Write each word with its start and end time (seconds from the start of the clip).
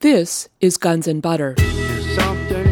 This 0.00 0.50
is 0.60 0.76
Guns 0.76 1.08
and 1.08 1.22
Butter. 1.22 1.56
Something. 2.14 2.66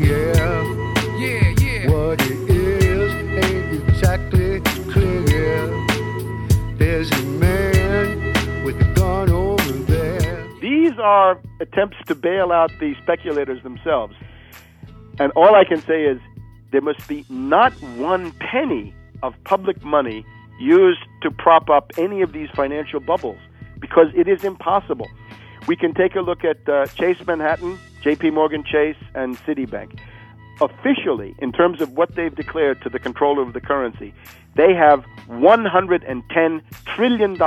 Yeah, 0.00 1.54
yeah. 1.56 1.88
What 1.88 2.20
it 2.20 2.50
is 2.50 3.12
ain't 3.44 3.88
exactly 3.88 4.60
clear. 4.90 5.68
There's 6.78 7.12
a 7.12 7.22
man 7.22 8.64
with 8.64 8.74
a 8.80 8.92
gun 8.94 9.30
over 9.30 9.72
there. 9.84 10.48
These 10.60 10.98
are 10.98 11.38
attempts 11.60 11.98
to 12.08 12.16
bail 12.16 12.50
out 12.50 12.72
the 12.80 12.96
speculators 13.04 13.62
themselves. 13.62 14.16
And 15.20 15.30
all 15.36 15.54
I 15.54 15.62
can 15.64 15.80
say 15.82 16.06
is 16.06 16.20
there 16.72 16.80
must 16.80 17.06
be 17.06 17.24
not 17.28 17.72
one 17.96 18.32
penny 18.32 18.92
of 19.22 19.32
public 19.44 19.80
money 19.84 20.26
used 20.58 21.04
to 21.22 21.30
prop 21.30 21.70
up 21.70 21.92
any 21.96 22.20
of 22.20 22.32
these 22.32 22.48
financial 22.50 22.98
bubbles 22.98 23.38
because 23.78 24.08
it 24.16 24.26
is 24.26 24.42
impossible. 24.42 25.06
We 25.66 25.76
can 25.76 25.94
take 25.94 26.14
a 26.16 26.20
look 26.20 26.44
at 26.44 26.68
uh, 26.68 26.86
Chase 26.86 27.24
Manhattan, 27.26 27.78
JP 28.02 28.34
Morgan 28.34 28.64
Chase, 28.64 28.96
and 29.14 29.36
Citibank. 29.38 29.98
Officially, 30.60 31.34
in 31.38 31.52
terms 31.52 31.80
of 31.80 31.92
what 31.92 32.14
they've 32.14 32.34
declared 32.34 32.80
to 32.82 32.88
the 32.88 32.98
controller 32.98 33.42
of 33.42 33.52
the 33.52 33.60
currency, 33.60 34.14
they 34.54 34.74
have 34.74 35.04
$110 35.28 36.62
trillion 36.86 37.42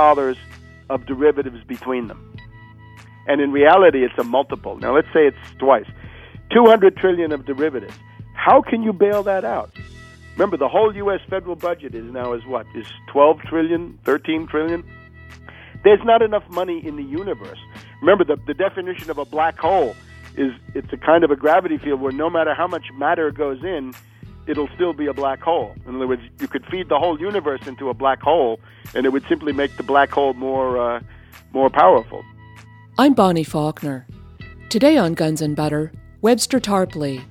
of 0.90 1.06
derivatives 1.06 1.64
between 1.64 2.06
them. 2.06 2.36
And 3.26 3.40
in 3.40 3.52
reality, 3.52 4.04
it's 4.04 4.18
a 4.18 4.24
multiple. 4.24 4.76
Now, 4.78 4.94
let's 4.94 5.08
say 5.12 5.26
it's 5.26 5.58
twice 5.58 5.86
200 6.52 6.96
trillion 6.96 7.32
of 7.32 7.46
derivatives. 7.46 7.94
How 8.34 8.62
can 8.62 8.82
you 8.82 8.92
bail 8.92 9.22
that 9.24 9.44
out? 9.44 9.70
Remember, 10.32 10.56
the 10.56 10.68
whole 10.68 10.94
U.S. 10.96 11.20
federal 11.28 11.56
budget 11.56 11.94
is 11.94 12.10
now 12.12 12.32
is 12.32 12.44
what 12.46 12.66
is 12.74 12.86
12 13.12 13.40
trillion, 13.42 13.98
13 14.04 14.46
trillion. 14.46 14.84
There's 15.84 16.00
not 16.04 16.22
enough 16.22 16.48
money 16.48 16.84
in 16.84 16.96
the 16.96 17.02
universe. 17.02 17.58
Remember, 18.00 18.24
the, 18.24 18.36
the 18.46 18.54
definition 18.54 19.10
of 19.10 19.18
a 19.18 19.24
black 19.24 19.58
hole 19.58 19.94
is 20.36 20.52
it's 20.74 20.92
a 20.92 20.96
kind 20.96 21.24
of 21.24 21.30
a 21.30 21.36
gravity 21.36 21.78
field 21.78 22.00
where 22.00 22.12
no 22.12 22.30
matter 22.30 22.54
how 22.54 22.66
much 22.66 22.86
matter 22.94 23.30
goes 23.30 23.62
in, 23.62 23.94
it'll 24.46 24.68
still 24.74 24.92
be 24.92 25.06
a 25.06 25.12
black 25.12 25.40
hole. 25.40 25.74
In 25.86 25.96
other 25.96 26.06
words, 26.06 26.22
you 26.40 26.48
could 26.48 26.64
feed 26.66 26.88
the 26.88 26.98
whole 26.98 27.20
universe 27.20 27.66
into 27.66 27.88
a 27.88 27.94
black 27.94 28.20
hole, 28.20 28.60
and 28.94 29.06
it 29.06 29.10
would 29.10 29.26
simply 29.28 29.52
make 29.52 29.76
the 29.76 29.82
black 29.82 30.10
hole 30.10 30.34
more 30.34 30.78
uh, 30.78 31.00
more 31.52 31.70
powerful. 31.70 32.24
I'm 32.98 33.14
Bonnie 33.14 33.44
Faulkner. 33.44 34.06
Today 34.68 34.96
on 34.96 35.14
Guns 35.14 35.42
and 35.42 35.56
Butter, 35.56 35.92
Webster 36.22 36.60
Tarpley. 36.60 37.22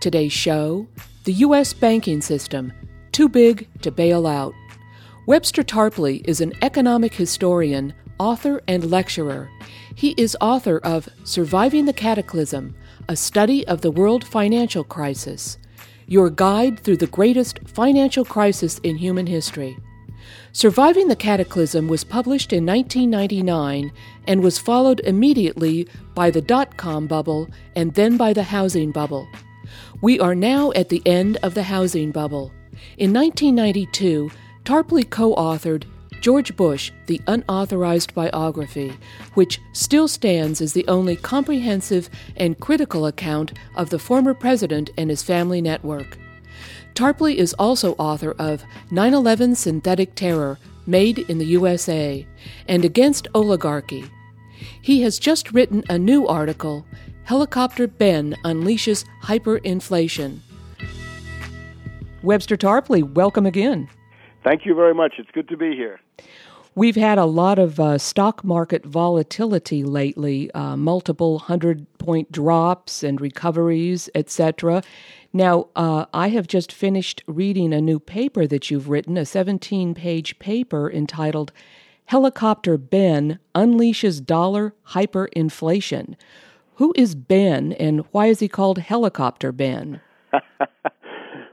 Today's 0.00 0.32
show 0.32 0.86
The 1.24 1.32
U.S. 1.32 1.72
Banking 1.72 2.20
System 2.20 2.72
Too 3.12 3.28
Big 3.28 3.68
to 3.82 3.90
Bail 3.90 4.26
Out. 4.26 4.54
Webster 5.26 5.62
Tarpley 5.62 6.26
is 6.28 6.40
an 6.40 6.52
economic 6.62 7.12
historian, 7.12 7.92
author, 8.18 8.62
and 8.68 8.90
lecturer. 8.90 9.50
He 9.94 10.14
is 10.16 10.36
author 10.40 10.78
of 10.78 11.08
Surviving 11.24 11.84
the 11.86 11.92
Cataclysm 11.92 12.74
A 13.08 13.16
Study 13.16 13.66
of 13.66 13.80
the 13.80 13.90
World 13.90 14.24
Financial 14.24 14.84
Crisis, 14.84 15.58
your 16.06 16.30
guide 16.30 16.80
through 16.80 16.98
the 16.98 17.06
greatest 17.06 17.60
financial 17.66 18.24
crisis 18.24 18.78
in 18.80 18.96
human 18.96 19.26
history. 19.26 19.76
Surviving 20.52 21.08
the 21.08 21.16
Cataclysm 21.16 21.88
was 21.88 22.04
published 22.04 22.52
in 22.52 22.64
1999 22.64 23.92
and 24.26 24.42
was 24.42 24.58
followed 24.58 25.00
immediately 25.00 25.86
by 26.14 26.30
the 26.30 26.40
dot 26.40 26.76
com 26.76 27.06
bubble 27.06 27.48
and 27.74 27.94
then 27.94 28.16
by 28.16 28.32
the 28.32 28.42
housing 28.42 28.90
bubble. 28.90 29.28
We 30.00 30.18
are 30.20 30.34
now 30.34 30.72
at 30.72 30.88
the 30.88 31.02
end 31.06 31.38
of 31.42 31.54
the 31.54 31.62
housing 31.62 32.10
bubble. 32.10 32.52
In 32.98 33.12
1992, 33.12 34.30
Tarpley 34.64 35.08
co 35.08 35.34
authored 35.34 35.84
George 36.20 36.56
Bush, 36.56 36.92
the 37.06 37.20
Unauthorized 37.26 38.14
Biography, 38.14 38.92
which 39.34 39.60
still 39.72 40.08
stands 40.08 40.60
as 40.60 40.72
the 40.72 40.86
only 40.88 41.16
comprehensive 41.16 42.10
and 42.36 42.58
critical 42.58 43.06
account 43.06 43.52
of 43.76 43.90
the 43.90 43.98
former 43.98 44.34
president 44.34 44.90
and 44.96 45.10
his 45.10 45.22
family 45.22 45.60
network. 45.60 46.18
Tarpley 46.94 47.34
is 47.36 47.52
also 47.54 47.92
author 47.94 48.34
of 48.38 48.64
9 48.90 49.12
11 49.12 49.54
Synthetic 49.54 50.14
Terror 50.14 50.58
Made 50.86 51.18
in 51.18 51.38
the 51.38 51.46
USA 51.46 52.26
and 52.68 52.84
Against 52.84 53.28
Oligarchy. 53.34 54.04
He 54.80 55.02
has 55.02 55.18
just 55.18 55.52
written 55.52 55.84
a 55.88 55.98
new 55.98 56.26
article, 56.26 56.86
Helicopter 57.24 57.86
Ben 57.86 58.34
Unleashes 58.44 59.04
Hyperinflation. 59.22 60.40
Webster 62.22 62.56
Tarpley, 62.56 63.02
welcome 63.02 63.46
again. 63.46 63.88
Thank 64.46 64.64
you 64.64 64.76
very 64.76 64.94
much. 64.94 65.14
It's 65.18 65.30
good 65.32 65.48
to 65.48 65.56
be 65.56 65.74
here. 65.74 65.98
We've 66.76 66.94
had 66.94 67.18
a 67.18 67.24
lot 67.24 67.58
of 67.58 67.80
uh, 67.80 67.98
stock 67.98 68.44
market 68.44 68.86
volatility 68.86 69.82
lately, 69.82 70.52
uh, 70.52 70.76
multiple 70.76 71.40
hundred 71.40 71.84
point 71.98 72.30
drops 72.30 73.02
and 73.02 73.20
recoveries, 73.20 74.08
etc. 74.14 74.84
Now, 75.32 75.66
uh, 75.74 76.04
I 76.14 76.28
have 76.28 76.46
just 76.46 76.70
finished 76.70 77.24
reading 77.26 77.72
a 77.72 77.80
new 77.80 77.98
paper 77.98 78.46
that 78.46 78.70
you've 78.70 78.88
written, 78.88 79.16
a 79.16 79.26
17 79.26 79.94
page 79.94 80.38
paper 80.38 80.88
entitled 80.88 81.50
Helicopter 82.04 82.78
Ben 82.78 83.40
Unleashes 83.52 84.24
Dollar 84.24 84.74
Hyperinflation. 84.90 86.14
Who 86.76 86.94
is 86.94 87.16
Ben 87.16 87.72
and 87.72 88.04
why 88.12 88.26
is 88.26 88.38
he 88.38 88.46
called 88.46 88.78
Helicopter 88.78 89.50
Ben? 89.50 90.02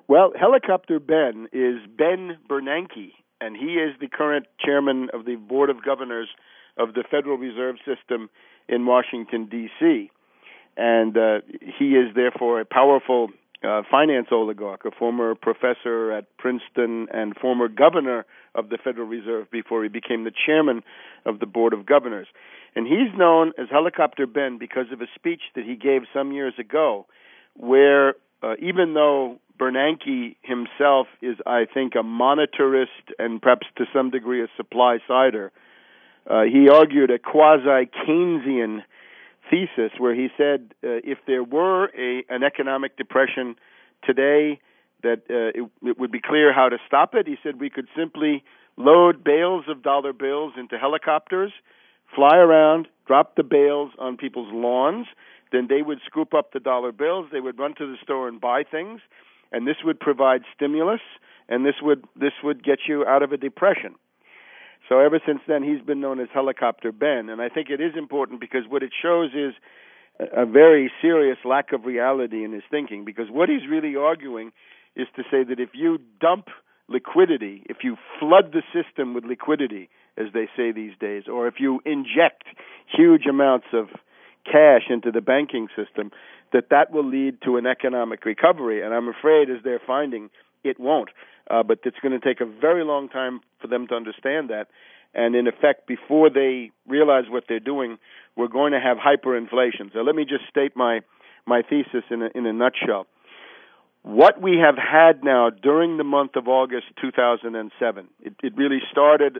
well, 0.08 0.32
Helicopter 0.40 1.00
Ben 1.00 1.48
is 1.52 1.78
Ben 1.98 2.38
Bernanke, 2.50 3.14
and 3.40 3.56
he 3.56 3.76
is 3.76 3.96
the 4.00 4.08
current 4.08 4.46
chairman 4.60 5.10
of 5.14 5.26
the 5.26 5.36
Board 5.36 5.70
of 5.70 5.84
Governors 5.84 6.30
of 6.78 6.94
the 6.94 7.04
Federal 7.10 7.38
Reserve 7.38 7.76
System 7.86 8.30
in 8.68 8.86
Washington, 8.86 9.48
D.C. 9.50 10.10
And 10.76 11.18
uh, 11.18 11.42
he 11.78 11.92
is 11.92 12.16
therefore 12.16 12.60
a 12.60 12.66
powerful 12.66 13.30
uh, 13.64 13.82
finance 13.90 14.28
oligarch, 14.32 14.86
a 14.86 14.92
former 14.92 15.36
professor 15.36 16.12
at 16.12 16.26
Princeton 16.38 17.08
and 17.14 17.36
former 17.36 17.68
governor 17.68 18.26
of 18.56 18.70
the 18.70 18.78
Federal 18.84 19.08
Reserve 19.08 19.50
before 19.52 19.84
he 19.84 19.90
became 19.90 20.24
the 20.24 20.34
chairman 20.46 20.82
of 21.26 21.40
the 21.40 21.46
Board 21.46 21.74
of 21.74 21.86
Governors. 21.86 22.28
And 22.76 22.88
he's 22.88 23.18
known 23.18 23.54
as 23.58 23.68
Helicopter 23.72 24.28
Ben 24.28 24.58
because 24.58 24.88
of 24.92 25.02
a 25.02 25.08
speech 25.16 25.42
that 25.56 25.64
he 25.64 25.76
gave 25.76 26.02
some 26.14 26.32
years 26.32 26.56
ago, 26.60 27.06
where 27.56 28.16
uh, 28.42 28.56
even 28.60 28.94
though 28.94 29.40
Bernanke 29.60 30.36
himself 30.42 31.08
is, 31.22 31.38
I 31.46 31.66
think, 31.72 31.94
a 31.96 32.04
monetarist 32.04 33.14
and 33.20 33.42
perhaps 33.42 33.68
to 33.78 33.86
some 33.94 34.10
degree 34.10 34.44
a 34.44 34.48
supply 34.58 34.98
sider. 35.08 35.52
Uh, 36.30 36.44
he 36.44 36.70
argued 36.70 37.12
a 37.12 37.20
quasi 37.20 37.90
Keynesian 38.08 38.84
thesis 39.50 39.92
where 39.98 40.16
he 40.16 40.30
said 40.38 40.74
uh, 40.84 41.04
if 41.04 41.20
there 41.28 41.44
were 41.44 41.86
a, 41.98 42.24
an 42.30 42.44
economic 42.44 42.98
depression 42.98 43.56
today, 44.04 44.60
that 45.04 45.22
uh, 45.30 45.62
it, 45.62 45.70
it 45.84 46.00
would 46.00 46.12
be 46.12 46.22
clear 46.22 46.54
how 46.54 46.70
to 46.70 46.78
stop 46.88 47.14
it. 47.14 47.28
He 47.28 47.36
said 47.44 47.60
we 47.60 47.70
could 47.70 47.88
simply 47.96 48.44
load 48.78 49.24
bales 49.24 49.66
of 49.68 49.84
dollar 49.84 50.14
bills 50.14 50.54
into 50.58 50.78
helicopters, 50.78 51.52
fly 52.16 52.38
around, 52.38 52.88
drop 53.06 53.36
the 53.36 53.44
bales 53.44 53.92
on 54.00 54.18
people's 54.18 54.52
lawns. 54.52 55.08
Then 55.52 55.68
they 55.70 55.82
would 55.82 56.00
scoop 56.06 56.34
up 56.34 56.54
the 56.54 56.60
dollar 56.60 56.92
bills. 56.92 57.28
They 57.32 57.42
would 57.42 57.60
run 57.60 57.76
to 57.76 57.86
the 57.86 57.98
store 58.02 58.28
and 58.28 58.42
buy 58.42 58.64
things 58.64 59.02
and 59.54 59.66
this 59.66 59.78
would 59.86 60.00
provide 60.00 60.42
stimulus, 60.54 61.02
and 61.48 61.66
this 61.66 61.76
would 61.82 62.04
this 62.20 62.34
would 62.44 62.64
get 62.64 62.80
you 62.88 63.06
out 63.06 63.24
of 63.24 63.32
a 63.32 63.38
depression. 63.38 63.96
So 64.90 65.00
ever 65.00 65.22
since 65.26 65.40
then, 65.48 65.64
he's 65.64 65.82
been 65.82 66.02
known 66.02 66.20
as 66.20 66.28
Helicopter 66.34 66.92
Ben, 66.92 67.30
and 67.30 67.42
I 67.42 67.48
think 67.48 67.70
it 67.70 67.80
is 67.80 67.94
important 67.98 68.42
because 68.42 68.64
what 68.68 68.84
it 68.84 68.92
shows 69.02 69.30
is 69.34 69.54
a 70.20 70.46
very 70.46 70.92
serious 71.02 71.38
lack 71.46 71.72
of 71.72 71.86
reality 71.86 72.44
in 72.44 72.52
his 72.52 72.64
thinking. 72.70 73.06
Because 73.06 73.28
what 73.30 73.50
he's 73.50 73.68
really 73.70 73.96
arguing 73.96 74.52
is 74.96 75.08
to 75.16 75.24
say 75.32 75.44
that 75.44 75.60
if 75.60 75.70
you 75.74 76.00
dump 76.20 76.48
liquidity, 76.88 77.64
if 77.70 77.78
you 77.84 77.98
flood 78.20 78.52
the 78.52 78.62
system 78.74 79.14
with 79.14 79.24
liquidity, 79.24 79.90
as 80.18 80.28
they 80.34 80.48
say 80.56 80.72
these 80.72 80.94
days, 81.00 81.24
or 81.32 81.48
if 81.48 81.56
you 81.60 81.80
inject 81.86 82.44
huge 82.96 83.26
amounts 83.26 83.68
of 83.74 83.88
cash 84.46 84.84
into 84.90 85.12
the 85.12 85.22
banking 85.22 85.68
system, 85.76 86.12
that 86.54 86.70
that 86.70 86.92
will 86.92 87.06
lead 87.06 87.42
to 87.42 87.58
an 87.58 87.66
economic 87.66 88.24
recovery. 88.26 88.82
And 88.84 88.94
I'm 88.94 89.10
afraid, 89.10 89.50
as 89.50 89.58
they're 89.64 89.82
finding, 89.86 90.30
it 90.64 90.80
won't. 90.80 91.10
Uh, 91.50 91.64
but 91.64 91.80
it's 91.84 91.98
going 92.02 92.18
to 92.18 92.26
take 92.26 92.40
a 92.40 92.46
very 92.46 92.86
long 92.86 93.10
time 93.10 93.42
for 93.60 93.68
them 93.68 93.88
to 93.88 93.96
understand 93.96 94.50
that. 94.50 94.68
And 95.14 95.36
in 95.36 95.48
effect, 95.48 95.88
before 95.88 96.30
they 96.30 96.72
realize 96.88 97.26
what 97.30 97.44
they're 97.48 97.60
doing, 97.60 97.98
we're 98.36 98.48
going 98.48 98.72
to 98.72 98.80
have 98.80 98.98
hyperinflation. 98.98 99.92
So 99.94 100.00
let 100.00 100.16
me 100.16 100.26
just 100.26 100.46
state 100.50 100.76
my 100.76 101.02
my 101.46 101.62
thesis 101.62 102.04
in 102.10 102.22
a, 102.22 102.30
in 102.34 102.46
a 102.46 102.54
nutshell. 102.54 103.06
What 104.04 104.42
we 104.42 104.58
have 104.58 104.78
had 104.78 105.26
now 105.26 105.50
during 105.50 105.98
the 105.98 106.06
month 106.06 106.38
of 106.38 106.48
August 106.48 106.86
2007, 107.02 108.08
it, 108.22 108.34
it 108.42 108.56
really 108.56 108.80
started 108.90 109.40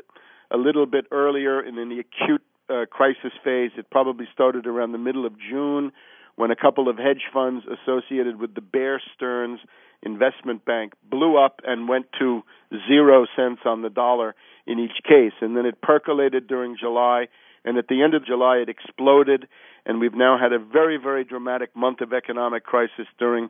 a 0.52 0.58
little 0.58 0.86
bit 0.86 1.06
earlier 1.12 1.62
in 1.62 1.76
the 1.76 2.00
acute 2.00 2.42
uh, 2.70 2.86
crisis 2.90 3.32
phase. 3.44 3.72
It 3.78 3.90
probably 3.90 4.28
started 4.34 4.68
around 4.68 4.92
the 4.92 4.98
middle 4.98 5.26
of 5.26 5.34
June 5.40 5.94
when 6.36 6.52
a 6.52 6.56
couple 6.56 6.90
of 6.90 6.98
hedge 6.98 7.24
funds 7.32 7.66
associated 7.66 8.40
with 8.40 8.56
the 8.56 8.62
Bear 8.62 9.02
Stearns 9.16 9.60
investment 10.02 10.66
bank 10.66 10.94
blew 11.10 11.38
up 11.38 11.62
and 11.64 11.88
went 11.88 12.08
to 12.20 12.44
zero 12.88 13.26
cents 13.36 13.62
on 13.66 13.82
the 13.82 13.90
dollar 13.90 14.36
in 14.66 14.80
each 14.80 15.04
case. 15.04 15.34
And 15.42 15.56
then 15.56 15.66
it 15.66 15.82
percolated 15.82 16.48
during 16.48 16.78
July. 16.78 17.28
And 17.64 17.78
at 17.78 17.88
the 17.88 18.02
end 18.02 18.14
of 18.14 18.26
July, 18.26 18.58
it 18.58 18.70
exploded, 18.70 19.48
and 19.86 20.00
we've 20.00 20.14
now 20.14 20.38
had 20.38 20.52
a 20.52 20.60
very, 20.60 20.98
very 20.98 21.24
dramatic 21.24 21.76
month 21.76 22.02
of 22.02 22.12
economic 22.12 22.64
crisis 22.64 23.08
during 23.18 23.50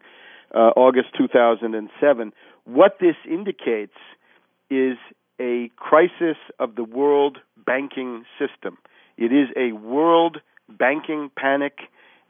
uh, 0.54 0.72
August 0.76 1.08
2007. 1.18 2.32
What 2.66 2.98
this 3.00 3.16
indicates 3.28 3.98
is 4.70 4.98
a 5.40 5.72
crisis 5.76 6.38
of 6.60 6.76
the 6.76 6.84
world 6.84 7.40
banking 7.66 8.26
system. 8.38 8.78
It 9.18 9.32
is 9.32 9.50
a 9.56 9.72
world 9.72 10.38
banking 10.70 11.32
panic 11.36 11.80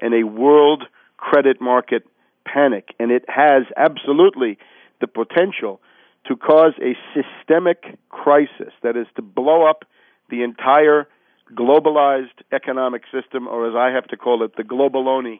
and 0.03 0.13
a 0.13 0.23
world 0.27 0.83
credit 1.17 1.61
market 1.61 2.03
panic, 2.45 2.93
and 2.99 3.09
it 3.09 3.23
has 3.29 3.63
absolutely 3.77 4.57
the 4.99 5.07
potential 5.07 5.79
to 6.27 6.35
cause 6.35 6.73
a 6.81 6.93
systemic 7.15 7.97
crisis 8.09 8.73
that 8.83 8.97
is 8.97 9.07
to 9.15 9.21
blow 9.21 9.65
up 9.65 9.85
the 10.29 10.43
entire 10.43 11.07
globalized 11.55 12.43
economic 12.51 13.03
system, 13.13 13.47
or 13.47 13.67
as 13.67 13.75
I 13.75 13.93
have 13.95 14.07
to 14.07 14.17
call 14.17 14.43
it, 14.43 14.55
the 14.57 14.63
globaloni 14.63 15.39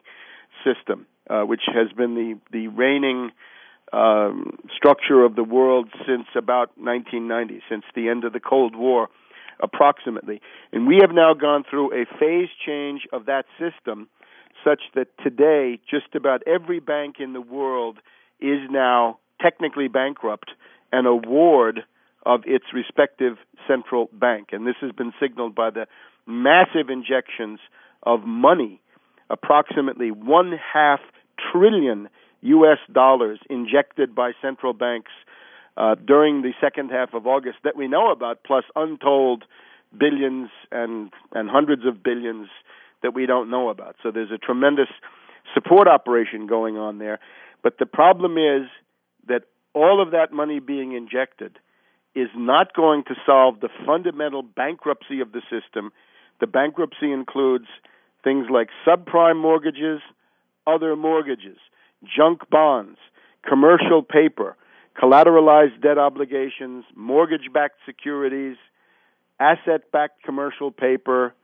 system, 0.64 1.06
uh, 1.28 1.42
which 1.42 1.62
has 1.66 1.92
been 1.92 2.14
the, 2.14 2.38
the 2.50 2.68
reigning 2.68 3.32
um, 3.92 4.58
structure 4.74 5.24
of 5.24 5.36
the 5.36 5.44
world 5.44 5.88
since 6.06 6.26
about 6.34 6.76
1990, 6.78 7.62
since 7.68 7.84
the 7.94 8.08
end 8.08 8.24
of 8.24 8.32
the 8.32 8.40
Cold 8.40 8.74
War, 8.74 9.08
approximately. 9.60 10.40
And 10.72 10.86
we 10.86 10.98
have 11.00 11.14
now 11.14 11.34
gone 11.34 11.64
through 11.68 11.92
a 11.92 12.06
phase 12.18 12.48
change 12.64 13.02
of 13.12 13.26
that 13.26 13.44
system 13.58 14.08
such 14.64 14.80
that 14.94 15.08
today 15.22 15.78
just 15.88 16.14
about 16.14 16.42
every 16.46 16.80
bank 16.80 17.16
in 17.20 17.32
the 17.32 17.40
world 17.40 17.98
is 18.40 18.60
now 18.70 19.18
technically 19.40 19.88
bankrupt 19.88 20.50
and 20.92 21.06
a 21.06 21.14
ward 21.14 21.80
of 22.26 22.40
its 22.46 22.64
respective 22.72 23.36
central 23.68 24.08
bank. 24.12 24.48
And 24.52 24.66
this 24.66 24.76
has 24.80 24.92
been 24.92 25.12
signaled 25.20 25.54
by 25.54 25.70
the 25.70 25.86
massive 26.26 26.88
injections 26.88 27.60
of 28.02 28.24
money, 28.24 28.80
approximately 29.28 30.10
one 30.10 30.52
half 30.72 31.00
trillion 31.52 32.08
U.S. 32.42 32.78
dollars 32.92 33.40
injected 33.50 34.14
by 34.14 34.32
central 34.40 34.72
banks 34.72 35.10
uh, 35.76 35.96
during 35.96 36.42
the 36.42 36.52
second 36.60 36.90
half 36.90 37.14
of 37.14 37.26
August 37.26 37.58
that 37.64 37.76
we 37.76 37.88
know 37.88 38.12
about, 38.12 38.44
plus 38.44 38.64
untold 38.76 39.44
billions 39.98 40.50
and, 40.70 41.10
and 41.32 41.48
hundreds 41.50 41.86
of 41.86 42.02
billions 42.02 42.48
that 43.04 43.14
we 43.14 43.26
don't 43.26 43.50
know 43.50 43.68
about. 43.68 43.96
So 44.02 44.10
there's 44.10 44.32
a 44.32 44.38
tremendous 44.38 44.88
support 45.52 45.86
operation 45.86 46.46
going 46.46 46.78
on 46.78 46.98
there. 46.98 47.20
But 47.62 47.78
the 47.78 47.86
problem 47.86 48.38
is 48.38 48.66
that 49.28 49.42
all 49.74 50.02
of 50.02 50.12
that 50.12 50.32
money 50.32 50.58
being 50.58 50.92
injected 50.92 51.58
is 52.14 52.28
not 52.34 52.74
going 52.74 53.04
to 53.04 53.14
solve 53.26 53.60
the 53.60 53.68
fundamental 53.86 54.42
bankruptcy 54.42 55.20
of 55.20 55.32
the 55.32 55.42
system. 55.50 55.92
The 56.40 56.46
bankruptcy 56.46 57.12
includes 57.12 57.66
things 58.22 58.46
like 58.50 58.68
subprime 58.86 59.36
mortgages, 59.36 60.00
other 60.66 60.96
mortgages, 60.96 61.58
junk 62.04 62.48
bonds, 62.48 62.96
commercial 63.46 64.02
paper, 64.02 64.56
collateralized 64.98 65.82
debt 65.82 65.98
obligations, 65.98 66.84
mortgage 66.96 67.52
backed 67.52 67.80
securities, 67.84 68.56
asset 69.38 69.90
backed 69.92 70.22
commercial 70.22 70.70
paper, 70.70 71.34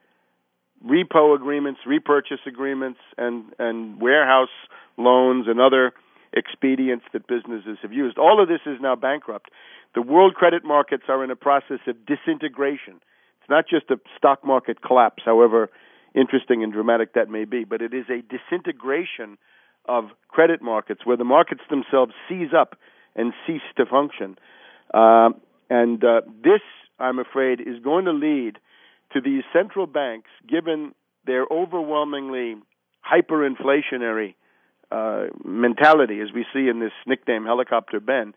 repo 0.84 1.34
agreements, 1.34 1.80
repurchase 1.86 2.40
agreements, 2.46 3.00
and, 3.18 3.44
and 3.58 4.00
warehouse 4.00 4.48
loans 4.96 5.46
and 5.48 5.60
other 5.60 5.92
expedients 6.32 7.04
that 7.12 7.26
businesses 7.26 7.78
have 7.82 7.92
used. 7.92 8.18
All 8.18 8.40
of 8.42 8.48
this 8.48 8.60
is 8.66 8.78
now 8.80 8.96
bankrupt. 8.96 9.50
The 9.94 10.02
world 10.02 10.34
credit 10.34 10.64
markets 10.64 11.04
are 11.08 11.24
in 11.24 11.30
a 11.30 11.36
process 11.36 11.80
of 11.86 11.96
disintegration. 12.06 13.00
It's 13.40 13.50
not 13.50 13.64
just 13.68 13.90
a 13.90 13.96
stock 14.16 14.44
market 14.44 14.82
collapse, 14.82 15.22
however 15.24 15.70
interesting 16.14 16.62
and 16.62 16.72
dramatic 16.72 17.14
that 17.14 17.28
may 17.28 17.44
be, 17.44 17.64
but 17.64 17.82
it 17.82 17.94
is 17.94 18.06
a 18.08 18.22
disintegration 18.22 19.38
of 19.86 20.04
credit 20.28 20.62
markets 20.62 21.00
where 21.04 21.16
the 21.16 21.24
markets 21.24 21.62
themselves 21.70 22.12
seize 22.28 22.52
up 22.56 22.76
and 23.16 23.32
cease 23.46 23.62
to 23.76 23.86
function. 23.86 24.36
Uh, 24.92 25.30
and 25.68 26.04
uh, 26.04 26.20
this, 26.42 26.60
I'm 26.98 27.18
afraid, 27.18 27.60
is 27.60 27.82
going 27.82 28.04
to 28.04 28.12
lead 28.12 28.58
to 29.12 29.20
these 29.20 29.42
central 29.52 29.86
banks, 29.86 30.28
given 30.48 30.92
their 31.26 31.44
overwhelmingly 31.50 32.56
hyperinflationary 33.04 34.34
uh, 34.90 35.26
mentality, 35.44 36.20
as 36.20 36.28
we 36.34 36.44
see 36.52 36.68
in 36.68 36.80
this 36.80 36.92
nickname 37.06 37.44
Helicopter 37.44 38.00
Ben. 38.00 38.34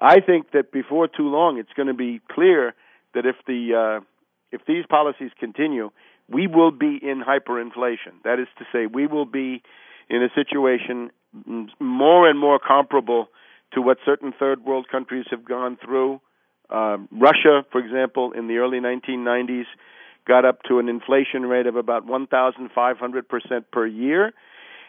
I 0.00 0.20
think 0.20 0.52
that 0.52 0.72
before 0.72 1.08
too 1.08 1.28
long, 1.28 1.58
it's 1.58 1.72
going 1.76 1.88
to 1.88 1.94
be 1.94 2.20
clear 2.30 2.74
that 3.14 3.26
if 3.26 3.36
the 3.46 4.00
uh, 4.00 4.04
if 4.52 4.62
these 4.66 4.84
policies 4.88 5.30
continue, 5.38 5.90
we 6.28 6.46
will 6.46 6.70
be 6.70 6.98
in 7.02 7.22
hyperinflation. 7.22 8.22
That 8.24 8.38
is 8.38 8.48
to 8.58 8.64
say, 8.72 8.86
we 8.86 9.06
will 9.06 9.26
be 9.26 9.62
in 10.08 10.22
a 10.22 10.28
situation 10.34 11.10
more 11.78 12.28
and 12.28 12.38
more 12.38 12.58
comparable 12.58 13.28
to 13.72 13.80
what 13.80 13.98
certain 14.04 14.32
third 14.36 14.64
world 14.64 14.86
countries 14.90 15.26
have 15.30 15.44
gone 15.44 15.78
through. 15.84 16.20
Uh, 16.70 16.98
Russia, 17.10 17.64
for 17.72 17.80
example, 17.80 18.32
in 18.32 18.46
the 18.46 18.58
early 18.58 18.78
1990s, 18.78 19.64
got 20.26 20.44
up 20.44 20.62
to 20.68 20.78
an 20.78 20.88
inflation 20.88 21.42
rate 21.42 21.66
of 21.66 21.76
about 21.76 22.06
1,500% 22.06 23.64
per 23.72 23.86
year. 23.86 24.32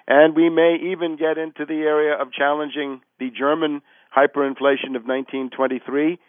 And 0.07 0.35
we 0.35 0.49
may 0.49 0.77
even 0.91 1.15
get 1.15 1.37
into 1.37 1.65
the 1.65 1.81
area 1.81 2.13
of 2.15 2.31
challenging 2.31 3.01
the 3.19 3.29
German 3.29 3.81
hyperinflation 4.15 4.95
of 4.95 5.05
1923, 5.07 6.19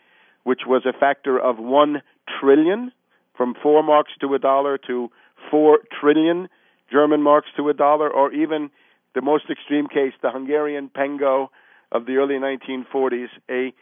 which 0.44 0.60
was 0.66 0.82
a 0.86 0.92
factor 0.92 1.38
of 1.38 1.58
1 1.58 2.02
trillion, 2.40 2.92
from 3.36 3.54
4 3.62 3.82
marks 3.82 4.12
to 4.20 4.34
a 4.34 4.38
dollar 4.38 4.78
to 4.86 5.10
4 5.50 5.78
trillion 6.00 6.48
German 6.90 7.22
marks 7.22 7.48
to 7.56 7.68
a 7.68 7.74
dollar, 7.74 8.10
or 8.10 8.32
even 8.32 8.70
the 9.14 9.22
most 9.22 9.44
extreme 9.50 9.88
case, 9.88 10.12
the 10.22 10.30
Hungarian 10.30 10.90
pengo 10.94 11.48
of 11.90 12.06
the 12.06 12.16
early 12.16 12.36
1940s, 12.36 13.28
a, 13.50 13.72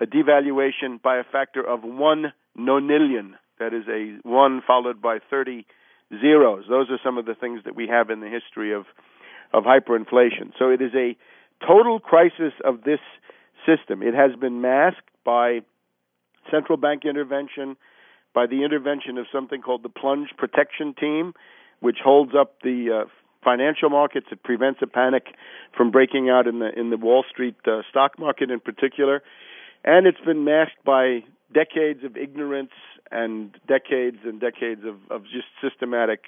a 0.00 0.06
devaluation 0.06 1.00
by 1.02 1.18
a 1.18 1.24
factor 1.24 1.62
of 1.62 1.82
1 1.82 2.32
nonillion, 2.58 3.32
that 3.58 3.72
is 3.72 3.84
a 3.88 4.18
1 4.28 4.62
followed 4.66 5.00
by 5.00 5.18
30 5.30 5.66
zeros. 6.20 6.64
Those 6.68 6.90
are 6.90 6.98
some 7.02 7.18
of 7.18 7.26
the 7.26 7.34
things 7.34 7.62
that 7.64 7.74
we 7.74 7.88
have 7.88 8.10
in 8.10 8.20
the 8.20 8.28
history 8.28 8.72
of 8.72 8.84
of 9.52 9.64
hyperinflation. 9.64 10.52
So 10.58 10.70
it 10.70 10.82
is 10.82 10.92
a 10.94 11.16
total 11.66 12.00
crisis 12.00 12.52
of 12.64 12.82
this 12.82 13.00
system. 13.64 14.02
It 14.02 14.14
has 14.14 14.34
been 14.38 14.60
masked 14.60 15.08
by 15.24 15.60
central 16.50 16.76
bank 16.76 17.04
intervention, 17.04 17.76
by 18.34 18.46
the 18.46 18.64
intervention 18.64 19.18
of 19.18 19.26
something 19.32 19.62
called 19.62 19.82
the 19.82 19.88
plunge 19.88 20.30
protection 20.36 20.94
team, 20.94 21.32
which 21.80 21.98
holds 22.02 22.32
up 22.38 22.60
the 22.62 23.04
uh, 23.04 23.08
financial 23.42 23.90
markets. 23.90 24.26
It 24.30 24.42
prevents 24.42 24.80
a 24.82 24.86
panic 24.86 25.26
from 25.76 25.90
breaking 25.90 26.28
out 26.28 26.46
in 26.46 26.58
the 26.58 26.70
in 26.78 26.90
the 26.90 26.96
Wall 26.96 27.24
Street 27.30 27.56
uh, 27.66 27.82
stock 27.90 28.18
market 28.18 28.50
in 28.50 28.60
particular, 28.60 29.22
and 29.86 30.06
it's 30.06 30.20
been 30.20 30.44
masked 30.44 30.84
by 30.84 31.20
decades 31.54 32.04
of 32.04 32.16
ignorance 32.16 32.72
and 33.10 33.56
decades 33.66 34.18
and 34.24 34.40
decades 34.40 34.82
of, 34.84 34.96
of 35.10 35.22
just 35.24 35.46
systematic 35.62 36.24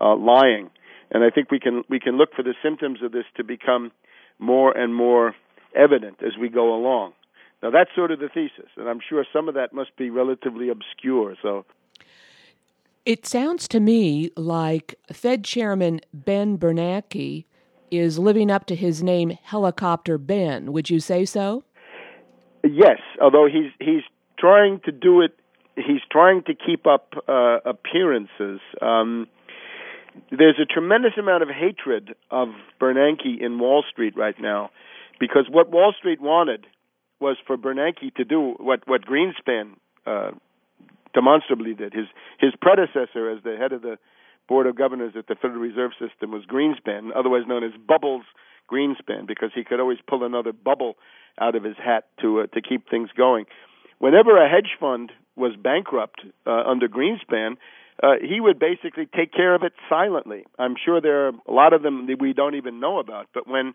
uh, 0.00 0.16
lying 0.16 0.70
and 1.10 1.24
I 1.24 1.30
think 1.30 1.50
we 1.50 1.60
can 1.60 1.84
we 1.88 2.00
can 2.00 2.16
look 2.18 2.34
for 2.34 2.42
the 2.42 2.54
symptoms 2.62 2.98
of 3.02 3.12
this 3.12 3.24
to 3.36 3.44
become 3.44 3.92
more 4.38 4.76
and 4.76 4.94
more 4.94 5.34
evident 5.74 6.18
as 6.22 6.32
we 6.38 6.48
go 6.48 6.74
along. 6.74 7.12
Now 7.62 7.70
that's 7.70 7.90
sort 7.94 8.10
of 8.10 8.18
the 8.18 8.28
thesis, 8.28 8.70
and 8.76 8.88
I'm 8.88 9.00
sure 9.06 9.24
some 9.32 9.48
of 9.48 9.54
that 9.54 9.72
must 9.72 9.96
be 9.96 10.10
relatively 10.10 10.68
obscure. 10.68 11.36
So 11.40 11.64
it 13.06 13.26
sounds 13.26 13.68
to 13.68 13.80
me 13.80 14.30
like 14.36 14.96
Fed 15.12 15.44
Chairman 15.44 16.00
Ben 16.12 16.58
Bernanke 16.58 17.44
is 17.90 18.18
living 18.18 18.50
up 18.50 18.66
to 18.66 18.74
his 18.74 19.02
name 19.02 19.38
Helicopter 19.42 20.18
Ben. 20.18 20.72
Would 20.72 20.90
you 20.90 21.00
say 21.00 21.24
so? 21.24 21.64
Yes, 22.64 22.98
although 23.20 23.46
he's 23.46 23.70
he's 23.78 24.02
trying 24.38 24.80
to 24.86 24.92
do 24.92 25.20
it 25.20 25.32
he's 25.76 26.00
trying 26.10 26.42
to 26.44 26.54
keep 26.54 26.86
up 26.86 27.14
uh, 27.28 27.58
appearances. 27.64 28.60
Um, 28.80 29.26
there's 30.30 30.58
a 30.60 30.64
tremendous 30.64 31.12
amount 31.18 31.42
of 31.42 31.48
hatred 31.48 32.14
of 32.30 32.48
Bernanke 32.80 33.40
in 33.40 33.58
Wall 33.58 33.84
Street 33.90 34.16
right 34.16 34.36
now 34.40 34.70
because 35.18 35.46
what 35.50 35.70
Wall 35.70 35.92
Street 35.98 36.20
wanted 36.20 36.66
was 37.20 37.36
for 37.46 37.56
Bernanke 37.56 38.14
to 38.16 38.24
do 38.24 38.54
what 38.58 38.86
what 38.86 39.02
Greenspan 39.02 39.72
uh, 40.06 40.30
demonstrably 41.12 41.74
did. 41.74 41.92
His 41.92 42.06
his 42.38 42.52
predecessor 42.60 43.30
as 43.30 43.42
the 43.42 43.56
head 43.58 43.72
of 43.72 43.82
the 43.82 43.98
board 44.48 44.66
of 44.66 44.76
governors 44.76 45.14
at 45.16 45.26
the 45.26 45.34
Federal 45.34 45.60
Reserve 45.60 45.92
System 45.98 46.30
was 46.30 46.44
Greenspan, 46.44 47.10
otherwise 47.14 47.42
known 47.48 47.64
as 47.64 47.72
Bubbles 47.86 48.24
Greenspan, 48.70 49.26
because 49.26 49.50
he 49.54 49.64
could 49.64 49.80
always 49.80 49.98
pull 50.06 50.24
another 50.24 50.52
bubble 50.52 50.96
out 51.38 51.54
of 51.54 51.64
his 51.64 51.76
hat 51.76 52.06
to 52.20 52.40
uh, 52.40 52.46
to 52.48 52.60
keep 52.60 52.88
things 52.88 53.10
going. 53.16 53.46
Whenever 53.98 54.36
a 54.36 54.48
hedge 54.48 54.76
fund 54.78 55.12
was 55.36 55.52
bankrupt 55.56 56.20
uh, 56.46 56.62
under 56.66 56.88
Greenspan, 56.88 57.56
uh, 58.02 58.14
he 58.20 58.40
would 58.40 58.58
basically 58.58 59.06
take 59.06 59.32
care 59.32 59.54
of 59.54 59.62
it 59.62 59.72
silently. 59.88 60.44
I'm 60.58 60.74
sure 60.82 61.00
there 61.00 61.26
are 61.26 61.32
a 61.46 61.52
lot 61.52 61.72
of 61.72 61.82
them 61.82 62.06
that 62.06 62.20
we 62.20 62.32
don't 62.32 62.54
even 62.54 62.80
know 62.80 62.98
about. 62.98 63.28
But 63.32 63.46
when, 63.46 63.74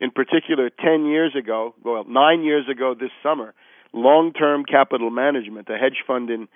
in 0.00 0.10
particular, 0.10 0.70
10 0.70 1.06
years 1.06 1.34
ago, 1.36 1.74
well, 1.84 2.04
nine 2.08 2.42
years 2.42 2.68
ago 2.68 2.94
this 2.98 3.10
summer, 3.22 3.54
long 3.92 4.32
term 4.32 4.64
capital 4.64 5.10
management, 5.10 5.68
a 5.68 5.78
hedge 5.78 6.02
fund 6.06 6.30
in 6.30 6.48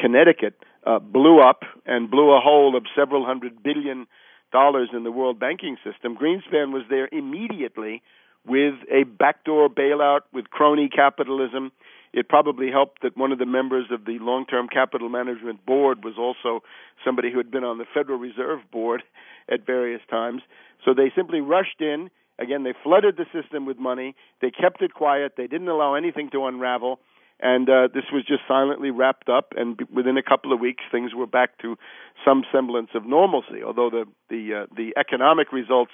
Connecticut, 0.00 0.54
uh, 0.86 0.98
blew 0.98 1.40
up 1.40 1.62
and 1.86 2.10
blew 2.10 2.32
a 2.32 2.40
hole 2.40 2.76
of 2.76 2.84
several 2.96 3.24
hundred 3.24 3.62
billion 3.62 4.06
dollars 4.54 4.90
in 4.92 5.02
the 5.02 5.10
world 5.10 5.40
banking 5.40 5.76
system, 5.82 6.16
Greenspan 6.16 6.72
was 6.72 6.84
there 6.88 7.08
immediately 7.10 8.02
with 8.46 8.74
a 8.88 9.02
backdoor 9.02 9.68
bailout 9.68 10.20
with 10.32 10.48
crony 10.48 10.88
capitalism. 10.88 11.72
It 12.12 12.28
probably 12.28 12.70
helped 12.70 13.02
that 13.02 13.16
one 13.16 13.32
of 13.32 13.40
the 13.40 13.46
members 13.46 13.86
of 13.90 14.04
the 14.04 14.18
long 14.20 14.46
term 14.46 14.68
capital 14.68 15.08
management 15.08 15.66
board 15.66 16.04
was 16.04 16.14
also 16.16 16.62
somebody 17.04 17.32
who 17.32 17.38
had 17.38 17.50
been 17.50 17.64
on 17.64 17.78
the 17.78 17.84
Federal 17.92 18.18
Reserve 18.18 18.60
Board 18.70 19.02
at 19.52 19.66
various 19.66 20.02
times. 20.08 20.42
So 20.84 20.94
they 20.94 21.10
simply 21.16 21.40
rushed 21.40 21.80
in. 21.80 22.08
Again, 22.38 22.62
they 22.62 22.74
flooded 22.82 23.16
the 23.16 23.26
system 23.32 23.66
with 23.66 23.78
money. 23.78 24.14
They 24.40 24.52
kept 24.52 24.82
it 24.82 24.94
quiet. 24.94 25.32
They 25.36 25.48
didn't 25.48 25.68
allow 25.68 25.94
anything 25.94 26.30
to 26.30 26.46
unravel. 26.46 27.00
And 27.44 27.68
uh, 27.68 27.88
this 27.92 28.04
was 28.10 28.24
just 28.24 28.40
silently 28.48 28.90
wrapped 28.90 29.28
up, 29.28 29.52
and 29.54 29.78
within 29.92 30.16
a 30.16 30.22
couple 30.22 30.50
of 30.54 30.60
weeks, 30.60 30.82
things 30.90 31.12
were 31.14 31.26
back 31.26 31.58
to 31.58 31.76
some 32.24 32.42
semblance 32.50 32.88
of 32.94 33.04
normalcy. 33.04 33.62
Although 33.62 33.90
the 33.90 34.04
the 34.30 34.62
uh, 34.62 34.66
the 34.74 34.94
economic 34.96 35.52
results 35.52 35.92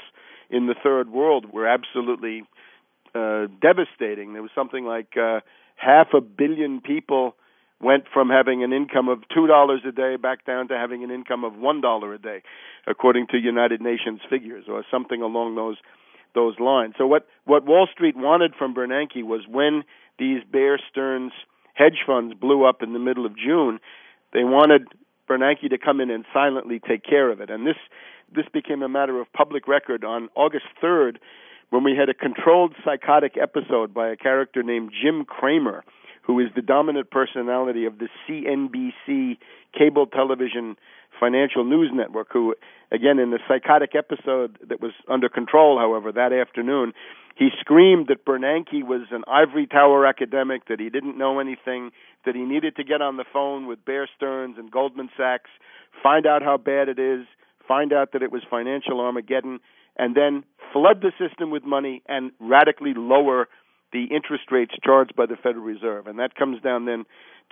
in 0.49 0.69
the 0.69 0.76
third 0.80 1.11
world 1.11 1.52
were 1.52 1.66
absolutely 1.66 2.45
uh, 3.16 3.47
devastating. 3.61 4.33
There 4.33 4.42
was 4.42 4.52
something 4.54 4.85
like 4.85 5.16
uh, 5.16 5.40
half 5.75 6.14
a 6.14 6.21
billion 6.21 6.80
people 6.80 7.35
went 7.80 8.04
from 8.14 8.28
having 8.28 8.62
an 8.62 8.73
income 8.73 9.09
of 9.09 9.19
two 9.35 9.49
dollars 9.49 9.80
a 9.85 9.90
day 9.90 10.14
back 10.14 10.47
down 10.47 10.69
to 10.69 10.75
having 10.75 11.02
an 11.02 11.11
income 11.11 11.42
of 11.42 11.57
one 11.57 11.80
dollar 11.80 12.14
a 12.14 12.19
day, 12.19 12.42
according 12.87 13.26
to 13.33 13.38
United 13.38 13.80
Nations 13.80 14.21
figures, 14.30 14.66
or 14.69 14.85
something 14.88 15.21
along 15.21 15.57
those 15.57 15.78
those 16.33 16.54
lines. 16.61 16.95
So 16.97 17.09
what 17.09 17.26
what 17.45 17.66
Wall 17.66 17.88
Street 17.92 18.16
wanted 18.16 18.54
from 18.57 18.73
Bernanke 18.73 19.25
was 19.25 19.40
when 19.49 19.83
these 20.20 20.42
Bear 20.52 20.78
Stearns 20.90 21.32
hedge 21.74 22.04
funds 22.06 22.34
blew 22.34 22.64
up 22.64 22.82
in 22.82 22.92
the 22.92 22.98
middle 23.00 23.26
of 23.26 23.36
June, 23.36 23.80
they 24.32 24.44
wanted 24.44 24.82
Bernanke 25.28 25.70
to 25.70 25.78
come 25.78 26.00
in 26.00 26.10
and 26.10 26.24
silently 26.32 26.78
take 26.78 27.02
care 27.02 27.30
of 27.32 27.40
it. 27.40 27.50
And 27.50 27.66
this 27.66 27.76
this 28.32 28.46
became 28.52 28.82
a 28.82 28.88
matter 28.88 29.20
of 29.20 29.32
public 29.32 29.66
record 29.66 30.04
on 30.04 30.28
August 30.36 30.66
3rd 30.80 31.16
when 31.70 31.82
we 31.82 31.96
had 31.96 32.08
a 32.08 32.14
controlled 32.14 32.74
psychotic 32.84 33.34
episode 33.40 33.92
by 33.92 34.08
a 34.08 34.16
character 34.16 34.62
named 34.62 34.92
Jim 35.02 35.24
Cramer, 35.24 35.82
who 36.22 36.38
is 36.38 36.46
the 36.54 36.62
dominant 36.62 37.10
personality 37.10 37.86
of 37.86 37.98
the 37.98 38.08
CNBC 38.28 39.38
cable 39.76 40.06
television 40.06 40.76
financial 41.20 41.64
news 41.64 41.90
network, 41.92 42.28
who, 42.32 42.54
again, 42.90 43.18
in 43.18 43.30
the 43.30 43.38
psychotic 43.46 43.94
episode 43.94 44.58
that 44.66 44.80
was 44.80 44.92
under 45.08 45.28
control, 45.28 45.78
however, 45.78 46.10
that 46.10 46.32
afternoon, 46.32 46.92
he 47.36 47.48
screamed 47.60 48.08
that 48.08 48.24
Bernanke 48.24 48.82
was 48.82 49.02
an 49.10 49.22
ivory 49.28 49.66
tower 49.66 50.06
academic, 50.06 50.66
that 50.68 50.80
he 50.80 50.90
didn't 50.90 51.16
know 51.16 51.38
anything, 51.38 51.90
that 52.26 52.34
he 52.34 52.42
needed 52.42 52.76
to 52.76 52.84
get 52.84 53.00
on 53.00 53.16
the 53.16 53.24
phone 53.32 53.66
with 53.66 53.84
Bear 53.84 54.08
Stearns 54.16 54.56
and 54.58 54.70
Goldman 54.70 55.10
Sachs, 55.16 55.50
find 56.02 56.26
out 56.26 56.42
how 56.42 56.56
bad 56.56 56.88
it 56.88 56.98
is, 56.98 57.26
find 57.68 57.92
out 57.92 58.12
that 58.12 58.22
it 58.22 58.32
was 58.32 58.42
financial 58.50 59.00
Armageddon, 59.00 59.60
and 59.96 60.16
then 60.16 60.44
flood 60.72 61.02
the 61.02 61.12
system 61.18 61.50
with 61.50 61.64
money 61.64 62.02
and 62.08 62.32
radically 62.40 62.94
lower 62.94 63.48
the 63.92 64.04
interest 64.04 64.44
rates 64.50 64.74
charged 64.84 65.16
by 65.16 65.26
the 65.26 65.36
Federal 65.36 65.64
Reserve. 65.64 66.06
And 66.06 66.18
that 66.18 66.34
comes 66.34 66.62
down 66.62 66.84
then 66.84 67.04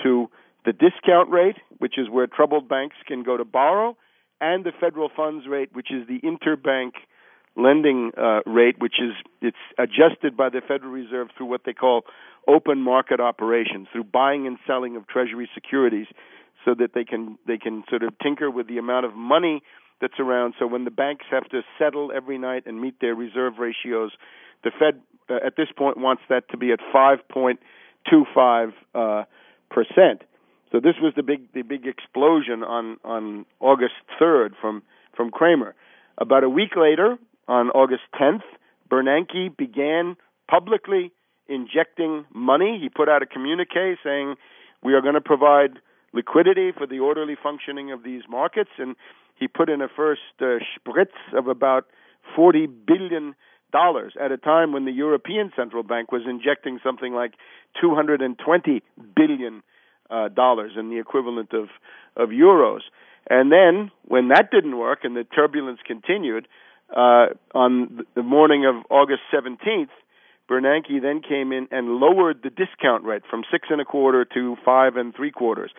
to 0.02 0.30
the 0.65 0.73
discount 0.73 1.31
rate, 1.31 1.57
which 1.79 1.99
is 1.99 2.09
where 2.11 2.27
troubled 2.27 2.69
banks 2.69 2.97
can 3.07 3.23
go 3.23 3.37
to 3.37 3.45
borrow, 3.45 3.97
and 4.41 4.65
the 4.65 4.73
federal 4.79 5.09
funds 5.15 5.47
rate, 5.49 5.71
which 5.73 5.91
is 5.91 6.07
the 6.07 6.21
interbank 6.21 6.93
lending 7.57 8.12
uh, 8.17 8.41
rate, 8.47 8.77
which 8.79 8.95
is 9.00 9.12
it's 9.41 9.57
adjusted 9.79 10.37
by 10.37 10.49
the 10.49 10.61
Federal 10.67 10.93
Reserve 10.93 11.29
through 11.37 11.47
what 11.47 11.62
they 11.67 11.73
call 11.73 12.03
open 12.47 12.81
market 12.81 13.21
operations, 13.21 13.88
through 13.93 14.05
buying 14.05 14.47
and 14.47 14.59
selling 14.67 14.97
of 14.97 15.07
Treasury 15.09 15.49
securities, 15.55 16.07
so 16.65 16.75
that 16.75 16.93
they 16.95 17.05
can 17.05 17.37
they 17.47 17.59
can 17.59 17.85
sort 17.88 18.03
of 18.03 18.17
tinker 18.23 18.50
with 18.50 18.69
the 18.69 18.79
amount 18.79 19.07
of 19.07 19.15
money 19.15 19.62
that's 20.00 20.21
around. 20.21 20.55
So 20.59 20.67
when 20.67 20.85
the 20.85 20.91
banks 20.91 21.27
have 21.31 21.49
to 21.49 21.62
settle 21.79 22.12
every 22.15 22.38
night 22.38 22.65
and 22.67 22.81
meet 22.81 23.00
their 23.00 23.15
reserve 23.15 23.55
ratios, 23.59 24.12
the 24.62 24.71
Fed 24.79 25.00
uh, 25.29 25.45
at 25.45 25.57
this 25.57 25.69
point 25.77 25.99
wants 25.99 26.23
that 26.29 26.49
to 26.50 26.57
be 26.57 26.73
at 26.73 26.79
5.25 26.95 28.73
uh, 28.95 29.25
percent. 29.71 30.23
So 30.70 30.80
this 30.80 30.94
was 31.00 31.14
the 31.16 31.22
big 31.22 31.52
the 31.52 31.62
big 31.62 31.87
explosion 31.87 32.62
on 32.62 32.98
on 33.04 33.46
August 33.60 33.94
3rd 34.20 34.50
from 34.60 34.82
from 35.16 35.30
Cramer. 35.30 35.75
About 36.18 36.44
a 36.44 36.48
week 36.48 36.76
later, 36.76 37.16
on 37.46 37.70
August 37.70 38.02
10th, 38.20 38.42
Bernanke 38.90 39.56
began 39.56 40.16
publicly 40.48 41.12
injecting 41.48 42.25
money. 42.34 42.78
He 42.80 42.88
put 42.88 43.08
out 43.08 43.22
a 43.22 43.26
communique 43.26 43.96
saying 44.04 44.34
we 44.82 44.94
are 44.94 45.00
going 45.00 45.14
to 45.14 45.20
provide 45.20 45.78
liquidity 46.12 46.72
for 46.76 46.87
the 46.87 46.98
orderly 46.98 47.37
functioning 47.40 47.92
of 47.92 48.02
these 48.02 48.22
markets, 48.28 48.70
and 48.78 48.96
he 49.34 49.48
put 49.48 49.68
in 49.68 49.80
a 49.80 49.88
first 49.88 50.20
uh, 50.40 50.58
spritz 50.76 51.16
of 51.32 51.46
about 51.48 51.87
40 52.37 52.66
billion 52.66 53.34
dollars 53.72 54.14
at 54.20 54.32
a 54.32 54.38
time 54.38 54.72
when 54.72 54.87
the 54.87 54.92
European 54.92 55.52
Central 55.54 55.82
Bank 55.82 56.10
was 56.10 56.22
injecting 56.28 56.80
something 56.82 57.12
like 57.12 57.34
220 57.80 58.82
billion 59.14 59.62
uh, 60.11 60.29
dollars 60.29 60.73
and 60.77 60.91
the 60.91 60.99
equivalent 60.99 61.53
of 61.53 61.69
of 62.17 62.31
euros. 62.31 62.81
And 63.31 63.53
then 63.53 63.91
when 64.07 64.29
that 64.29 64.50
didn't 64.50 64.77
work 64.77 65.00
and 65.03 65.15
the 65.17 65.25
turbulence 65.25 65.81
continued, 65.87 66.49
uh, 66.95 67.27
on 67.55 68.07
the 68.15 68.23
morning 68.23 68.65
of 68.65 68.77
August 68.91 69.21
17th, 69.33 69.91
Bernanke 70.49 71.03
then 71.03 71.21
came 71.21 71.53
in 71.53 71.69
and 71.71 71.97
lowered 72.00 72.43
the 72.43 72.49
discount 72.50 73.05
rate 73.05 73.23
from 73.29 73.45
six 73.50 73.69
and 73.71 73.81
a 73.81 73.85
quarter 73.85 74.25
to 74.25 74.57
five 74.65 74.97
and 74.97 75.15
three 75.15 75.31
quarters. 75.31 75.71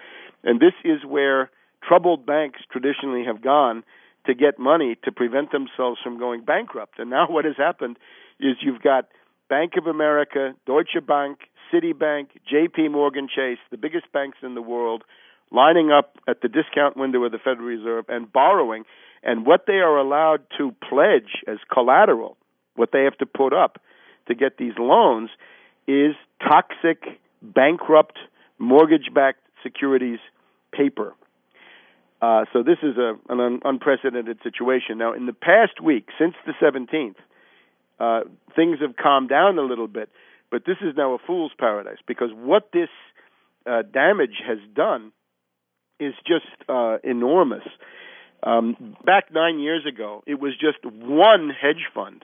And 0.44 0.60
this 0.60 0.74
is 0.84 1.04
where 1.04 1.50
troubled 1.82 2.26
banks 2.26 2.60
traditionally 2.72 3.26
have 3.26 3.42
gone 3.42 3.84
to 4.28 4.36
get 4.36 4.60
money 4.60 4.96
to 5.04 5.12
prevent 5.12 5.52
themselves 5.52 6.00
from 6.04 6.20
going 6.20 6.42
bankrupt. 6.42 7.00
And 7.00 7.10
now 7.10 7.28
what 7.30 7.46
has 7.46 7.56
happened 7.58 7.98
is 8.40 8.58
you've 8.62 8.82
got 8.82 9.08
Bank 9.50 9.74
of 9.78 9.88
America, 9.88 10.54
Deutsche 10.66 11.06
Bank, 11.06 11.40
Citibank, 11.74 12.28
JP 12.52 12.92
Morgan 12.92 13.28
Chase, 13.28 13.58
the 13.72 13.78
biggest 13.78 14.12
banks 14.12 14.38
in 14.44 14.56
the 14.56 14.62
world, 14.62 15.04
lining 15.52 15.92
up 15.92 16.18
at 16.28 16.42
the 16.42 16.48
discount 16.48 16.96
window 16.96 17.24
of 17.24 17.32
the 17.32 17.40
Federal 17.40 17.66
Reserve 17.66 18.06
and 18.08 18.32
borrowing. 18.32 18.84
And 19.24 19.46
what 19.46 19.66
they 19.68 19.74
are 19.74 19.98
allowed 19.98 20.42
to 20.58 20.74
pledge 20.88 21.44
as 21.48 21.58
collateral, 21.72 22.38
what 22.76 22.90
they 22.94 23.04
have 23.04 23.18
to 23.18 23.26
put 23.26 23.54
up 23.54 23.82
to 24.28 24.36
get 24.36 24.58
these 24.58 24.74
loans, 24.78 25.30
is 25.88 26.16
toxic, 26.42 27.20
bankrupt, 27.42 28.18
mortgage 28.60 29.10
backed 29.14 29.42
securities 29.64 30.20
paper. 30.72 31.14
Uh, 32.22 32.46
so 32.54 32.64
this 32.64 32.78
is 32.84 32.98
a, 32.98 33.16
an 33.30 33.40
un- 33.40 33.60
unprecedented 33.64 34.40
situation. 34.44 34.98
Now, 34.98 35.14
in 35.14 35.26
the 35.26 35.34
past 35.34 35.82
week, 35.82 36.10
since 36.20 36.36
the 36.46 36.54
17th, 36.62 37.16
uh, 38.00 38.22
things 38.56 38.78
have 38.82 38.96
calmed 38.96 39.30
down 39.30 39.58
a 39.58 39.64
little 39.64 39.88
bit, 39.88 40.10
but 40.52 40.64
this 40.66 40.78
is 40.82 40.96
now 40.96 41.14
a 41.14 41.18
fool's 41.26 41.52
paradise 41.58 42.00
because 42.08 42.30
what 42.34 42.70
this 42.74 42.90
uh, 43.66 43.82
damage 43.82 44.42
has 44.48 44.60
done 44.74 45.12
is 46.00 46.14
just 46.26 46.48
uh, 46.70 46.98
enormous. 47.04 47.64
Um, 48.42 48.96
back 49.06 49.26
nine 49.34 49.60
years 49.60 49.86
ago, 49.86 50.24
it 50.26 50.40
was 50.40 50.54
just 50.54 50.78
one 50.86 51.50
hedge 51.50 51.88
fund 51.94 52.24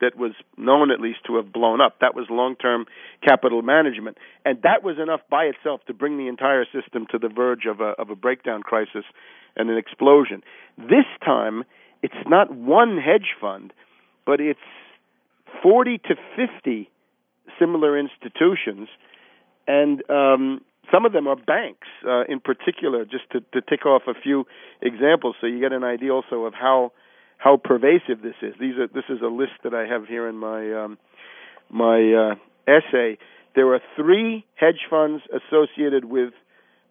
that 0.00 0.16
was 0.16 0.32
known 0.56 0.90
at 0.90 1.00
least 1.00 1.18
to 1.26 1.36
have 1.36 1.52
blown 1.52 1.80
up. 1.80 1.98
That 2.00 2.14
was 2.14 2.26
long 2.30 2.56
term 2.56 2.86
capital 3.22 3.62
management. 3.62 4.16
And 4.44 4.62
that 4.62 4.82
was 4.82 4.96
enough 4.98 5.20
by 5.30 5.44
itself 5.44 5.82
to 5.86 5.94
bring 5.94 6.16
the 6.16 6.28
entire 6.28 6.64
system 6.64 7.06
to 7.10 7.18
the 7.18 7.28
verge 7.28 7.66
of 7.66 7.80
a, 7.80 7.92
of 8.00 8.08
a 8.10 8.16
breakdown 8.16 8.62
crisis 8.62 9.04
and 9.56 9.68
an 9.68 9.76
explosion. 9.76 10.42
This 10.78 11.04
time, 11.22 11.64
it's 12.02 12.14
not 12.26 12.54
one 12.54 12.96
hedge 12.96 13.34
fund, 13.38 13.72
but 14.24 14.40
it's 14.40 14.58
40 15.62 15.98
to 15.98 16.14
50 16.36 16.90
similar 17.58 17.98
institutions. 17.98 18.88
And 19.66 20.02
um, 20.10 20.60
some 20.92 21.04
of 21.04 21.12
them 21.12 21.26
are 21.28 21.36
banks, 21.36 21.86
uh, 22.06 22.24
in 22.28 22.40
particular, 22.40 23.04
just 23.04 23.30
to, 23.32 23.40
to 23.52 23.60
tick 23.60 23.86
off 23.86 24.02
a 24.08 24.14
few 24.14 24.46
examples, 24.82 25.36
so 25.40 25.46
you 25.46 25.60
get 25.60 25.72
an 25.72 25.84
idea 25.84 26.12
also 26.12 26.44
of 26.44 26.54
how 26.54 26.92
how 27.38 27.56
pervasive 27.56 28.20
this 28.22 28.34
is. 28.42 28.54
These 28.60 28.76
are 28.76 28.86
this 28.88 29.04
is 29.08 29.20
a 29.22 29.28
list 29.28 29.52
that 29.64 29.72
I 29.72 29.86
have 29.86 30.06
here 30.06 30.28
in 30.28 30.36
my 30.36 30.72
um, 30.72 30.98
my 31.70 31.98
uh, 32.12 32.34
essay. 32.68 33.18
There 33.54 33.72
are 33.72 33.80
three 33.96 34.44
hedge 34.56 34.86
funds 34.88 35.22
associated 35.30 36.04
with 36.04 36.32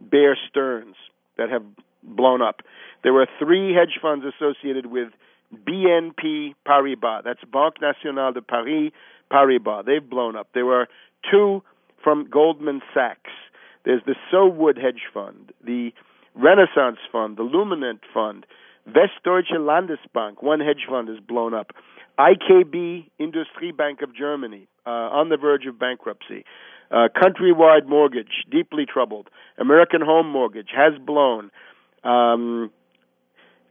Bear 0.02 0.38
Stearns 0.50 0.96
that 1.38 1.50
have 1.50 1.64
blown 2.04 2.42
up. 2.42 2.62
There 3.04 3.16
are 3.22 3.28
three 3.38 3.74
hedge 3.74 4.00
funds 4.02 4.26
associated 4.26 4.88
with 4.88 5.10
BNP 5.54 6.56
Paribas. 6.68 7.24
That's 7.24 7.44
Banque 7.52 7.82
Nationale 7.82 8.34
de 8.34 8.42
Paris 8.42 8.92
Paribas. 9.32 9.86
They've 9.86 10.08
blown 10.08 10.36
up. 10.36 10.50
There 10.54 10.72
are 10.72 10.88
two 11.30 11.64
from 12.04 12.30
Goldman 12.30 12.82
Sachs. 12.94 13.32
There's 13.86 14.02
the 14.06 14.16
Sowood 14.30 14.78
Hedge 14.78 15.04
Fund, 15.14 15.52
the 15.64 15.92
Renaissance 16.36 17.00
Fund, 17.12 17.38
the 17.38 17.44
Luminant 17.44 18.00
Fund, 18.14 18.46
Westdeutsche 18.88 19.58
Landesbank, 19.58 20.42
one 20.42 20.60
hedge 20.60 20.86
fund 20.90 21.10
is 21.10 21.20
blown 21.20 21.54
up. 21.54 21.72
IKB 22.18 23.10
Industriebank 23.20 24.02
of 24.02 24.16
Germany, 24.16 24.68
uh, 24.86 24.90
on 24.90 25.30
the 25.30 25.38
verge 25.38 25.66
of 25.66 25.80
bankruptcy. 25.80 26.44
Uh, 26.92 27.08
Countrywide 27.16 27.88
Mortgage, 27.88 28.46
deeply 28.52 28.86
troubled. 28.86 29.30
American 29.58 30.02
Home 30.02 30.30
Mortgage 30.30 30.70
has 30.76 30.94
blown. 31.00 31.52
Um, 32.04 32.72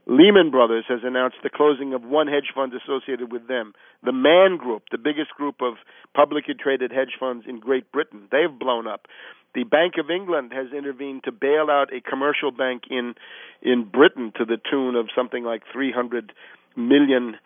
Lehman 0.09 0.51
Brothers 0.51 0.87
has 0.89 1.01
announced 1.05 1.37
the 1.43 1.51
closing 1.51 1.93
of 1.93 2.03
one 2.03 2.29
hedge 2.29 2.51
fund 2.55 2.73
associated 2.73 3.31
with 3.31 3.47
them. 3.47 3.75
The 4.03 4.13
Man 4.13 4.57
Group, 4.57 4.85
the 4.91 4.97
biggest 4.97 5.33
group 5.37 5.57
of 5.61 5.75
publicly 6.15 6.55
traded 6.55 6.91
hedge 6.91 7.13
funds 7.21 7.45
in 7.47 7.61
Great 7.61 7.93
Britain, 7.93 8.27
they've 8.33 8.59
blown 8.59 8.87
up. 8.87 9.07
The 9.55 9.65
Bank 9.65 9.95
of 9.99 10.11
England 10.11 10.53
has 10.55 10.73
intervened 10.73 11.25
to 11.25 11.33
bail 11.33 11.67
out 11.71 11.93
a 11.93 12.01
commercial 12.01 12.51
bank 12.51 12.85
in 12.91 13.15
in 13.61 13.85
Britain 13.85 14.33
to 14.39 14.47
the 14.47 14.57
tune 14.71 14.95
of 14.97 15.09
something 15.15 15.45
like 15.45 15.63
300 15.71 16.33
million 16.75 17.37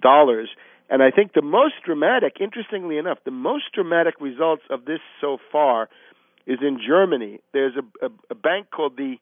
dollars. 0.00 0.48
And 0.88 1.02
I 1.02 1.10
think 1.10 1.34
the 1.34 1.42
most 1.42 1.74
dramatic, 1.84 2.36
interestingly 2.40 2.96
enough, 2.96 3.18
the 3.24 3.30
most 3.30 3.64
dramatic 3.74 4.20
results 4.20 4.62
of 4.70 4.86
this 4.86 5.00
so 5.20 5.38
far 5.52 5.90
is 6.46 6.60
in 6.62 6.78
Germany. 6.86 7.40
There's 7.52 7.74
a, 7.76 8.06
a, 8.06 8.10
a 8.30 8.34
bank 8.34 8.68
called 8.70 8.96
the 8.96 9.16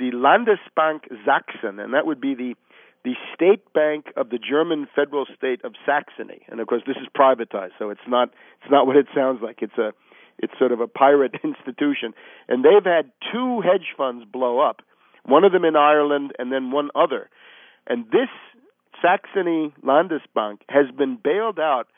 the 0.00 0.10
Landesbank 0.12 1.02
Sachsen, 1.26 1.78
and 1.78 1.92
that 1.92 2.06
would 2.06 2.20
be 2.20 2.34
the 2.34 2.54
the 3.02 3.14
state 3.34 3.72
bank 3.72 4.12
of 4.16 4.28
the 4.28 4.38
German 4.38 4.86
federal 4.94 5.24
state 5.34 5.64
of 5.64 5.72
Saxony. 5.86 6.42
And 6.48 6.60
of 6.60 6.66
course, 6.66 6.82
this 6.86 6.96
is 6.96 7.08
privatized, 7.16 7.72
so 7.78 7.90
it's 7.90 8.08
not 8.08 8.30
it's 8.62 8.70
not 8.70 8.86
what 8.86 8.96
it 8.96 9.06
sounds 9.14 9.40
like. 9.42 9.58
It's 9.60 9.78
a 9.78 9.92
it's 10.38 10.54
sort 10.58 10.72
of 10.72 10.80
a 10.80 10.88
pirate 10.88 11.34
institution, 11.44 12.14
and 12.48 12.64
they've 12.64 12.84
had 12.84 13.12
two 13.30 13.60
hedge 13.60 13.94
funds 13.96 14.24
blow 14.24 14.58
up, 14.58 14.80
one 15.24 15.44
of 15.44 15.52
them 15.52 15.64
in 15.64 15.76
Ireland 15.76 16.32
and 16.38 16.50
then 16.50 16.70
one 16.70 16.88
other. 16.94 17.28
And 17.86 18.06
this 18.06 18.28
Saxony 19.02 19.74
Landesbank 19.84 20.60
has 20.68 20.86
been 20.96 21.18
bailed 21.22 21.58
out 21.58 21.88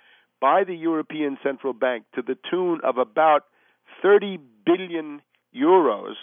by 0.40 0.64
the 0.64 0.74
European 0.74 1.38
Central 1.42 1.72
Bank 1.72 2.04
to 2.16 2.22
the 2.22 2.36
tune 2.50 2.80
of 2.82 2.98
about 2.98 3.44
30 4.02 4.38
billion 4.66 5.22
euros, 5.54 6.14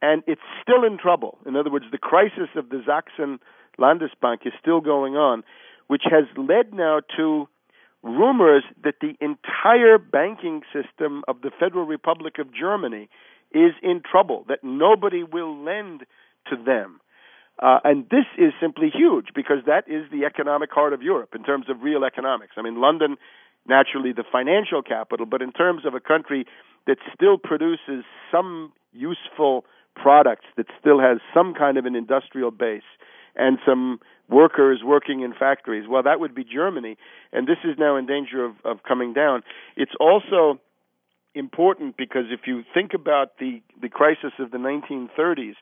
and 0.00 0.22
it's 0.26 0.40
still 0.62 0.84
in 0.84 0.98
trouble. 0.98 1.38
In 1.46 1.56
other 1.56 1.70
words, 1.70 1.86
the 1.90 1.98
crisis 1.98 2.48
of 2.56 2.68
the 2.68 2.82
Sachsen 2.86 3.38
Landesbank 3.78 4.46
is 4.46 4.52
still 4.60 4.80
going 4.80 5.16
on, 5.16 5.42
which 5.86 6.02
has 6.04 6.24
led 6.36 6.72
now 6.74 7.00
to 7.16 7.48
rumors 8.02 8.62
that 8.84 8.94
the 9.00 9.14
entire 9.20 9.98
banking 9.98 10.62
system 10.72 11.22
of 11.26 11.40
the 11.42 11.50
Federal 11.58 11.84
Republic 11.84 12.38
of 12.38 12.54
Germany 12.54 13.08
is 13.52 13.72
in 13.82 14.02
trouble, 14.08 14.44
that 14.48 14.62
nobody 14.62 15.22
will 15.24 15.64
lend 15.64 16.04
to 16.48 16.56
them. 16.56 17.00
Uh, 17.60 17.80
and 17.82 18.04
this 18.08 18.26
is 18.36 18.52
simply 18.60 18.88
huge 18.92 19.28
because 19.34 19.58
that 19.66 19.84
is 19.88 20.04
the 20.12 20.24
economic 20.24 20.70
heart 20.70 20.92
of 20.92 21.02
Europe 21.02 21.30
in 21.34 21.42
terms 21.42 21.66
of 21.68 21.82
real 21.82 22.04
economics. 22.04 22.52
I 22.56 22.62
mean, 22.62 22.80
London, 22.80 23.16
naturally 23.66 24.12
the 24.12 24.24
financial 24.30 24.82
capital, 24.82 25.26
but 25.26 25.42
in 25.42 25.50
terms 25.50 25.84
of 25.84 25.94
a 25.94 26.00
country 26.00 26.46
that 26.86 26.98
still 27.12 27.36
produces 27.36 28.04
some 28.30 28.72
useful 28.92 29.64
products, 30.00 30.46
that 30.56 30.66
still 30.80 31.00
has 31.00 31.18
some 31.34 31.54
kind 31.54 31.76
of 31.78 31.86
an 31.86 31.94
industrial 31.94 32.50
base 32.50 32.82
and 33.36 33.58
some 33.66 34.00
workers 34.28 34.80
working 34.84 35.20
in 35.20 35.32
factories, 35.32 35.88
well, 35.88 36.02
that 36.02 36.20
would 36.20 36.34
be 36.34 36.44
Germany. 36.44 36.96
And 37.32 37.46
this 37.46 37.58
is 37.64 37.76
now 37.78 37.96
in 37.96 38.06
danger 38.06 38.44
of, 38.44 38.54
of 38.64 38.82
coming 38.86 39.12
down. 39.12 39.42
It's 39.76 39.92
also 39.98 40.60
important 41.34 41.96
because 41.96 42.24
if 42.30 42.40
you 42.46 42.62
think 42.74 42.92
about 42.94 43.38
the, 43.38 43.62
the 43.80 43.88
crisis 43.88 44.32
of 44.38 44.50
the 44.50 44.58
1930s, 44.58 45.54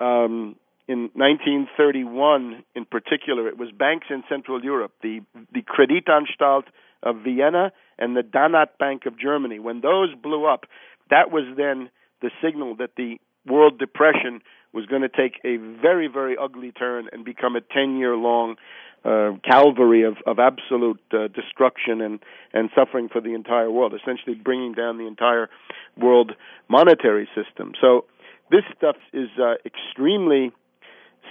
um, 0.00 0.56
in 0.88 1.10
1931 1.14 2.64
in 2.74 2.84
particular, 2.84 3.48
it 3.48 3.58
was 3.58 3.70
banks 3.76 4.06
in 4.10 4.22
Central 4.28 4.62
Europe, 4.62 4.92
the, 5.02 5.20
the 5.52 5.62
Kreditanstalt 5.62 6.64
of 7.02 7.16
Vienna 7.24 7.72
and 7.98 8.16
the 8.16 8.22
Danat 8.22 8.78
Bank 8.78 9.06
of 9.06 9.18
Germany. 9.18 9.58
When 9.58 9.80
those 9.80 10.14
blew 10.14 10.46
up, 10.46 10.64
that 11.10 11.30
was 11.32 11.44
then 11.56 11.90
the 12.22 12.30
signal 12.42 12.76
that 12.76 12.90
the 12.96 13.18
World 13.46 13.78
Depression 13.78 14.40
was 14.72 14.86
going 14.86 15.02
to 15.02 15.08
take 15.08 15.40
a 15.44 15.56
very, 15.56 16.08
very 16.08 16.36
ugly 16.40 16.72
turn 16.72 17.08
and 17.12 17.24
become 17.24 17.56
a 17.56 17.60
10 17.60 17.96
year 17.96 18.16
long 18.16 18.56
uh, 19.04 19.32
calvary 19.48 20.02
of, 20.02 20.16
of 20.26 20.38
absolute 20.38 21.00
uh, 21.12 21.28
destruction 21.28 22.00
and, 22.00 22.18
and 22.52 22.70
suffering 22.74 23.08
for 23.08 23.20
the 23.20 23.34
entire 23.34 23.70
world, 23.70 23.94
essentially 23.94 24.34
bringing 24.34 24.72
down 24.72 24.98
the 24.98 25.06
entire 25.06 25.48
world 25.96 26.32
monetary 26.68 27.28
system. 27.34 27.72
So 27.80 28.06
this 28.50 28.62
stuff 28.76 28.96
is 29.12 29.28
uh, 29.40 29.54
extremely 29.64 30.52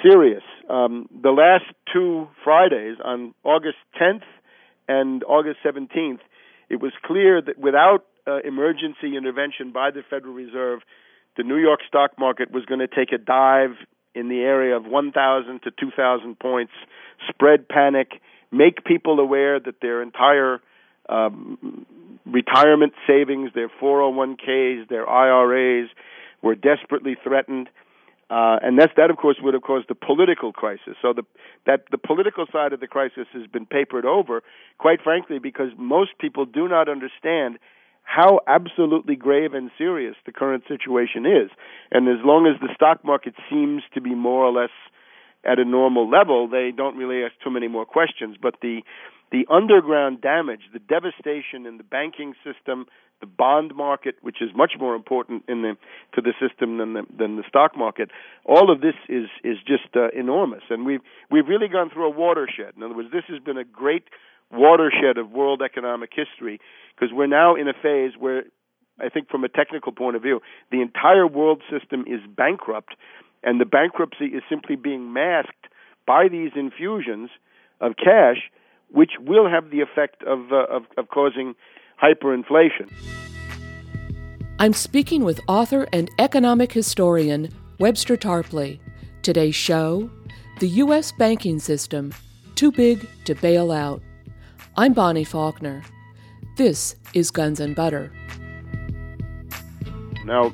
serious. 0.01 0.43
Um, 0.69 1.07
the 1.21 1.31
last 1.31 1.65
two 1.93 2.27
Fridays, 2.43 2.97
on 3.03 3.33
August 3.43 3.77
10th 4.01 4.23
and 4.87 5.23
August 5.23 5.57
17th, 5.65 6.19
it 6.69 6.81
was 6.81 6.93
clear 7.03 7.41
that 7.41 7.57
without 7.57 8.05
uh, 8.27 8.39
emergency 8.43 9.15
intervention 9.17 9.71
by 9.71 9.91
the 9.91 10.01
Federal 10.09 10.33
Reserve, 10.33 10.79
the 11.37 11.43
New 11.43 11.57
York 11.57 11.81
stock 11.87 12.17
market 12.17 12.51
was 12.51 12.65
going 12.65 12.79
to 12.79 12.87
take 12.87 13.11
a 13.11 13.17
dive 13.17 13.75
in 14.13 14.29
the 14.29 14.39
area 14.39 14.75
of 14.75 14.85
1,000 14.85 15.61
to 15.63 15.71
2,000 15.71 16.39
points, 16.39 16.71
spread 17.29 17.67
panic, 17.67 18.21
make 18.51 18.83
people 18.85 19.19
aware 19.19 19.59
that 19.59 19.81
their 19.81 20.01
entire 20.01 20.61
um, 21.09 21.85
retirement 22.25 22.93
savings, 23.05 23.51
their 23.53 23.69
401ks, 23.69 24.87
their 24.89 25.07
IRAs 25.07 25.89
were 26.41 26.55
desperately 26.55 27.15
threatened. 27.21 27.69
Uh, 28.29 28.57
and 28.63 28.79
that's, 28.79 28.93
that, 28.97 29.11
of 29.11 29.17
course, 29.17 29.37
would 29.41 29.53
have 29.53 29.61
caused 29.61 29.87
the 29.87 29.95
political 29.95 30.51
crisis. 30.51 30.95
So 31.01 31.13
the, 31.13 31.23
that 31.67 31.83
the 31.91 31.97
political 31.97 32.45
side 32.51 32.73
of 32.73 32.79
the 32.79 32.87
crisis 32.87 33.27
has 33.33 33.45
been 33.47 33.67
papered 33.67 34.05
over, 34.05 34.41
quite 34.79 35.01
frankly, 35.03 35.37
because 35.37 35.69
most 35.77 36.11
people 36.19 36.45
do 36.45 36.67
not 36.67 36.89
understand 36.89 37.59
how 38.05 38.39
absolutely 38.47 39.15
grave 39.15 39.53
and 39.53 39.69
serious 39.77 40.15
the 40.25 40.31
current 40.31 40.63
situation 40.67 41.25
is. 41.25 41.49
And 41.91 42.07
as 42.07 42.23
long 42.23 42.47
as 42.47 42.59
the 42.61 42.73
stock 42.73 43.03
market 43.03 43.33
seems 43.49 43.83
to 43.93 44.01
be 44.01 44.15
more 44.15 44.45
or 44.45 44.53
less 44.53 44.69
at 45.43 45.59
a 45.59 45.65
normal 45.65 46.09
level, 46.09 46.47
they 46.47 46.71
don't 46.75 46.97
really 46.97 47.23
ask 47.23 47.33
too 47.43 47.51
many 47.51 47.67
more 47.67 47.85
questions. 47.85 48.37
But 48.41 48.55
the 48.61 48.81
the 49.31 49.45
underground 49.51 50.21
damage, 50.21 50.61
the 50.71 50.79
devastation 50.79 51.65
in 51.65 51.77
the 51.77 51.83
banking 51.83 52.35
system, 52.43 52.85
the 53.19 53.25
bond 53.25 53.75
market, 53.75 54.15
which 54.21 54.37
is 54.39 54.49
much 54.55 54.73
more 54.79 54.95
important 54.95 55.43
in 55.47 55.61
the 55.61 55.75
to 56.13 56.21
the 56.21 56.33
system 56.39 56.77
than 56.77 56.93
the 56.93 57.03
than 57.17 57.35
the 57.35 57.43
stock 57.47 57.75
market. 57.75 58.11
All 58.45 58.71
of 58.71 58.81
this 58.81 58.95
is 59.09 59.27
is 59.43 59.57
just 59.65 59.95
uh, 59.95 60.09
enormous, 60.17 60.63
and 60.69 60.85
we've 60.85 61.01
we've 61.31 61.47
really 61.47 61.67
gone 61.67 61.89
through 61.89 62.05
a 62.05 62.09
watershed. 62.09 62.73
In 62.77 62.83
other 62.83 62.95
words, 62.95 63.09
this 63.11 63.25
has 63.27 63.39
been 63.39 63.57
a 63.57 63.63
great 63.63 64.03
watershed 64.51 65.17
of 65.17 65.31
world 65.31 65.61
economic 65.61 66.11
history 66.15 66.59
because 66.95 67.13
we're 67.13 67.27
now 67.27 67.55
in 67.55 67.67
a 67.67 67.73
phase 67.73 68.11
where 68.17 68.43
I 68.99 69.09
think 69.09 69.29
from 69.29 69.43
a 69.43 69.49
technical 69.49 69.91
point 69.91 70.15
of 70.15 70.21
view, 70.21 70.41
the 70.71 70.81
entire 70.81 71.27
world 71.27 71.61
system 71.69 72.05
is 72.07 72.21
bankrupt, 72.35 72.95
and 73.43 73.59
the 73.59 73.65
bankruptcy 73.65 74.25
is 74.25 74.41
simply 74.49 74.75
being 74.75 75.11
masked 75.11 75.67
by 76.07 76.27
these 76.29 76.51
infusions 76.55 77.29
of 77.81 77.93
cash, 77.97 78.49
which 78.89 79.11
will 79.19 79.49
have 79.49 79.69
the 79.69 79.81
effect 79.81 80.23
of 80.23 80.51
uh, 80.51 80.65
of, 80.73 80.83
of 80.97 81.09
causing 81.09 81.55
hyperinflation. 82.01 82.91
I'm 84.59 84.73
speaking 84.73 85.25
with 85.25 85.41
author 85.47 85.85
and 85.91 86.09
economic 86.17 86.71
historian 86.71 87.49
Webster 87.79 88.15
Tarpley. 88.15 88.79
Today's 89.21 89.55
show 89.55 90.09
The 90.59 90.69
U.S. 90.69 91.11
Banking 91.11 91.59
System 91.59 92.13
Too 92.55 92.71
Big 92.71 93.05
to 93.25 93.35
Bail 93.35 93.71
Out. 93.71 94.01
I'm 94.77 94.93
Bonnie 94.93 95.23
Faulkner. 95.23 95.83
This 96.57 96.95
is 97.13 97.31
Guns 97.31 97.59
and 97.59 97.75
Butter. 97.75 98.11
Now, 100.25 100.53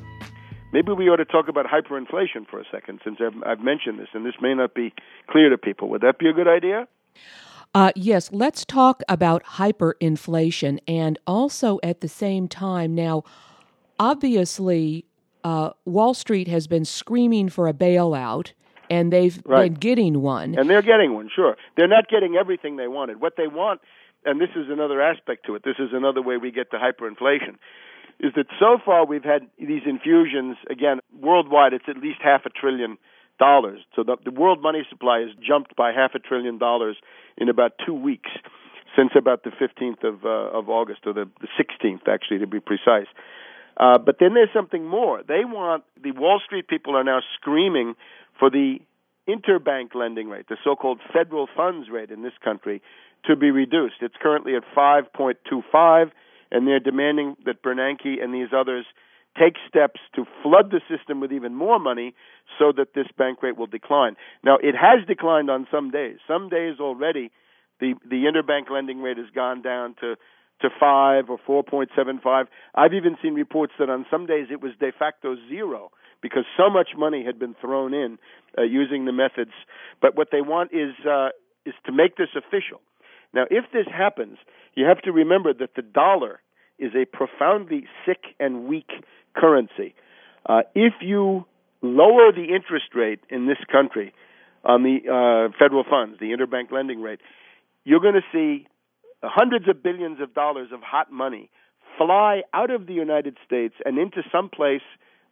maybe 0.72 0.92
we 0.92 1.08
ought 1.08 1.16
to 1.16 1.24
talk 1.24 1.48
about 1.48 1.66
hyperinflation 1.66 2.46
for 2.48 2.60
a 2.60 2.64
second, 2.70 3.00
since 3.04 3.18
I've, 3.20 3.34
I've 3.44 3.60
mentioned 3.60 3.98
this, 3.98 4.08
and 4.14 4.24
this 4.24 4.34
may 4.40 4.54
not 4.54 4.74
be 4.74 4.92
clear 5.28 5.48
to 5.50 5.58
people. 5.58 5.88
Would 5.90 6.02
that 6.02 6.18
be 6.18 6.28
a 6.28 6.32
good 6.32 6.48
idea? 6.48 6.86
Uh, 7.74 7.90
yes, 7.96 8.30
let's 8.32 8.64
talk 8.64 9.02
about 9.08 9.42
hyperinflation 9.44 10.78
and 10.86 11.18
also 11.26 11.80
at 11.82 12.00
the 12.00 12.08
same 12.08 12.46
time. 12.46 12.94
Now, 12.94 13.24
obviously, 13.98 15.06
uh, 15.42 15.70
Wall 15.84 16.12
Street 16.14 16.48
has 16.48 16.66
been 16.66 16.84
screaming 16.84 17.48
for 17.48 17.66
a 17.66 17.72
bailout, 17.72 18.52
and 18.90 19.12
they've 19.12 19.40
Right. 19.46 19.64
been 19.72 19.74
getting 19.80 20.20
one. 20.20 20.54
And 20.56 20.68
they're 20.68 20.82
getting 20.82 21.14
one, 21.14 21.30
sure. 21.34 21.56
They're 21.76 21.88
not 21.88 22.08
getting 22.08 22.36
everything 22.36 22.76
they 22.76 22.88
wanted. 22.88 23.20
What 23.22 23.36
they 23.36 23.46
want, 23.46 23.80
and 24.24 24.40
this 24.40 24.50
is 24.56 24.66
another 24.70 25.00
aspect 25.00 25.46
to 25.46 25.54
it, 25.54 25.62
this 25.64 25.76
is 25.78 25.90
another 25.92 26.22
way 26.22 26.36
we 26.36 26.50
get 26.50 26.70
to 26.70 26.78
hyperinflation, 26.78 27.56
is 28.20 28.32
that 28.36 28.46
so 28.58 28.78
far 28.84 29.04
we've 29.04 29.24
had 29.24 29.42
these 29.58 29.82
infusions, 29.86 30.56
again, 30.70 31.00
worldwide, 31.20 31.72
it's 31.72 31.84
at 31.88 31.96
least 31.96 32.18
half 32.22 32.42
a 32.46 32.50
trillion 32.50 32.98
dollars. 33.38 33.80
So 33.96 34.04
the, 34.04 34.16
the 34.24 34.30
world 34.30 34.62
money 34.62 34.86
supply 34.88 35.20
has 35.20 35.30
jumped 35.44 35.74
by 35.74 35.92
half 35.92 36.14
a 36.14 36.18
trillion 36.18 36.58
dollars 36.58 36.96
in 37.36 37.48
about 37.48 37.72
two 37.84 37.94
weeks, 37.94 38.30
since 38.96 39.10
about 39.16 39.42
the 39.42 39.50
15th 39.50 40.04
of, 40.04 40.24
uh, 40.24 40.58
of 40.58 40.68
August, 40.68 41.00
or 41.06 41.12
the, 41.12 41.28
the 41.40 41.48
16th, 41.58 42.06
actually, 42.06 42.38
to 42.38 42.46
be 42.46 42.60
precise. 42.60 43.08
Uh, 43.76 43.98
but 43.98 44.16
then 44.20 44.34
there's 44.34 44.52
something 44.54 44.86
more. 44.86 45.22
They 45.26 45.44
want, 45.44 45.84
the 46.02 46.12
Wall 46.12 46.40
Street 46.44 46.68
people 46.68 46.94
are 46.94 47.04
now 47.04 47.20
screaming 47.36 47.94
for 48.38 48.50
the 48.50 48.78
interbank 49.28 49.94
lending 49.94 50.28
rate, 50.28 50.46
the 50.48 50.56
so-called 50.62 51.00
federal 51.12 51.48
funds 51.56 51.88
rate 51.90 52.10
in 52.10 52.22
this 52.22 52.32
country, 52.44 52.82
to 53.24 53.36
be 53.36 53.50
reduced. 53.50 53.96
It's 54.00 54.14
currently 54.20 54.54
at 54.56 54.62
5.25, 54.76 56.10
and 56.50 56.66
they're 56.66 56.80
demanding 56.80 57.36
that 57.44 57.62
Bernanke 57.62 58.22
and 58.22 58.34
these 58.34 58.48
others 58.56 58.84
take 59.38 59.54
steps 59.68 60.00
to 60.14 60.24
flood 60.42 60.70
the 60.70 60.80
system 60.94 61.20
with 61.20 61.32
even 61.32 61.54
more 61.54 61.78
money 61.78 62.14
so 62.58 62.72
that 62.76 62.94
this 62.94 63.06
bank 63.16 63.42
rate 63.42 63.56
will 63.56 63.66
decline. 63.66 64.16
Now, 64.44 64.58
it 64.62 64.74
has 64.74 65.06
declined 65.06 65.50
on 65.50 65.66
some 65.70 65.90
days. 65.90 66.18
Some 66.28 66.48
days 66.48 66.76
already, 66.80 67.30
the, 67.80 67.94
the 68.08 68.24
interbank 68.24 68.70
lending 68.70 69.00
rate 69.00 69.16
has 69.16 69.30
gone 69.34 69.62
down 69.62 69.94
to, 70.00 70.16
to 70.60 70.68
5 70.78 71.30
or 71.30 71.64
4.75. 71.64 72.44
I've 72.74 72.92
even 72.92 73.16
seen 73.22 73.34
reports 73.34 73.72
that 73.78 73.88
on 73.88 74.04
some 74.10 74.26
days 74.26 74.48
it 74.50 74.60
was 74.60 74.72
de 74.78 74.92
facto 74.92 75.36
zero 75.48 75.90
because 76.20 76.44
so 76.56 76.70
much 76.70 76.90
money 76.96 77.24
had 77.24 77.38
been 77.38 77.54
thrown 77.60 77.94
in 77.94 78.18
uh, 78.56 78.62
using 78.62 79.06
the 79.06 79.12
methods. 79.12 79.52
But 80.00 80.16
what 80.16 80.28
they 80.30 80.40
want 80.40 80.72
is, 80.72 80.94
uh, 81.08 81.30
is 81.64 81.74
to 81.86 81.92
make 81.92 82.16
this 82.16 82.28
official. 82.36 82.80
Now, 83.34 83.44
if 83.50 83.64
this 83.72 83.86
happens, 83.90 84.38
you 84.74 84.86
have 84.86 85.00
to 85.02 85.12
remember 85.12 85.52
that 85.54 85.74
the 85.76 85.82
dollar 85.82 86.40
is 86.78 86.92
a 86.94 87.04
profoundly 87.04 87.86
sick 88.06 88.22
and 88.40 88.66
weak 88.66 88.90
currency. 89.36 89.94
Uh, 90.46 90.62
if 90.74 90.94
you 91.00 91.44
lower 91.80 92.32
the 92.32 92.46
interest 92.54 92.94
rate 92.94 93.20
in 93.30 93.46
this 93.46 93.58
country 93.70 94.12
on 94.64 94.82
the 94.82 94.98
uh, 95.08 95.56
federal 95.58 95.84
funds, 95.88 96.18
the 96.20 96.26
interbank 96.26 96.70
lending 96.70 97.00
rate, 97.00 97.20
you're 97.84 98.00
going 98.00 98.14
to 98.14 98.22
see 98.32 98.66
hundreds 99.22 99.68
of 99.68 99.82
billions 99.82 100.20
of 100.20 100.34
dollars 100.34 100.68
of 100.72 100.80
hot 100.80 101.12
money 101.12 101.50
fly 101.98 102.42
out 102.54 102.70
of 102.70 102.86
the 102.86 102.94
United 102.94 103.36
States 103.44 103.74
and 103.84 103.98
into 103.98 104.22
some 104.32 104.48
place 104.48 104.82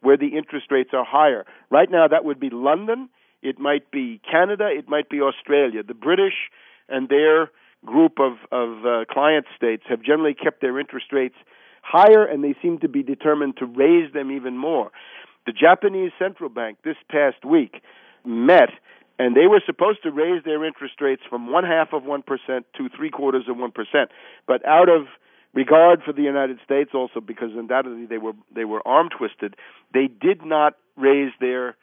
where 0.01 0.17
the 0.17 0.37
interest 0.37 0.67
rates 0.71 0.91
are 0.93 1.05
higher. 1.05 1.45
Right 1.69 1.89
now, 1.89 2.07
that 2.07 2.25
would 2.25 2.39
be 2.39 2.49
London. 2.51 3.09
It 3.41 3.59
might 3.59 3.91
be 3.91 4.21
Canada. 4.29 4.69
It 4.71 4.87
might 4.87 5.09
be 5.09 5.21
Australia. 5.21 5.83
The 5.83 5.93
British 5.93 6.49
and 6.89 7.09
their 7.09 7.49
group 7.85 8.19
of, 8.19 8.33
of 8.51 8.85
uh, 8.85 9.05
client 9.11 9.45
states 9.55 9.83
have 9.89 10.01
generally 10.01 10.33
kept 10.33 10.61
their 10.61 10.79
interest 10.79 11.07
rates 11.11 11.35
higher, 11.81 12.23
and 12.23 12.43
they 12.43 12.55
seem 12.61 12.79
to 12.79 12.87
be 12.87 13.03
determined 13.03 13.57
to 13.57 13.65
raise 13.65 14.11
them 14.13 14.31
even 14.31 14.57
more. 14.57 14.91
The 15.45 15.51
Japanese 15.51 16.11
central 16.19 16.49
bank 16.49 16.77
this 16.83 16.97
past 17.09 17.43
week 17.43 17.81
met, 18.23 18.69
and 19.17 19.35
they 19.35 19.47
were 19.47 19.61
supposed 19.65 20.03
to 20.03 20.11
raise 20.11 20.43
their 20.43 20.63
interest 20.63 21.01
rates 21.01 21.23
from 21.27 21.51
one 21.51 21.63
half 21.63 21.93
of 21.93 22.03
1% 22.03 22.23
to 22.77 22.89
three 22.95 23.09
quarters 23.09 23.45
of 23.49 23.57
1%. 23.57 23.71
But 24.47 24.65
out 24.65 24.89
of 24.89 25.07
regard 25.53 26.03
for 26.03 26.13
the 26.13 26.21
United 26.21 26.59
States, 26.63 26.91
also 26.93 27.19
because 27.19 27.49
undoubtedly 27.55 28.05
they 28.05 28.19
were, 28.19 28.33
they 28.53 28.65
were 28.65 28.87
arm 28.87 29.09
twisted, 29.09 29.55
they 29.93 30.07
did 30.07 30.45
not 30.45 30.75
raise 30.95 31.31
their 31.39 31.75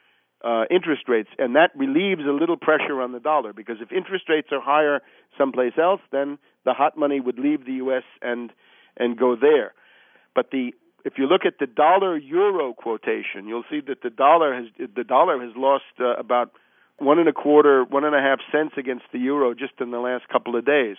uh, 0.45 0.65
interest 0.71 1.03
rates, 1.09 1.31
and 1.39 1.57
that 1.57 1.71
relieves 1.75 2.23
a 2.29 2.33
little 2.33 2.57
pressure 2.57 3.01
on 3.01 3.13
the 3.13 3.21
dollar 3.21 3.53
because 3.53 3.77
if 3.81 3.91
interest 3.93 4.29
rates 4.29 4.49
are 4.53 4.61
higher 4.61 5.01
someplace 5.37 5.73
else, 5.81 6.01
then 6.13 6.39
the 6.65 6.73
hot 6.73 6.97
money 6.97 7.21
would 7.21 7.39
leave 7.39 7.65
the 7.65 7.75
U.S. 7.85 8.05
and 8.23 8.53
and 8.97 9.19
go 9.19 9.37
there. 9.37 9.75
But 10.35 10.51
the 10.51 10.73
if 11.05 11.15
you 11.17 11.27
look 11.27 11.43
at 11.47 11.55
the 11.59 11.67
dollar 11.67 12.17
euro 12.17 12.75
quotation, 12.75 13.47
you'll 13.47 13.65
see 13.71 13.81
that 13.87 14.03
the 14.03 14.11
dollar 14.11 14.55
has 14.55 14.67
the 14.95 15.05
dollar 15.05 15.41
has 15.45 15.53
lost 15.57 15.85
uh, 16.01 16.15
about 16.17 16.53
one 16.99 17.19
and 17.19 17.29
a 17.29 17.33
quarter, 17.33 17.85
one 17.85 18.05
and 18.05 18.15
a 18.15 18.21
half 18.21 18.41
cents 18.53 18.75
against 18.77 19.05
the 19.13 19.19
euro 19.19 19.55
just 19.55 19.75
in 19.81 19.91
the 19.91 20.01
last 20.01 20.29
couple 20.29 20.57
of 20.57 20.65
days. 20.65 20.97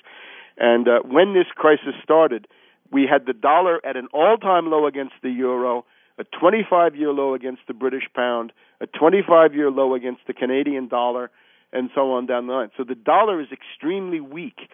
And 0.58 0.88
uh, 0.88 1.00
when 1.04 1.34
this 1.34 1.48
crisis 1.56 1.94
started, 2.04 2.48
we 2.92 3.08
had 3.10 3.26
the 3.26 3.34
dollar 3.34 3.86
at 3.86 3.96
an 3.96 4.08
all-time 4.14 4.70
low 4.70 4.88
against 4.88 5.14
the 5.22 5.30
euro, 5.30 5.86
a 6.20 6.26
25-year 6.26 7.12
low 7.12 7.34
against 7.34 7.62
the 7.68 7.74
British 7.74 8.04
pound, 8.14 8.52
a 8.82 8.88
25-year 8.88 9.72
low 9.72 9.96
against 9.96 10.22
the 10.28 10.34
Canadian 10.34 10.90
dollar, 10.90 11.32
and 11.72 11.90
so 11.96 12.12
on 12.12 12.26
down 12.26 12.48
the 12.48 12.54
line. 12.54 12.72
So 12.78 12.84
the 12.84 12.96
dollar 12.96 13.42
is 13.42 13.48
extremely 13.52 14.20
weak. 14.20 14.70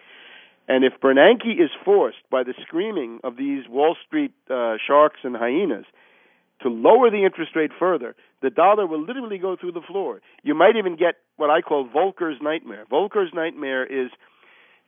And 0.68 0.84
if 0.84 0.94
Bernanke 1.00 1.60
is 1.60 1.70
forced 1.84 2.28
by 2.30 2.42
the 2.42 2.54
screaming 2.66 3.20
of 3.22 3.36
these 3.36 3.68
Wall 3.68 3.96
Street 4.06 4.32
uh, 4.50 4.76
sharks 4.84 5.20
and 5.22 5.36
hyenas 5.36 5.84
to 6.62 6.68
lower 6.68 7.10
the 7.10 7.24
interest 7.24 7.54
rate 7.54 7.70
further, 7.78 8.16
the 8.42 8.50
dollar 8.50 8.86
will 8.86 9.00
literally 9.00 9.38
go 9.38 9.56
through 9.56 9.72
the 9.72 9.80
floor. 9.80 10.20
You 10.42 10.54
might 10.54 10.76
even 10.76 10.96
get 10.96 11.16
what 11.36 11.50
I 11.50 11.60
call 11.60 11.88
Volcker's 11.88 12.42
nightmare. 12.42 12.84
Volcker's 12.90 13.32
nightmare 13.32 13.84
is 13.84 14.10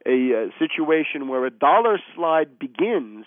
a 0.04 0.46
uh, 0.46 0.58
situation 0.58 1.28
where 1.28 1.44
a 1.44 1.50
dollar 1.50 2.00
slide 2.16 2.58
begins 2.58 3.26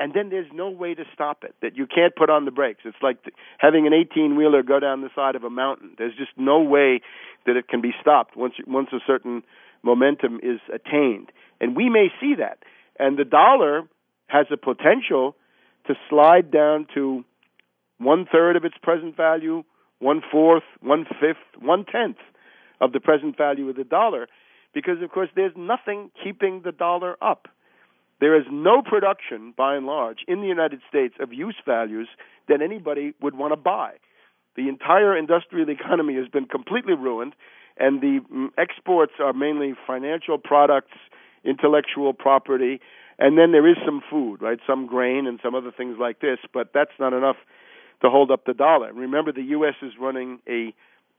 and 0.00 0.14
then 0.14 0.30
there's 0.30 0.50
no 0.52 0.70
way 0.70 0.94
to 0.94 1.04
stop 1.12 1.44
it 1.44 1.54
that 1.62 1.76
you 1.76 1.86
can't 1.86 2.16
put 2.16 2.30
on 2.30 2.44
the 2.44 2.50
brakes 2.50 2.80
it's 2.84 2.96
like 3.02 3.18
having 3.58 3.86
an 3.86 3.92
18 3.92 4.36
wheeler 4.36 4.62
go 4.62 4.80
down 4.80 5.02
the 5.02 5.10
side 5.14 5.36
of 5.36 5.44
a 5.44 5.50
mountain 5.50 5.94
there's 5.98 6.16
just 6.16 6.32
no 6.36 6.60
way 6.60 7.00
that 7.46 7.56
it 7.56 7.68
can 7.68 7.80
be 7.80 7.92
stopped 8.00 8.36
once 8.36 8.54
once 8.66 8.88
a 8.92 8.98
certain 9.06 9.42
momentum 9.82 10.40
is 10.42 10.60
attained 10.72 11.30
and 11.60 11.76
we 11.76 11.88
may 11.88 12.08
see 12.20 12.34
that. 12.38 12.58
And 12.98 13.18
the 13.18 13.24
dollar 13.24 13.82
has 14.28 14.46
the 14.50 14.56
potential 14.56 15.36
to 15.86 15.94
slide 16.08 16.50
down 16.50 16.86
to 16.94 17.24
one 17.98 18.26
third 18.30 18.56
of 18.56 18.64
its 18.64 18.76
present 18.82 19.16
value, 19.16 19.62
one 19.98 20.22
fourth, 20.30 20.62
one 20.80 21.04
fifth, 21.04 21.62
one 21.62 21.84
tenth 21.84 22.16
of 22.80 22.92
the 22.92 23.00
present 23.00 23.36
value 23.36 23.68
of 23.68 23.76
the 23.76 23.84
dollar, 23.84 24.26
because 24.72 25.02
of 25.02 25.10
course 25.10 25.28
there's 25.36 25.52
nothing 25.56 26.10
keeping 26.22 26.62
the 26.64 26.72
dollar 26.72 27.16
up. 27.20 27.48
There 28.20 28.38
is 28.38 28.44
no 28.50 28.82
production, 28.82 29.54
by 29.56 29.76
and 29.76 29.86
large, 29.86 30.18
in 30.28 30.40
the 30.40 30.46
United 30.46 30.80
States 30.88 31.14
of 31.20 31.32
use 31.32 31.56
values 31.66 32.08
that 32.48 32.60
anybody 32.62 33.14
would 33.20 33.34
want 33.36 33.52
to 33.52 33.56
buy. 33.56 33.94
The 34.56 34.68
entire 34.68 35.16
industrial 35.16 35.70
economy 35.70 36.16
has 36.16 36.28
been 36.28 36.44
completely 36.46 36.94
ruined, 36.94 37.34
and 37.78 38.00
the 38.00 38.20
mm, 38.32 38.48
exports 38.58 39.14
are 39.20 39.32
mainly 39.32 39.74
financial 39.86 40.38
products 40.38 40.92
intellectual 41.44 42.12
property, 42.12 42.80
and 43.18 43.38
then 43.38 43.52
there 43.52 43.68
is 43.68 43.76
some 43.84 44.02
food, 44.10 44.42
right? 44.42 44.58
Some 44.66 44.86
grain 44.86 45.26
and 45.26 45.40
some 45.42 45.54
other 45.54 45.72
things 45.74 45.96
like 45.98 46.20
this, 46.20 46.38
but 46.52 46.72
that's 46.72 46.92
not 46.98 47.12
enough 47.12 47.36
to 48.02 48.10
hold 48.10 48.30
up 48.30 48.44
the 48.44 48.54
dollar. 48.54 48.92
Remember, 48.92 49.32
the 49.32 49.42
U.S. 49.42 49.74
is 49.82 49.92
running 50.00 50.40
a 50.48 50.74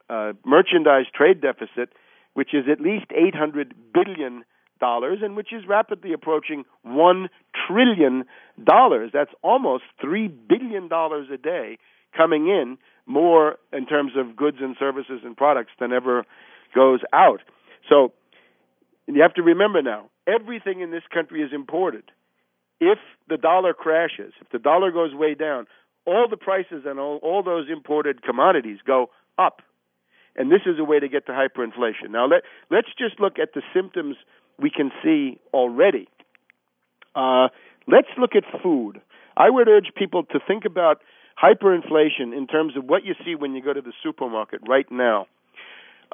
uh, 0.09 0.33
merchandise 0.45 1.05
trade 1.13 1.41
deficit, 1.41 1.89
which 2.33 2.53
is 2.53 2.65
at 2.71 2.81
least 2.81 3.05
800 3.11 3.73
billion 3.93 4.43
dollars, 4.82 5.20
and 5.22 5.38
which 5.38 5.54
is 5.54 5.63
rapidly 5.65 6.12
approaching 6.12 6.65
one 6.82 7.30
trillion 7.65 8.26
dollars. 8.62 9.12
That's 9.13 9.32
almost 9.41 9.84
three 10.02 10.28
billion 10.28 10.89
dollars 10.89 11.28
a 11.34 11.38
day 11.38 11.78
coming 12.15 12.48
in, 12.48 12.78
more 13.06 13.56
in 13.72 13.86
terms 13.86 14.12
of 14.17 14.36
goods 14.36 14.58
and 14.60 14.76
services 14.78 15.22
and 15.24 15.38
products 15.38 15.72
than 15.80 15.94
ever 15.94 16.26
goes 16.76 17.00
out. 17.13 17.39
So 17.88 18.12
you 19.08 19.22
have 19.22 19.34
to 19.36 19.44
remember 19.44 19.82
now, 19.82 20.10
everything 20.28 20.82
in 20.82 20.91
this 20.91 21.04
country 21.13 21.41
is 21.41 21.52
imported. 21.54 22.04
If 22.80 23.00
the 23.30 23.38
dollar 23.38 23.74
crashes, 23.74 24.34
if 24.41 24.50
the 24.52 24.60
dollar 24.60 24.91
goes 24.91 25.13
way 25.13 25.36
down, 25.36 25.67
all 26.06 26.28
the 26.30 26.38
prices 26.38 26.84
and 26.86 27.00
all, 27.00 27.17
all 27.22 27.44
those 27.44 27.67
imported 27.72 28.24
commodities 28.24 28.80
go 28.86 29.10
up. 29.38 29.62
And 30.36 30.52
this 30.52 30.62
is 30.65 30.80
a 30.80 30.84
way 30.84 31.00
to 31.00 31.10
get 31.10 31.26
to 31.28 31.34
hyperinflation. 31.34 32.10
Now, 32.10 32.26
let, 32.26 32.44
let's 32.70 32.88
just 32.98 33.20
look 33.20 33.38
at 33.38 33.54
the 33.54 33.62
symptoms 33.74 34.15
we 34.62 34.69
can 34.69 34.91
see 35.04 35.39
already. 35.54 36.08
Uh, 37.15 37.47
let's 37.88 38.08
look 38.17 38.32
at 38.36 38.43
food. 38.62 39.02
I 39.36 39.50
would 39.50 39.67
urge 39.67 39.91
people 39.95 40.24
to 40.26 40.39
think 40.47 40.65
about 40.65 41.02
hyperinflation 41.41 42.36
in 42.36 42.47
terms 42.47 42.78
of 42.78 42.86
what 42.86 43.04
you 43.04 43.15
see 43.26 43.36
when 43.36 43.56
you 43.56 43.63
go 43.63 43.74
to 43.74 43.82
the 43.82 43.93
supermarket 44.04 44.62
right 44.67 44.89
now. 44.91 45.28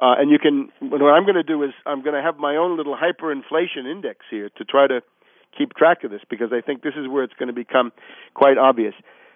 Uh, 0.00 0.14
and 0.18 0.30
you 0.30 0.38
can, 0.38 0.68
what 0.80 1.02
I'm 1.02 1.24
going 1.24 1.34
to 1.34 1.42
do 1.42 1.62
is 1.64 1.70
I'm 1.84 2.02
going 2.02 2.14
to 2.14 2.22
have 2.22 2.38
my 2.38 2.56
own 2.56 2.76
little 2.76 2.96
hyperinflation 2.96 3.90
index 3.90 4.20
here 4.30 4.48
to 4.56 4.64
try 4.64 4.86
to 4.86 5.00
keep 5.56 5.74
track 5.74 6.04
of 6.04 6.10
this 6.10 6.20
because 6.30 6.50
I 6.52 6.60
think 6.60 6.82
this 6.82 6.94
is 6.96 7.08
where 7.08 7.24
it's 7.24 7.34
going 7.34 7.48
to 7.48 7.52
become 7.52 7.92
quite 8.34 8.58
obvious. 8.58 8.94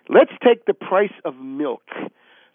Let's 0.08 0.30
take 0.44 0.66
the 0.66 0.74
price 0.74 1.12
of 1.24 1.34
milk. 1.36 1.82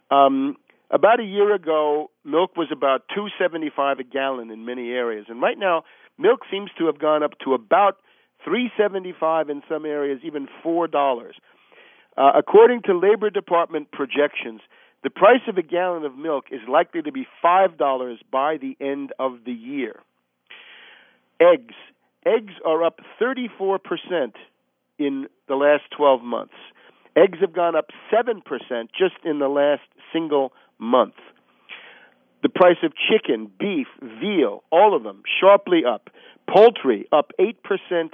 Um, 0.09 0.55
about 0.89 1.19
a 1.19 1.23
year 1.23 1.53
ago, 1.53 2.09
milk 2.23 2.55
was 2.55 2.69
about 2.71 3.03
2.75 3.15 3.99
a 3.99 4.03
gallon 4.03 4.51
in 4.51 4.65
many 4.65 4.91
areas, 4.91 5.25
and 5.29 5.41
right 5.41 5.57
now, 5.57 5.83
milk 6.17 6.41
seems 6.49 6.69
to 6.77 6.85
have 6.85 6.99
gone 6.99 7.23
up 7.23 7.37
to 7.43 7.53
about 7.53 7.97
3.75 8.47 9.49
in 9.49 9.61
some 9.67 9.85
areas, 9.85 10.19
even 10.23 10.47
four 10.63 10.87
dollars. 10.87 11.35
Uh, 12.15 12.31
according 12.35 12.81
to 12.83 12.97
Labor 12.97 13.29
Department 13.29 13.91
projections, 13.91 14.61
the 15.03 15.09
price 15.09 15.41
of 15.47 15.57
a 15.57 15.61
gallon 15.61 16.03
of 16.03 16.17
milk 16.17 16.45
is 16.51 16.61
likely 16.67 17.01
to 17.03 17.11
be 17.11 17.27
$5 17.43 18.17
by 18.31 18.57
the 18.57 18.75
end 18.81 19.13
of 19.19 19.39
the 19.45 19.51
year. 19.51 19.99
Eggs. 21.39 21.75
Eggs 22.25 22.53
are 22.65 22.83
up 22.83 22.99
34% 23.21 23.79
in 24.97 25.27
the 25.47 25.55
last 25.55 25.83
12 25.95 26.23
months. 26.23 26.55
Eggs 27.15 27.37
have 27.41 27.53
gone 27.53 27.75
up 27.75 27.87
7% 28.11 28.41
just 28.97 29.15
in 29.23 29.39
the 29.39 29.47
last 29.47 29.83
single 30.11 30.51
month. 30.79 31.15
The 32.43 32.49
price 32.49 32.77
of 32.83 32.93
chicken, 32.95 33.51
beef, 33.59 33.87
veal, 34.01 34.63
all 34.71 34.95
of 34.95 35.03
them 35.03 35.23
sharply 35.39 35.83
up. 35.85 36.09
Poultry 36.47 37.07
up 37.11 37.31
8% 37.39 37.53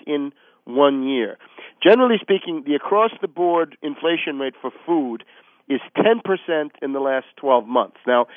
in 0.07 0.31
one 0.65 1.03
year. 1.07 1.37
Generally 1.83 2.17
speaking, 2.21 2.63
the 2.65 2.75
across 2.75 3.11
the 3.21 3.27
board 3.27 3.77
inflation 3.81 4.39
rate 4.39 4.55
for 4.59 4.71
food 4.85 5.23
is 5.69 5.81
10% 5.97 6.69
in 6.81 6.93
the 6.93 6.99
last 6.99 7.27
12 7.37 7.67
months. 7.67 7.97
Now, 8.07 8.27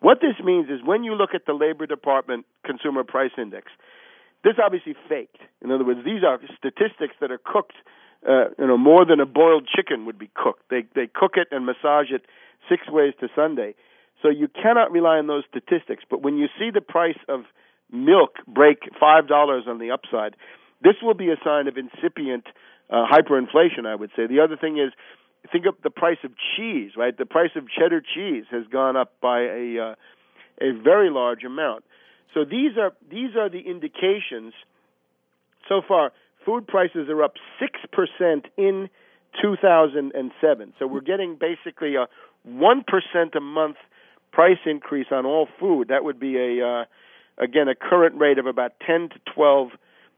what 0.00 0.18
this 0.20 0.44
means 0.44 0.68
is 0.68 0.80
when 0.84 1.04
you 1.04 1.14
look 1.14 1.30
at 1.34 1.46
the 1.46 1.52
Labor 1.54 1.86
Department 1.86 2.44
Consumer 2.64 3.04
Price 3.04 3.30
Index, 3.38 3.68
this 4.44 4.52
is 4.54 4.58
obviously 4.62 4.94
faked. 5.08 5.38
In 5.62 5.70
other 5.70 5.84
words, 5.84 6.00
these 6.04 6.22
are 6.22 6.38
statistics 6.58 7.14
that 7.20 7.30
are 7.30 7.40
cooked 7.42 7.74
uh, 8.28 8.48
you 8.58 8.66
know, 8.66 8.78
more 8.78 9.04
than 9.04 9.20
a 9.20 9.26
boiled 9.26 9.68
chicken 9.68 10.04
would 10.06 10.18
be 10.18 10.30
cooked. 10.34 10.62
They 10.70 10.84
they 10.94 11.06
cook 11.06 11.32
it 11.36 11.48
and 11.50 11.64
massage 11.64 12.10
it 12.10 12.24
six 12.68 12.88
ways 12.88 13.14
to 13.20 13.28
Sunday. 13.34 13.74
So 14.22 14.28
you 14.28 14.48
cannot 14.48 14.90
rely 14.92 15.18
on 15.18 15.26
those 15.26 15.44
statistics. 15.48 16.04
But 16.08 16.22
when 16.22 16.36
you 16.36 16.48
see 16.58 16.70
the 16.72 16.80
price 16.80 17.18
of 17.28 17.40
milk 17.92 18.36
break 18.46 18.78
five 18.98 19.28
dollars 19.28 19.64
on 19.66 19.78
the 19.78 19.90
upside, 19.90 20.36
this 20.82 20.94
will 21.02 21.14
be 21.14 21.30
a 21.30 21.36
sign 21.44 21.68
of 21.68 21.76
incipient 21.76 22.46
uh, 22.90 23.06
hyperinflation. 23.10 23.86
I 23.86 23.94
would 23.94 24.10
say. 24.16 24.26
The 24.26 24.40
other 24.40 24.56
thing 24.56 24.78
is, 24.78 24.92
think 25.52 25.66
of 25.66 25.74
the 25.82 25.90
price 25.90 26.18
of 26.24 26.32
cheese. 26.56 26.92
Right, 26.96 27.16
the 27.16 27.26
price 27.26 27.50
of 27.56 27.64
cheddar 27.68 28.00
cheese 28.00 28.44
has 28.50 28.64
gone 28.70 28.96
up 28.96 29.12
by 29.20 29.40
a 29.42 29.78
uh, 29.90 29.94
a 30.60 30.72
very 30.82 31.10
large 31.10 31.44
amount. 31.44 31.84
So 32.34 32.44
these 32.44 32.76
are 32.78 32.92
these 33.10 33.36
are 33.36 33.48
the 33.48 33.60
indications 33.60 34.54
so 35.68 35.82
far 35.86 36.12
food 36.44 36.66
prices 36.66 37.08
are 37.08 37.22
up 37.22 37.34
6% 37.60 38.44
in 38.56 38.88
2007. 39.40 40.72
So 40.78 40.86
we're 40.86 41.00
getting 41.00 41.36
basically 41.38 41.96
a 41.96 42.06
1% 42.48 42.82
a 43.34 43.40
month 43.40 43.76
price 44.32 44.58
increase 44.66 45.06
on 45.10 45.26
all 45.26 45.48
food. 45.58 45.88
That 45.88 46.04
would 46.04 46.20
be 46.20 46.36
a 46.36 46.66
uh, 46.66 46.84
again 47.42 47.68
a 47.68 47.74
current 47.74 48.18
rate 48.18 48.38
of 48.38 48.46
about 48.46 48.72
10 48.86 49.10
to 49.10 49.32
12 49.34 49.70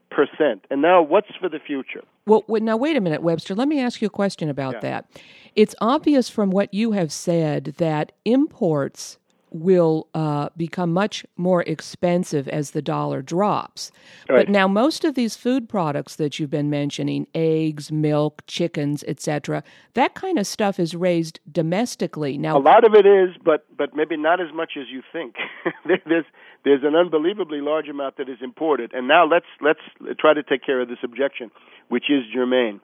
percent. 0.09 0.65
And 0.69 0.81
now, 0.81 1.01
what's 1.01 1.29
for 1.39 1.49
the 1.49 1.59
future? 1.59 2.03
Well, 2.25 2.43
now 2.47 2.77
wait 2.77 2.97
a 2.97 3.01
minute, 3.01 3.21
Webster. 3.21 3.55
Let 3.55 3.67
me 3.67 3.79
ask 3.79 4.01
you 4.01 4.07
a 4.07 4.11
question 4.11 4.49
about 4.49 4.75
yeah. 4.75 4.79
that. 4.81 5.11
It's 5.55 5.75
obvious 5.81 6.29
from 6.29 6.51
what 6.51 6.73
you 6.73 6.91
have 6.91 7.11
said 7.11 7.75
that 7.77 8.11
imports 8.25 9.17
will 9.51 10.07
uh, 10.13 10.49
become 10.55 10.93
much 10.93 11.25
more 11.37 11.63
expensive 11.63 12.47
as 12.47 12.71
the 12.71 12.81
dollar 12.81 13.21
drops. 13.21 13.91
Right. 14.29 14.45
But 14.45 14.49
now, 14.49 14.67
most 14.67 15.03
of 15.03 15.15
these 15.15 15.35
food 15.35 15.67
products 15.69 16.15
that 16.17 16.39
you've 16.39 16.49
been 16.49 16.69
mentioning 16.69 17.27
eggs, 17.33 17.91
milk, 17.91 18.43
chickens, 18.47 19.03
etc. 19.07 19.63
that 19.93 20.13
kind 20.15 20.37
of 20.37 20.47
stuff 20.47 20.79
is 20.79 20.95
raised 20.95 21.39
domestically. 21.51 22.37
Now, 22.37 22.57
a 22.57 22.59
lot 22.59 22.83
of 22.83 22.93
it 22.93 23.05
is, 23.05 23.35
but, 23.43 23.65
but 23.75 23.95
maybe 23.95 24.17
not 24.17 24.39
as 24.41 24.53
much 24.53 24.73
as 24.79 24.85
you 24.91 25.01
think. 25.11 25.35
there's, 25.85 26.25
there's 26.63 26.83
an 26.83 26.95
unbelievably 26.95 27.61
large 27.61 27.87
amount 27.87 28.17
that 28.17 28.29
is 28.29 28.37
imported. 28.41 28.93
And 28.93 29.07
now 29.07 29.25
let's, 29.25 29.45
let's 29.61 29.79
try 30.19 30.33
to 30.33 30.43
take 30.43 30.63
care 30.65 30.81
of 30.81 30.87
this 30.87 30.99
objection, 31.03 31.51
which 31.87 32.05
is 32.09 32.23
germane. 32.33 32.81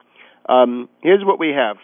Um, 0.48 0.88
here's 1.02 1.24
what 1.24 1.38
we 1.38 1.48
have. 1.48 1.76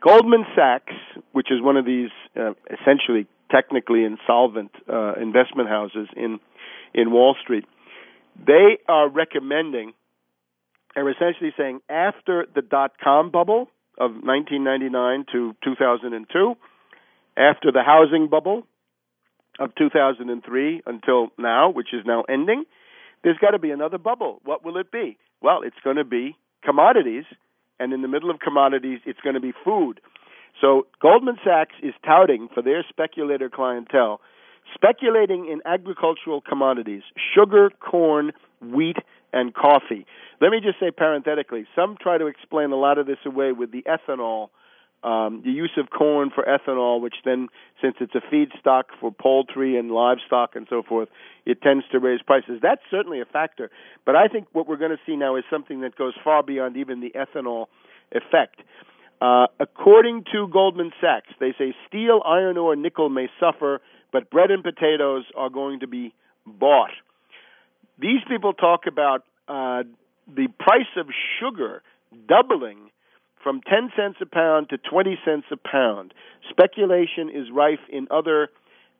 Goldman 0.00 0.46
Sachs, 0.56 0.94
which 1.32 1.50
is 1.50 1.60
one 1.60 1.76
of 1.76 1.84
these 1.84 2.08
uh, 2.38 2.52
essentially 2.70 3.26
technically 3.50 4.04
insolvent 4.04 4.70
uh, 4.92 5.14
investment 5.14 5.68
houses 5.68 6.08
in 6.16 6.40
in 6.94 7.10
Wall 7.10 7.36
Street. 7.42 7.64
They 8.46 8.78
are 8.88 9.08
recommending, 9.08 9.92
are 10.96 11.08
essentially 11.10 11.52
saying 11.56 11.80
after 11.88 12.46
the 12.54 12.62
dot 12.62 12.92
com 13.02 13.30
bubble 13.30 13.68
of 13.98 14.12
1999 14.12 15.26
to 15.32 15.54
2002, 15.62 16.54
after 17.36 17.70
the 17.72 17.82
housing 17.82 18.28
bubble 18.28 18.64
of 19.58 19.74
2003 19.76 20.82
until 20.86 21.28
now, 21.38 21.70
which 21.70 21.88
is 21.92 22.00
now 22.06 22.22
ending, 22.28 22.64
there's 23.22 23.36
got 23.38 23.50
to 23.50 23.58
be 23.58 23.70
another 23.70 23.98
bubble. 23.98 24.40
What 24.44 24.64
will 24.64 24.78
it 24.78 24.90
be? 24.90 25.18
Well, 25.42 25.60
it's 25.62 25.76
going 25.84 25.96
to 25.96 26.04
be 26.04 26.36
commodities, 26.64 27.24
and 27.78 27.92
in 27.92 28.02
the 28.02 28.08
middle 28.08 28.30
of 28.30 28.40
commodities, 28.40 29.00
it's 29.04 29.20
going 29.20 29.34
to 29.34 29.40
be 29.40 29.52
food. 29.64 30.00
So 30.60 30.86
Goldman 31.00 31.38
Sachs 31.44 31.74
is 31.82 31.94
touting 32.04 32.48
for 32.52 32.62
their 32.62 32.84
speculator 32.88 33.48
clientele, 33.48 34.20
speculating 34.74 35.48
in 35.50 35.60
agricultural 35.64 36.42
commodities, 36.42 37.02
sugar, 37.34 37.70
corn, 37.80 38.32
wheat, 38.60 38.96
and 39.32 39.54
coffee. 39.54 40.06
Let 40.40 40.50
me 40.50 40.60
just 40.62 40.78
say 40.80 40.90
parenthetically, 40.90 41.66
some 41.74 41.96
try 42.00 42.18
to 42.18 42.26
explain 42.26 42.72
a 42.72 42.76
lot 42.76 42.98
of 42.98 43.06
this 43.06 43.18
away 43.24 43.52
with 43.52 43.70
the 43.72 43.82
ethanol, 43.82 44.48
um, 45.02 45.40
the 45.44 45.50
use 45.50 45.72
of 45.78 45.88
corn 45.90 46.30
for 46.34 46.44
ethanol, 46.44 47.00
which 47.00 47.14
then, 47.24 47.48
since 47.80 47.96
it's 48.00 48.14
a 48.14 48.20
feedstock 48.34 48.84
for 49.00 49.10
poultry 49.10 49.78
and 49.78 49.90
livestock 49.90 50.56
and 50.56 50.66
so 50.68 50.82
forth, 50.82 51.08
it 51.46 51.62
tends 51.62 51.84
to 51.92 51.98
raise 51.98 52.20
prices. 52.20 52.58
That's 52.60 52.82
certainly 52.90 53.20
a 53.20 53.24
factor. 53.24 53.70
But 54.04 54.16
I 54.16 54.28
think 54.28 54.48
what 54.52 54.68
we're 54.68 54.76
going 54.76 54.90
to 54.90 55.00
see 55.06 55.16
now 55.16 55.36
is 55.36 55.44
something 55.50 55.80
that 55.80 55.96
goes 55.96 56.12
far 56.22 56.42
beyond 56.42 56.76
even 56.76 57.00
the 57.00 57.12
ethanol 57.16 57.66
effect. 58.12 58.60
Uh, 59.20 59.46
according 59.58 60.24
to 60.32 60.48
Goldman 60.48 60.92
Sachs, 61.00 61.28
they 61.38 61.52
say 61.58 61.74
steel, 61.86 62.22
iron 62.24 62.56
ore, 62.56 62.74
nickel 62.74 63.10
may 63.10 63.28
suffer, 63.38 63.80
but 64.12 64.30
bread 64.30 64.50
and 64.50 64.62
potatoes 64.62 65.24
are 65.36 65.50
going 65.50 65.80
to 65.80 65.86
be 65.86 66.14
bought. 66.46 66.90
These 67.98 68.20
people 68.28 68.54
talk 68.54 68.86
about 68.86 69.24
uh, 69.46 69.82
the 70.26 70.48
price 70.58 70.88
of 70.96 71.06
sugar 71.38 71.82
doubling 72.28 72.90
from 73.42 73.60
10 73.62 73.90
cents 73.96 74.18
a 74.20 74.26
pound 74.26 74.70
to 74.70 74.78
20 74.78 75.18
cents 75.24 75.46
a 75.50 75.56
pound. 75.56 76.14
Speculation 76.48 77.28
is 77.28 77.50
rife 77.52 77.80
in 77.90 78.08
other 78.10 78.48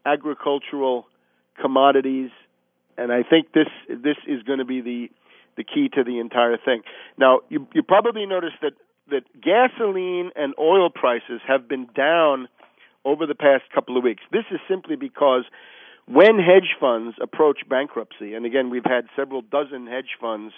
agricultural 0.04 1.06
commodities, 1.60 2.30
and 2.96 3.12
I 3.12 3.22
think 3.22 3.52
this 3.52 3.68
this 3.88 4.16
is 4.26 4.42
going 4.42 4.58
to 4.58 4.64
be 4.64 4.80
the 4.80 5.10
the 5.56 5.64
key 5.64 5.88
to 5.94 6.04
the 6.04 6.18
entire 6.18 6.56
thing. 6.56 6.82
Now, 7.18 7.40
you 7.48 7.66
you 7.74 7.82
probably 7.82 8.26
noticed 8.26 8.56
that 8.62 8.72
that 9.10 9.24
gasoline 9.40 10.30
and 10.36 10.54
oil 10.58 10.90
prices 10.90 11.40
have 11.46 11.68
been 11.68 11.88
down 11.94 12.48
over 13.04 13.26
the 13.26 13.34
past 13.34 13.64
couple 13.74 13.96
of 13.96 14.04
weeks. 14.04 14.22
This 14.32 14.44
is 14.50 14.60
simply 14.68 14.96
because 14.96 15.44
when 16.06 16.38
hedge 16.38 16.76
funds 16.78 17.16
approach 17.20 17.60
bankruptcy, 17.68 18.34
and 18.34 18.44
again, 18.44 18.70
we've 18.70 18.84
had 18.84 19.06
several 19.14 19.42
dozen 19.42 19.86
hedge 19.86 20.16
funds 20.20 20.52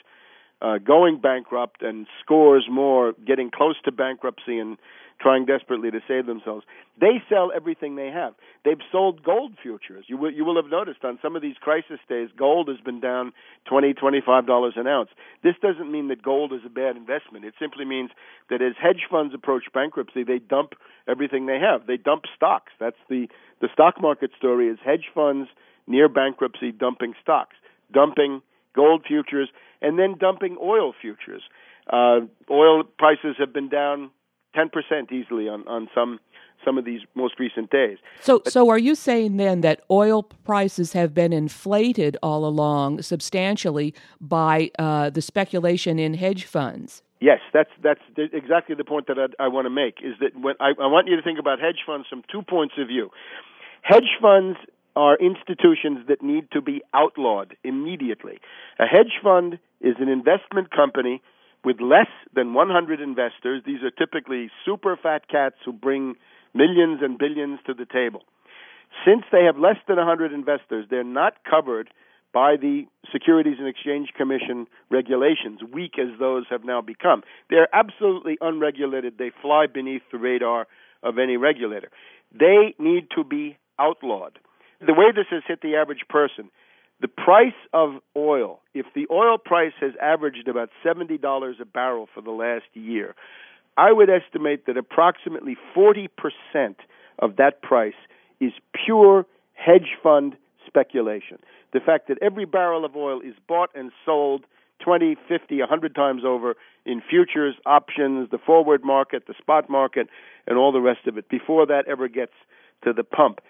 uh, 0.62 0.78
going 0.78 1.20
bankrupt 1.20 1.82
and 1.82 2.06
scores 2.22 2.66
more 2.70 3.14
getting 3.26 3.50
close 3.50 3.76
to 3.84 3.92
bankruptcy 3.92 4.58
and 4.58 4.78
trying 5.22 5.46
desperately 5.46 5.90
to 5.90 6.00
save 6.08 6.26
themselves. 6.26 6.66
They 7.00 7.22
sell 7.28 7.52
everything 7.54 7.94
they 7.94 8.08
have. 8.08 8.34
They've 8.64 8.82
sold 8.90 9.22
gold 9.22 9.52
futures. 9.62 10.04
You 10.08 10.16
will 10.16 10.32
you 10.32 10.44
will 10.44 10.56
have 10.56 10.70
noticed 10.70 11.04
on 11.04 11.18
some 11.22 11.36
of 11.36 11.42
these 11.42 11.56
crisis 11.60 12.00
days, 12.08 12.28
gold 12.36 12.68
has 12.68 12.80
been 12.84 13.00
down 13.00 13.32
twenty 13.64 13.94
twenty 13.94 14.20
five 14.24 14.46
dollars 14.46 14.74
an 14.76 14.86
ounce. 14.86 15.10
This 15.42 15.54
doesn't 15.62 15.90
mean 15.90 16.08
that 16.08 16.22
gold 16.22 16.52
is 16.52 16.60
a 16.66 16.68
bad 16.68 16.96
investment. 16.96 17.44
It 17.44 17.54
simply 17.58 17.84
means 17.84 18.10
that 18.50 18.60
as 18.60 18.74
hedge 18.80 19.06
funds 19.10 19.34
approach 19.34 19.64
bankruptcy, 19.72 20.24
they 20.24 20.38
dump 20.38 20.72
everything 21.08 21.46
they 21.46 21.58
have. 21.58 21.86
They 21.86 21.96
dump 21.96 22.24
stocks. 22.36 22.72
That's 22.80 22.96
the 23.08 23.28
the 23.60 23.68
stock 23.72 24.00
market 24.00 24.32
story 24.36 24.68
is 24.68 24.78
hedge 24.84 25.06
funds 25.14 25.48
near 25.86 26.08
bankruptcy 26.08 26.72
dumping 26.72 27.14
stocks, 27.22 27.56
dumping 27.92 28.42
gold 28.74 29.04
futures, 29.06 29.48
and 29.80 29.98
then 29.98 30.16
dumping 30.18 30.56
oil 30.60 30.92
futures. 31.00 31.42
Uh, 31.90 32.20
oil 32.50 32.84
prices 32.98 33.36
have 33.38 33.52
been 33.52 33.68
down 33.68 34.10
10% 34.54 35.12
easily 35.12 35.48
on, 35.48 35.66
on 35.66 35.88
some 35.94 36.18
some 36.64 36.78
of 36.78 36.84
these 36.84 37.00
most 37.16 37.40
recent 37.40 37.70
days. 37.70 37.98
So, 38.20 38.38
but, 38.38 38.52
so 38.52 38.68
are 38.68 38.78
you 38.78 38.94
saying 38.94 39.36
then 39.36 39.62
that 39.62 39.82
oil 39.90 40.22
prices 40.22 40.92
have 40.92 41.12
been 41.12 41.32
inflated 41.32 42.16
all 42.22 42.44
along 42.44 43.02
substantially 43.02 43.94
by 44.20 44.70
uh, 44.78 45.10
the 45.10 45.22
speculation 45.22 45.98
in 45.98 46.14
hedge 46.14 46.44
funds? 46.44 47.02
Yes, 47.20 47.38
that's 47.52 47.70
that's 47.82 48.00
exactly 48.16 48.74
the 48.74 48.84
point 48.84 49.06
that 49.06 49.16
I, 49.18 49.44
I 49.44 49.48
want 49.48 49.66
to 49.66 49.70
make. 49.70 49.98
Is 50.02 50.14
that 50.20 50.38
when 50.40 50.54
I, 50.60 50.70
I 50.80 50.86
want 50.86 51.08
you 51.08 51.16
to 51.16 51.22
think 51.22 51.38
about 51.38 51.60
hedge 51.60 51.82
funds 51.86 52.08
from 52.08 52.22
two 52.30 52.42
points 52.42 52.74
of 52.78 52.88
view. 52.88 53.10
Hedge 53.82 54.18
funds 54.20 54.58
are 54.94 55.16
institutions 55.16 56.06
that 56.08 56.22
need 56.22 56.50
to 56.52 56.60
be 56.60 56.82
outlawed 56.92 57.56
immediately. 57.64 58.40
A 58.78 58.86
hedge 58.86 59.20
fund 59.22 59.58
is 59.80 59.96
an 59.98 60.08
investment 60.08 60.70
company 60.70 61.22
with 61.64 61.80
less 61.80 62.08
than 62.34 62.54
100 62.54 63.00
investors. 63.00 63.62
These 63.64 63.82
are 63.82 63.90
typically 63.90 64.50
super 64.64 64.96
fat 64.96 65.28
cats 65.28 65.56
who 65.64 65.72
bring 65.72 66.14
millions 66.54 67.00
and 67.02 67.18
billions 67.18 67.60
to 67.66 67.74
the 67.74 67.86
table. 67.86 68.22
Since 69.06 69.24
they 69.32 69.44
have 69.44 69.56
less 69.56 69.76
than 69.88 69.96
100 69.96 70.32
investors, 70.32 70.86
they're 70.90 71.04
not 71.04 71.34
covered 71.48 71.90
by 72.32 72.56
the 72.56 72.84
Securities 73.12 73.56
and 73.58 73.68
Exchange 73.68 74.10
Commission 74.16 74.66
regulations, 74.90 75.60
weak 75.72 75.98
as 75.98 76.18
those 76.18 76.44
have 76.50 76.64
now 76.64 76.80
become. 76.80 77.22
They're 77.50 77.68
absolutely 77.74 78.38
unregulated. 78.40 79.18
They 79.18 79.30
fly 79.42 79.66
beneath 79.72 80.02
the 80.10 80.18
radar 80.18 80.66
of 81.02 81.18
any 81.18 81.36
regulator. 81.36 81.90
They 82.32 82.74
need 82.78 83.08
to 83.16 83.24
be 83.24 83.58
outlawed. 83.78 84.38
The 84.80 84.94
way 84.94 85.12
this 85.14 85.26
has 85.30 85.42
hit 85.46 85.60
the 85.60 85.76
average 85.76 86.04
person 86.08 86.50
the 87.02 87.08
price 87.08 87.52
of 87.72 87.96
oil, 88.16 88.60
if 88.74 88.86
the 88.94 89.06
oil 89.10 89.36
price 89.36 89.72
has 89.80 89.92
averaged 90.00 90.46
about 90.46 90.70
$70 90.84 91.60
a 91.60 91.64
barrel 91.64 92.08
for 92.14 92.22
the 92.22 92.30
last 92.30 92.64
year, 92.74 93.14
I 93.76 93.92
would 93.92 94.08
estimate 94.08 94.66
that 94.66 94.76
approximately 94.76 95.56
40% 95.76 96.08
of 97.18 97.36
that 97.36 97.60
price 97.60 97.94
is 98.40 98.52
pure 98.84 99.26
hedge 99.54 99.96
fund 100.02 100.36
speculation. 100.66 101.38
The 101.72 101.80
fact 101.80 102.06
that 102.08 102.18
every 102.22 102.44
barrel 102.44 102.84
of 102.84 102.94
oil 102.94 103.20
is 103.20 103.34
bought 103.48 103.70
and 103.74 103.90
sold 104.06 104.44
20, 104.80 105.16
50, 105.28 105.58
100 105.58 105.94
times 105.94 106.22
over 106.24 106.54
in 106.86 107.02
futures, 107.08 107.56
options, 107.66 108.30
the 108.30 108.38
forward 108.38 108.84
market, 108.84 109.26
the 109.26 109.34
spot 109.38 109.68
market, 109.68 110.08
and 110.46 110.56
all 110.56 110.72
the 110.72 110.80
rest 110.80 111.06
of 111.06 111.18
it 111.18 111.28
before 111.28 111.66
that 111.66 111.84
ever 111.88 112.08
gets 112.08 112.32
to 112.84 112.92
the 112.92 113.04
pump. 113.04 113.40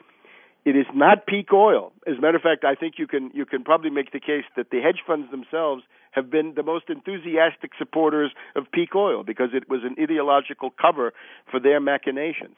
It 0.64 0.76
is 0.76 0.86
not 0.94 1.26
peak 1.26 1.52
oil. 1.52 1.92
As 2.06 2.18
a 2.18 2.20
matter 2.20 2.36
of 2.36 2.42
fact, 2.42 2.64
I 2.64 2.74
think 2.74 2.94
you 2.98 3.06
can 3.06 3.30
you 3.34 3.44
can 3.44 3.64
probably 3.64 3.90
make 3.90 4.12
the 4.12 4.20
case 4.20 4.44
that 4.56 4.70
the 4.70 4.80
hedge 4.80 5.02
funds 5.06 5.30
themselves 5.30 5.82
have 6.12 6.30
been 6.30 6.52
the 6.54 6.62
most 6.62 6.88
enthusiastic 6.88 7.72
supporters 7.78 8.30
of 8.54 8.70
peak 8.72 8.94
oil 8.94 9.24
because 9.24 9.50
it 9.54 9.68
was 9.68 9.80
an 9.82 9.96
ideological 10.00 10.70
cover 10.70 11.12
for 11.50 11.58
their 11.58 11.80
machinations. 11.80 12.56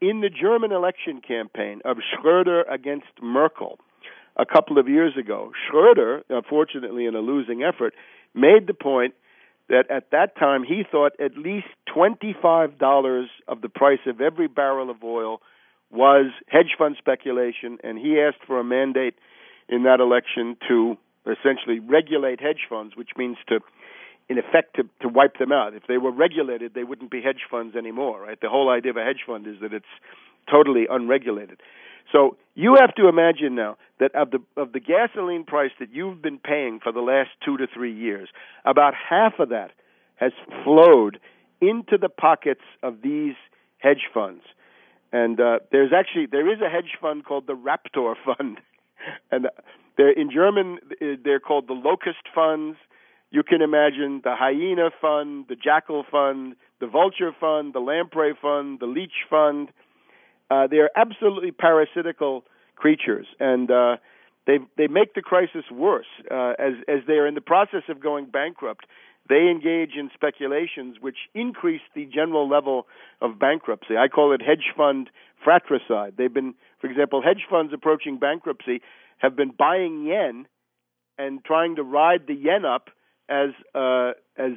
In 0.00 0.20
the 0.20 0.30
German 0.30 0.72
election 0.72 1.20
campaign 1.20 1.80
of 1.84 1.98
Schröder 1.98 2.62
against 2.70 3.22
Merkel 3.22 3.78
a 4.36 4.44
couple 4.44 4.78
of 4.78 4.88
years 4.88 5.16
ago, 5.16 5.52
Schröder, 5.70 6.20
uh, 6.30 6.38
unfortunately 6.38 7.06
in 7.06 7.14
a 7.14 7.20
losing 7.20 7.62
effort, 7.62 7.94
made 8.34 8.66
the 8.66 8.74
point 8.74 9.14
that 9.68 9.90
at 9.90 10.10
that 10.10 10.36
time 10.36 10.64
he 10.64 10.82
thought 10.90 11.12
at 11.20 11.38
least 11.38 11.68
$25 11.94 13.26
of 13.48 13.60
the 13.60 13.68
price 13.68 14.00
of 14.06 14.20
every 14.20 14.48
barrel 14.48 14.90
of 14.90 15.02
oil 15.04 15.40
was 15.94 16.32
hedge 16.48 16.74
fund 16.76 16.96
speculation, 16.98 17.78
and 17.82 17.98
he 17.98 18.20
asked 18.20 18.44
for 18.46 18.58
a 18.58 18.64
mandate 18.64 19.14
in 19.68 19.84
that 19.84 20.00
election 20.00 20.56
to 20.68 20.96
essentially 21.24 21.80
regulate 21.80 22.40
hedge 22.40 22.66
funds, 22.68 22.96
which 22.96 23.10
means 23.16 23.36
to, 23.48 23.60
in 24.28 24.38
effect, 24.38 24.76
to, 24.76 24.82
to 25.00 25.08
wipe 25.08 25.38
them 25.38 25.52
out. 25.52 25.74
If 25.74 25.84
they 25.88 25.98
were 25.98 26.10
regulated, 26.10 26.74
they 26.74 26.84
wouldn't 26.84 27.10
be 27.10 27.22
hedge 27.22 27.46
funds 27.50 27.76
anymore, 27.76 28.22
right? 28.22 28.38
The 28.40 28.50
whole 28.50 28.68
idea 28.70 28.90
of 28.90 28.96
a 28.96 29.04
hedge 29.04 29.24
fund 29.26 29.46
is 29.46 29.56
that 29.62 29.72
it's 29.72 29.86
totally 30.50 30.86
unregulated. 30.90 31.60
So 32.12 32.36
you 32.54 32.76
have 32.78 32.94
to 32.96 33.08
imagine 33.08 33.54
now 33.54 33.76
that 33.98 34.14
of 34.14 34.30
the 34.30 34.38
of 34.60 34.72
the 34.72 34.80
gasoline 34.80 35.44
price 35.44 35.70
that 35.80 35.88
you've 35.92 36.20
been 36.20 36.38
paying 36.38 36.78
for 36.82 36.92
the 36.92 37.00
last 37.00 37.30
two 37.44 37.56
to 37.56 37.66
three 37.66 37.94
years, 37.94 38.28
about 38.64 38.92
half 38.94 39.34
of 39.38 39.48
that 39.48 39.70
has 40.16 40.32
flowed 40.62 41.18
into 41.60 41.96
the 41.98 42.10
pockets 42.10 42.60
of 42.82 43.00
these 43.02 43.34
hedge 43.78 44.06
funds. 44.12 44.42
And 45.14 45.38
uh, 45.38 45.60
there's 45.70 45.92
actually 45.96 46.26
there 46.26 46.52
is 46.52 46.60
a 46.60 46.68
hedge 46.68 46.98
fund 47.00 47.24
called 47.24 47.46
the 47.46 47.54
Raptor 47.54 48.14
Fund, 48.26 48.58
and 49.30 49.46
they're 49.96 50.10
in 50.10 50.28
German 50.28 50.80
they're 51.24 51.38
called 51.38 51.68
the 51.68 51.72
Locust 51.72 52.26
Funds. 52.34 52.76
You 53.30 53.44
can 53.44 53.62
imagine 53.62 54.22
the 54.24 54.34
Hyena 54.34 54.90
Fund, 55.00 55.46
the 55.48 55.54
Jackal 55.54 56.04
Fund, 56.10 56.56
the 56.80 56.88
Vulture 56.88 57.30
Fund, 57.38 57.74
the 57.74 57.78
Lamprey 57.78 58.32
Fund, 58.42 58.80
the 58.80 58.86
Leech 58.86 59.22
Fund. 59.30 59.68
Uh, 60.50 60.66
they 60.66 60.78
are 60.78 60.90
absolutely 60.96 61.52
parasitical 61.52 62.44
creatures, 62.74 63.26
and 63.38 63.70
uh, 63.70 63.98
they 64.48 64.58
they 64.76 64.88
make 64.88 65.14
the 65.14 65.22
crisis 65.22 65.64
worse 65.70 66.10
uh, 66.28 66.54
as 66.58 66.74
as 66.88 67.06
they 67.06 67.14
are 67.14 67.28
in 67.28 67.34
the 67.34 67.40
process 67.40 67.84
of 67.88 68.00
going 68.00 68.26
bankrupt 68.26 68.86
they 69.28 69.48
engage 69.50 69.92
in 69.98 70.10
speculations 70.12 70.96
which 71.00 71.16
increase 71.34 71.80
the 71.94 72.06
general 72.06 72.48
level 72.48 72.86
of 73.20 73.38
bankruptcy. 73.38 73.96
I 73.96 74.08
call 74.08 74.32
it 74.32 74.42
hedge 74.42 74.72
fund 74.76 75.08
fratricide. 75.42 76.14
They've 76.18 76.32
been, 76.32 76.54
for 76.80 76.88
example, 76.88 77.22
hedge 77.22 77.46
funds 77.48 77.72
approaching 77.72 78.18
bankruptcy 78.18 78.80
have 79.18 79.36
been 79.36 79.50
buying 79.56 80.04
yen 80.06 80.46
and 81.16 81.44
trying 81.44 81.76
to 81.76 81.82
ride 81.82 82.26
the 82.26 82.34
yen 82.34 82.64
up 82.64 82.90
as 83.28 83.50
uh, 83.74 84.12
as 84.36 84.52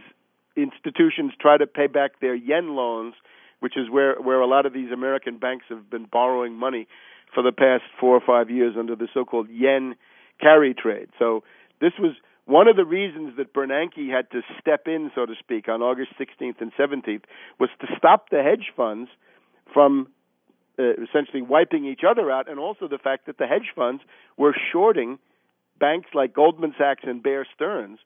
institutions 0.56 1.34
try 1.40 1.58
to 1.58 1.68
pay 1.68 1.88
back 1.88 2.20
their 2.20 2.36
yen 2.36 2.76
loans, 2.76 3.14
which 3.60 3.78
is 3.78 3.90
where 3.90 4.16
where 4.16 4.42
a 4.42 4.48
lot 4.48 4.66
of 4.66 4.74
these 4.74 4.92
American 4.92 5.38
banks 5.38 5.66
have 5.70 5.90
been 5.90 6.08
borrowing 6.12 6.54
money 6.54 6.88
for 7.34 7.44
the 7.44 7.52
past 7.52 7.84
four 8.00 8.16
or 8.16 8.22
five 8.26 8.50
years 8.50 8.76
under 8.78 8.96
the 8.96 9.08
so-called 9.14 9.50
yen 9.50 9.96
carry 10.42 10.74
trade. 10.74 11.10
So 11.20 11.44
this 11.80 11.94
was 12.00 12.14
one 12.48 12.68
of 12.70 12.78
the 12.78 12.86
reasons 12.86 13.36
that 13.38 13.54
Bernanke 13.54 14.10
had 14.10 14.32
to 14.32 14.42
step 14.60 14.88
in, 14.88 15.12
so 15.14 15.26
to 15.26 15.34
speak, 15.38 15.68
on 15.68 15.82
August 15.82 16.12
16th 16.20 16.62
and 16.62 16.72
17th 16.80 17.24
was 17.60 17.70
to 17.82 17.88
stop 17.98 18.30
the 18.30 18.42
hedge 18.42 18.72
funds 18.76 19.10
from 19.74 20.08
uh, 20.80 20.94
essentially 21.04 21.42
wiping 21.42 21.86
each 21.86 22.02
other 22.10 22.32
out, 22.32 22.50
and 22.50 22.58
also 22.58 22.88
the 22.88 22.98
fact 22.98 23.26
that 23.26 23.38
the 23.38 23.48
hedge 23.48 23.74
funds 23.76 24.02
were 24.38 24.56
shorting 24.72 25.20
banks 25.78 26.10
like 26.14 26.34
Goldman 26.34 26.74
Sachs 26.78 27.04
and 27.04 27.22
Bear 27.22 27.46
Stearns 27.54 28.00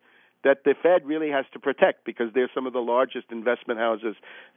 that 0.43 0.63
the 0.65 0.73
Fed 0.82 1.06
really 1.06 1.30
has 1.30 1.45
to 1.54 1.60
protect 1.60 2.04
because 2.04 2.27
they're 2.34 2.49
some 2.56 2.65
of 2.65 2.73
the 2.73 2.80
largest 2.80 3.27
investment 3.32 3.80
houses 3.80 4.15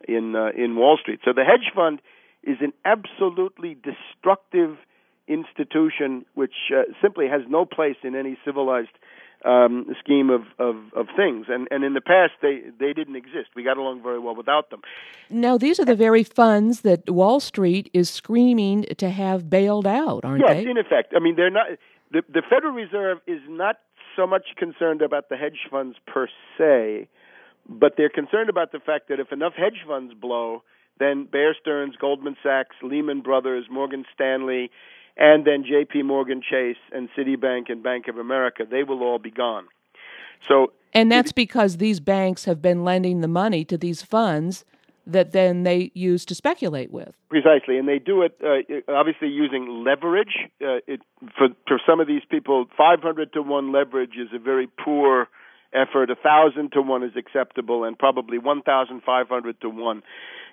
in 0.09 0.35
uh, 0.35 0.49
in 0.57 0.77
Wall 0.77 0.97
Street. 1.01 1.21
So 1.25 1.33
the 1.35 1.45
hedge 1.45 1.73
fund 1.75 2.01
is 2.43 2.57
an 2.61 2.73
absolutely 2.87 3.77
destructive 3.77 4.79
institution 5.29 6.25
which 6.35 6.55
uh, 6.73 6.83
simply 7.03 7.29
has 7.29 7.43
no 7.49 7.65
place 7.65 7.97
in 8.03 8.15
any 8.15 8.39
civilized 8.45 8.97
um, 9.45 9.87
scheme 10.01 10.31
of, 10.31 10.43
of, 10.59 10.77
of 10.95 11.07
things. 11.17 11.47
And, 11.49 11.69
and 11.71 11.85
in 11.85 11.95
the 11.95 12.01
past, 12.01 12.33
they, 12.41 12.63
they 12.79 12.93
didn't 12.93 13.17
exist. 13.17 13.51
We 13.55 13.63
got 13.63 13.77
along 13.77 14.03
very 14.03 14.19
well 14.19 14.35
without 14.35 14.71
them. 14.71 14.81
Now, 15.31 15.59
these 15.59 15.79
are 15.79 15.85
the 15.85 15.95
very 15.95 16.25
funds 16.25 16.81
that 16.81 17.09
Wall 17.11 17.41
Street 17.41 17.91
is 17.93 18.09
screaming 18.09 18.87
to 18.97 19.11
have 19.11 19.51
bailed 19.51 19.87
out, 19.87 20.25
aren't 20.25 20.41
yes, 20.41 20.51
they? 20.51 20.63
Yes, 20.63 20.71
in 20.71 20.79
effect. 20.79 21.13
I 21.17 21.21
mean, 21.21 21.37
they're 21.37 21.51
not. 21.51 21.67
The, 22.11 22.23
the 22.33 22.43
Federal 22.49 22.73
Reserve 22.73 23.19
is 23.27 23.41
not 23.49 23.77
so 24.17 24.27
much 24.27 24.47
concerned 24.57 25.03
about 25.03 25.29
the 25.29 25.37
hedge 25.37 25.59
funds 25.71 25.97
per 26.07 26.29
se, 26.57 27.09
but 27.69 27.95
they're 27.97 28.11
concerned 28.11 28.49
about 28.49 28.73
the 28.73 28.79
fact 28.79 29.09
that 29.09 29.21
if 29.21 29.33
enough 29.33 29.55
hedge 29.57 29.83
funds 29.87 30.15
blow, 30.15 30.63
then 31.01 31.25
Bear 31.25 31.57
Stearns, 31.61 31.97
Goldman 31.97 32.37
Sachs, 32.43 32.77
Lehman 32.83 33.21
Brothers, 33.21 33.67
Morgan 33.71 34.05
Stanley, 34.15 34.71
and 35.17 35.45
then 35.47 35.65
J.P. 35.65 36.03
Morgan 36.03 36.43
Chase 36.43 36.77
and 36.93 37.09
Citibank 37.17 37.71
and 37.71 37.83
Bank 37.83 38.09
of 38.09 38.19
America, 38.19 38.65
they 38.69 38.83
will 38.83 39.03
all 39.03 39.19
be 39.19 39.31
gone. 39.31 39.67
So, 40.47 40.73
and 40.93 41.11
that's 41.11 41.33
because 41.33 41.79
these 41.79 42.01
banks 42.01 42.45
have 42.45 42.61
been 42.61 42.85
lending 42.85 43.21
the 43.21 43.29
money 43.29 43.65
to 43.67 43.79
these 43.79 44.03
funds 44.03 44.65
that 45.07 45.33
then 45.33 45.65
they 45.65 45.91
use 45.95 46.25
to 46.25 46.35
speculate 46.35 46.91
with. 46.91 47.15
Precisely, 47.29 47.79
and 47.79 47.89
they 47.89 47.99
do 47.99 48.23
it 48.23 48.39
uh, 48.43 48.93
obviously 48.93 49.29
using 49.29 49.85
leverage. 49.85 50.37
Uh, 50.61 50.81
it, 50.87 51.01
for 51.37 51.49
for 51.67 51.81
some 51.87 52.01
of 52.01 52.07
these 52.07 52.23
people, 52.31 52.67
500 52.77 53.33
to 53.35 53.43
one 53.43 53.73
leverage 53.73 54.17
is 54.19 54.29
a 54.35 54.39
very 54.39 54.67
poor 54.67 55.29
effort. 55.73 56.11
A 56.11 56.15
thousand 56.15 56.73
to 56.73 56.83
one 56.83 57.03
is 57.03 57.13
acceptable, 57.17 57.85
and 57.85 57.99
probably 57.99 58.39
1,500 58.39 59.61
to 59.61 59.69
one 59.69 60.03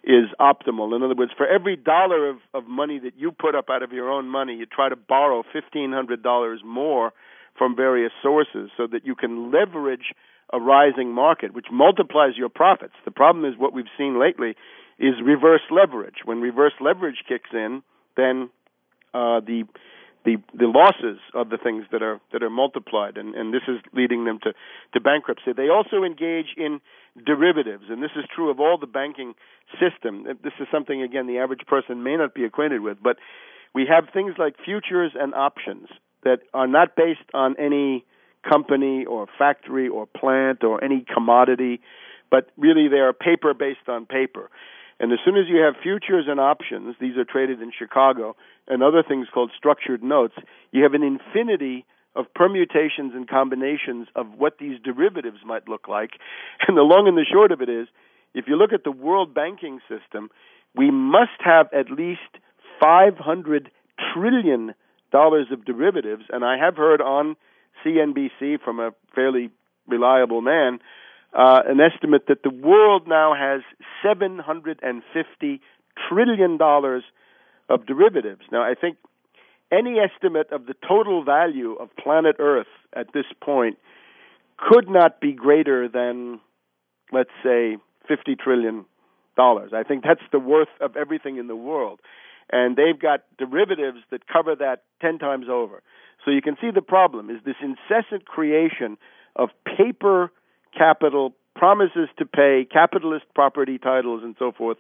is 0.04 0.26
optimal. 0.40 0.96
In 0.96 1.04
other 1.04 1.16
words, 1.16 1.32
for 1.38 1.48
every 1.48 1.76
dollar 1.76 2.30
of, 2.30 2.38
of 2.54 2.66
money 2.68 3.00
that 3.00 3.14
you 3.18 3.32
put 3.32 3.56
up 3.56 3.70
out 3.70 3.84
of 3.84 3.92
your 3.92 4.10
own 4.10 4.28
money, 4.28 4.56
you 4.56 4.66
try 4.66 4.90
to 4.90 4.96
borrow 4.96 5.44
$1,500 5.54 6.64
more 6.66 7.14
from 7.58 7.76
various 7.76 8.12
sources 8.24 8.72
so 8.78 8.88
that 8.88 9.06
you 9.06 9.16
can 9.16 9.52
leverage 9.52 10.14
a 10.54 10.60
rising 10.60 11.14
market, 11.14 11.54
which 11.54 11.68
multiplies 11.72 12.36
your 12.36 12.50
profits. 12.50 12.94
The 13.06 13.12
problem 13.12 13.46
is 13.46 13.58
what 13.58 13.74
we've 13.74 13.86
seen 13.98 14.20
lately 14.20 14.56
is 15.00 15.14
reverse 15.24 15.62
leverage. 15.70 16.26
When 16.26 16.42
reverse 16.42 16.74
leverage 16.82 17.24
kicks 17.28 17.50
in, 17.54 17.84
then 18.18 18.50
uh, 19.14 19.40
the 19.42 19.64
the 20.24 20.38
the 20.54 20.68
losses 20.68 21.20
of 21.34 21.50
the 21.50 21.58
things 21.58 21.86
that 21.92 22.04
are 22.04 22.20
that 22.32 22.44
are 22.44 22.50
multiplied, 22.50 23.18
and, 23.18 23.34
and 23.34 23.54
this 23.54 23.64
is 23.68 23.78
leading 23.94 24.26
them 24.26 24.40
to, 24.44 24.54
to 24.94 25.00
bankruptcy. 25.00 25.54
They 25.56 25.70
also 25.70 26.04
engage 26.04 26.54
in 26.58 26.80
derivatives, 27.26 27.86
and 27.90 28.02
this 28.02 28.12
is 28.16 28.26
true 28.34 28.50
of 28.50 28.60
all 28.60 28.78
the 28.80 28.88
banking 28.88 29.34
system. 29.80 30.24
This 30.44 30.54
is 30.60 30.68
something 30.72 31.02
again 31.02 31.28
the 31.28 31.40
average 31.40 31.66
person 31.68 32.04
may 32.04 32.16
not 32.16 32.34
be 32.34 32.46
acquainted 32.46 32.82
with, 32.82 32.98
but 33.02 33.18
we 33.74 33.86
have 33.90 34.06
things 34.14 34.36
like 34.38 34.56
futures 34.64 35.12
and 35.20 35.34
options 35.34 35.88
that 36.24 36.40
are 36.54 36.68
not 36.68 36.96
based 36.96 37.20
on 37.34 37.56
any 37.58 38.06
company 38.48 39.06
or 39.06 39.28
factory 39.38 39.88
or 39.88 40.06
plant 40.06 40.64
or 40.64 40.84
any 40.84 41.06
commodity, 41.14 41.82
but 42.30 42.50
really 42.58 42.88
they 42.88 42.98
are 42.98 43.14
paper 43.14 43.54
based 43.54 43.88
on 43.88 44.06
paper. 44.06 44.50
And 45.00 45.12
as 45.12 45.20
soon 45.26 45.36
as 45.36 45.46
you 45.48 45.58
have 45.58 45.76
futures 45.82 46.26
and 46.28 46.40
options, 46.40 46.96
these 47.00 47.18
are 47.18 47.26
traded 47.26 47.62
in 47.62 47.72
Chicago, 47.78 48.36
and 48.68 48.84
other 48.84 49.04
things 49.08 49.28
called 49.34 49.52
structured 49.58 50.04
notes, 50.04 50.36
you 50.72 50.84
have 50.84 50.94
an 50.94 51.04
infinity 51.04 51.86
of 52.16 52.26
permutations 52.34 53.14
and 53.14 53.28
combinations 53.28 54.08
of 54.16 54.28
what 54.38 54.58
these 54.60 54.80
derivatives 54.84 55.40
might 55.46 55.68
look 55.68 55.88
like. 55.88 56.12
And 56.68 56.78
the 56.78 56.82
long 56.82 57.08
and 57.08 57.18
the 57.18 57.26
short 57.32 57.52
of 57.52 57.62
it 57.62 57.70
is, 57.70 57.88
if 58.34 58.46
you 58.48 58.56
look 58.56 58.74
at 58.74 58.84
the 58.84 58.92
world 58.92 59.34
banking 59.34 59.80
system, 59.90 60.30
we 60.76 60.92
must 60.92 61.40
have 61.40 61.68
at 61.74 61.92
least 61.92 62.22
500 62.80 63.70
trillion 64.14 64.74
dollars 65.12 65.48
of 65.52 65.66
derivatives. 65.66 66.24
And 66.30 66.46
I 66.46 66.58
have 66.58 66.78
heard 66.78 67.02
on 67.02 67.36
CNBC 67.86 68.62
from 68.64 68.80
a 68.80 68.92
fairly 69.14 69.50
reliable 69.88 70.42
man 70.42 70.80
uh, 71.34 71.62
an 71.66 71.80
estimate 71.80 72.28
that 72.28 72.44
the 72.44 72.50
world 72.50 73.08
now 73.08 73.34
has 73.34 73.62
750 74.04 75.62
trillion 76.10 76.58
dollars 76.58 77.04
of 77.70 77.86
derivatives. 77.86 78.42
Now, 78.52 78.64
I 78.64 78.76
think 78.80 78.98
any 79.72 79.98
estimate 80.00 80.52
of 80.52 80.66
the 80.66 80.76
total 80.88 81.24
value 81.24 81.74
of 81.74 81.90
planet 81.96 82.36
Earth 82.40 82.68
at 82.96 83.14
this 83.14 83.26
point 83.42 83.78
could 84.58 84.90
not 84.90 85.20
be 85.20 85.34
greater 85.34 85.88
than, 85.88 86.40
let's 87.12 87.32
say, 87.44 87.78
50 88.08 88.36
trillion 88.36 88.86
dollars. 89.36 89.72
I 89.74 89.84
think 89.84 90.04
that's 90.04 90.22
the 90.32 90.40
worth 90.40 90.70
of 90.80 90.96
everything 90.96 91.38
in 91.38 91.48
the 91.48 91.56
world. 91.56 92.00
And 92.52 92.76
they've 92.76 93.00
got 93.00 93.22
derivatives 93.38 94.00
that 94.12 94.28
cover 94.28 94.56
that 94.56 94.84
10 95.02 95.20
times 95.20 95.46
over. 95.50 95.82
So 96.24 96.32
you 96.32 96.42
can 96.42 96.58
see 96.60 96.70
the 96.74 96.82
problem 96.82 97.30
is 97.30 97.38
this 97.46 97.56
incessant 97.62 98.26
creation 98.26 98.98
of 99.36 99.50
paper 99.78 100.32
capital, 100.78 101.34
promises 101.56 102.10
to 102.18 102.26
pay, 102.26 102.68
capitalist 102.72 103.26
property 103.34 103.78
titles, 103.78 104.22
and 104.24 104.36
so 104.38 104.52
forth, 104.52 104.78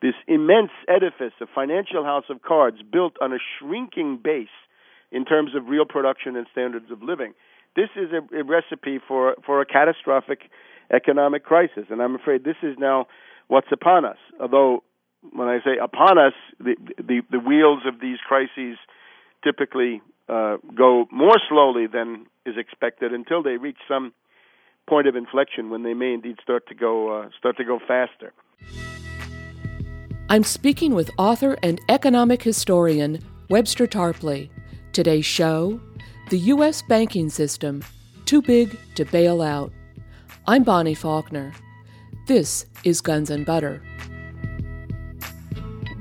this 0.00 0.14
immense 0.26 0.70
edifice, 0.88 1.32
a 1.40 1.46
financial 1.52 2.04
house 2.04 2.24
of 2.30 2.42
cards 2.42 2.78
built 2.92 3.14
on 3.20 3.32
a 3.32 3.38
shrinking 3.58 4.18
base 4.22 4.48
in 5.10 5.24
terms 5.24 5.54
of 5.56 5.66
real 5.66 5.84
production 5.84 6.36
and 6.36 6.46
standards 6.52 6.90
of 6.90 7.02
living. 7.02 7.34
This 7.74 7.88
is 7.96 8.10
a, 8.12 8.36
a 8.36 8.44
recipe 8.44 8.98
for, 9.06 9.36
for 9.44 9.60
a 9.60 9.66
catastrophic 9.66 10.50
economic 10.92 11.44
crisis, 11.44 11.84
and 11.90 12.00
I'm 12.00 12.14
afraid 12.14 12.44
this 12.44 12.56
is 12.62 12.76
now 12.78 13.06
what's 13.48 13.68
upon 13.72 14.04
us. 14.04 14.16
Although, 14.40 14.82
when 15.32 15.48
I 15.48 15.58
say 15.64 15.78
upon 15.82 16.18
us, 16.18 16.32
the, 16.58 16.76
the, 16.96 17.22
the 17.30 17.38
wheels 17.40 17.82
of 17.86 18.00
these 18.00 18.18
crises 18.26 18.78
typically 19.44 20.00
uh, 20.28 20.56
go 20.76 21.06
more 21.10 21.36
slowly 21.48 21.86
than 21.86 22.26
is 22.46 22.54
expected 22.56 23.12
until 23.12 23.42
they 23.42 23.56
reach 23.56 23.78
some 23.88 24.12
point 24.88 25.06
of 25.06 25.16
inflection 25.16 25.70
when 25.70 25.82
they 25.82 25.94
may 25.94 26.14
indeed 26.14 26.36
start 26.42 26.66
to 26.68 26.74
go 26.74 27.22
uh, 27.22 27.28
start 27.38 27.56
to 27.58 27.64
go 27.64 27.78
faster. 27.78 28.32
I'm 30.30 30.44
speaking 30.44 30.94
with 30.94 31.10
author 31.16 31.56
and 31.62 31.80
economic 31.88 32.42
historian 32.42 33.18
Webster 33.48 33.86
Tarpley. 33.86 34.50
Today's 34.92 35.24
show 35.24 35.80
The 36.28 36.38
U.S. 36.38 36.82
Banking 36.82 37.30
System 37.30 37.82
Too 38.26 38.42
Big 38.42 38.78
to 38.96 39.06
Bail 39.06 39.40
Out. 39.40 39.72
I'm 40.46 40.64
Bonnie 40.64 40.94
Faulkner. 40.94 41.54
This 42.26 42.66
is 42.84 43.00
Guns 43.00 43.30
and 43.30 43.46
Butter. 43.46 43.82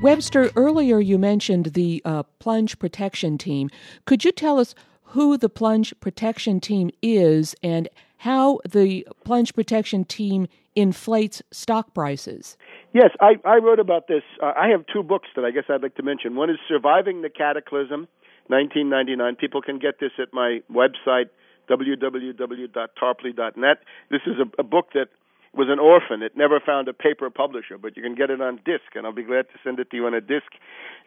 Webster, 0.01 0.51
earlier 0.57 0.99
you 0.99 1.17
mentioned 1.17 1.67
the 1.67 2.01
uh, 2.03 2.23
Plunge 2.39 2.77
Protection 2.79 3.37
Team. 3.37 3.69
Could 4.03 4.25
you 4.25 4.33
tell 4.33 4.59
us 4.59 4.75
who 5.03 5.37
the 5.37 5.47
Plunge 5.47 5.97
Protection 6.01 6.59
Team 6.59 6.91
is 7.01 7.55
and 7.63 7.87
how 8.17 8.59
the 8.69 9.07
Plunge 9.23 9.53
Protection 9.53 10.03
Team 10.03 10.49
inflates 10.75 11.41
stock 11.49 11.93
prices? 11.93 12.57
Yes, 12.93 13.11
I, 13.19 13.33
I 13.45 13.57
wrote 13.57 13.79
about 13.79 14.07
this. 14.07 14.23
Uh, 14.41 14.53
I 14.57 14.69
have 14.69 14.85
two 14.91 15.03
books 15.03 15.27
that 15.35 15.43
I 15.43 15.51
guess 15.51 15.65
I'd 15.69 15.83
like 15.83 15.95
to 15.95 16.03
mention. 16.03 16.35
One 16.35 16.49
is 16.49 16.57
Surviving 16.67 17.21
the 17.21 17.29
Cataclysm, 17.29 18.07
1999. 18.47 19.35
People 19.35 19.61
can 19.61 19.77
get 19.77 19.99
this 19.99 20.11
at 20.19 20.33
my 20.33 20.61
website, 20.71 21.29
www.tarpley.net. 21.69 23.77
This 24.09 24.21
is 24.25 24.35
a, 24.39 24.61
a 24.61 24.63
book 24.63 24.87
that 24.93 25.09
was 25.53 25.67
an 25.69 25.79
orphan. 25.79 26.23
It 26.23 26.37
never 26.37 26.61
found 26.65 26.87
a 26.87 26.93
paper 26.93 27.29
publisher, 27.29 27.77
but 27.77 27.97
you 27.97 28.03
can 28.03 28.15
get 28.15 28.29
it 28.29 28.41
on 28.41 28.55
disc, 28.63 28.95
and 28.95 29.05
I'll 29.05 29.13
be 29.13 29.23
glad 29.23 29.49
to 29.49 29.59
send 29.63 29.79
it 29.79 29.91
to 29.91 29.97
you 29.97 30.05
on 30.05 30.13
a 30.13 30.21
disc. 30.21 30.47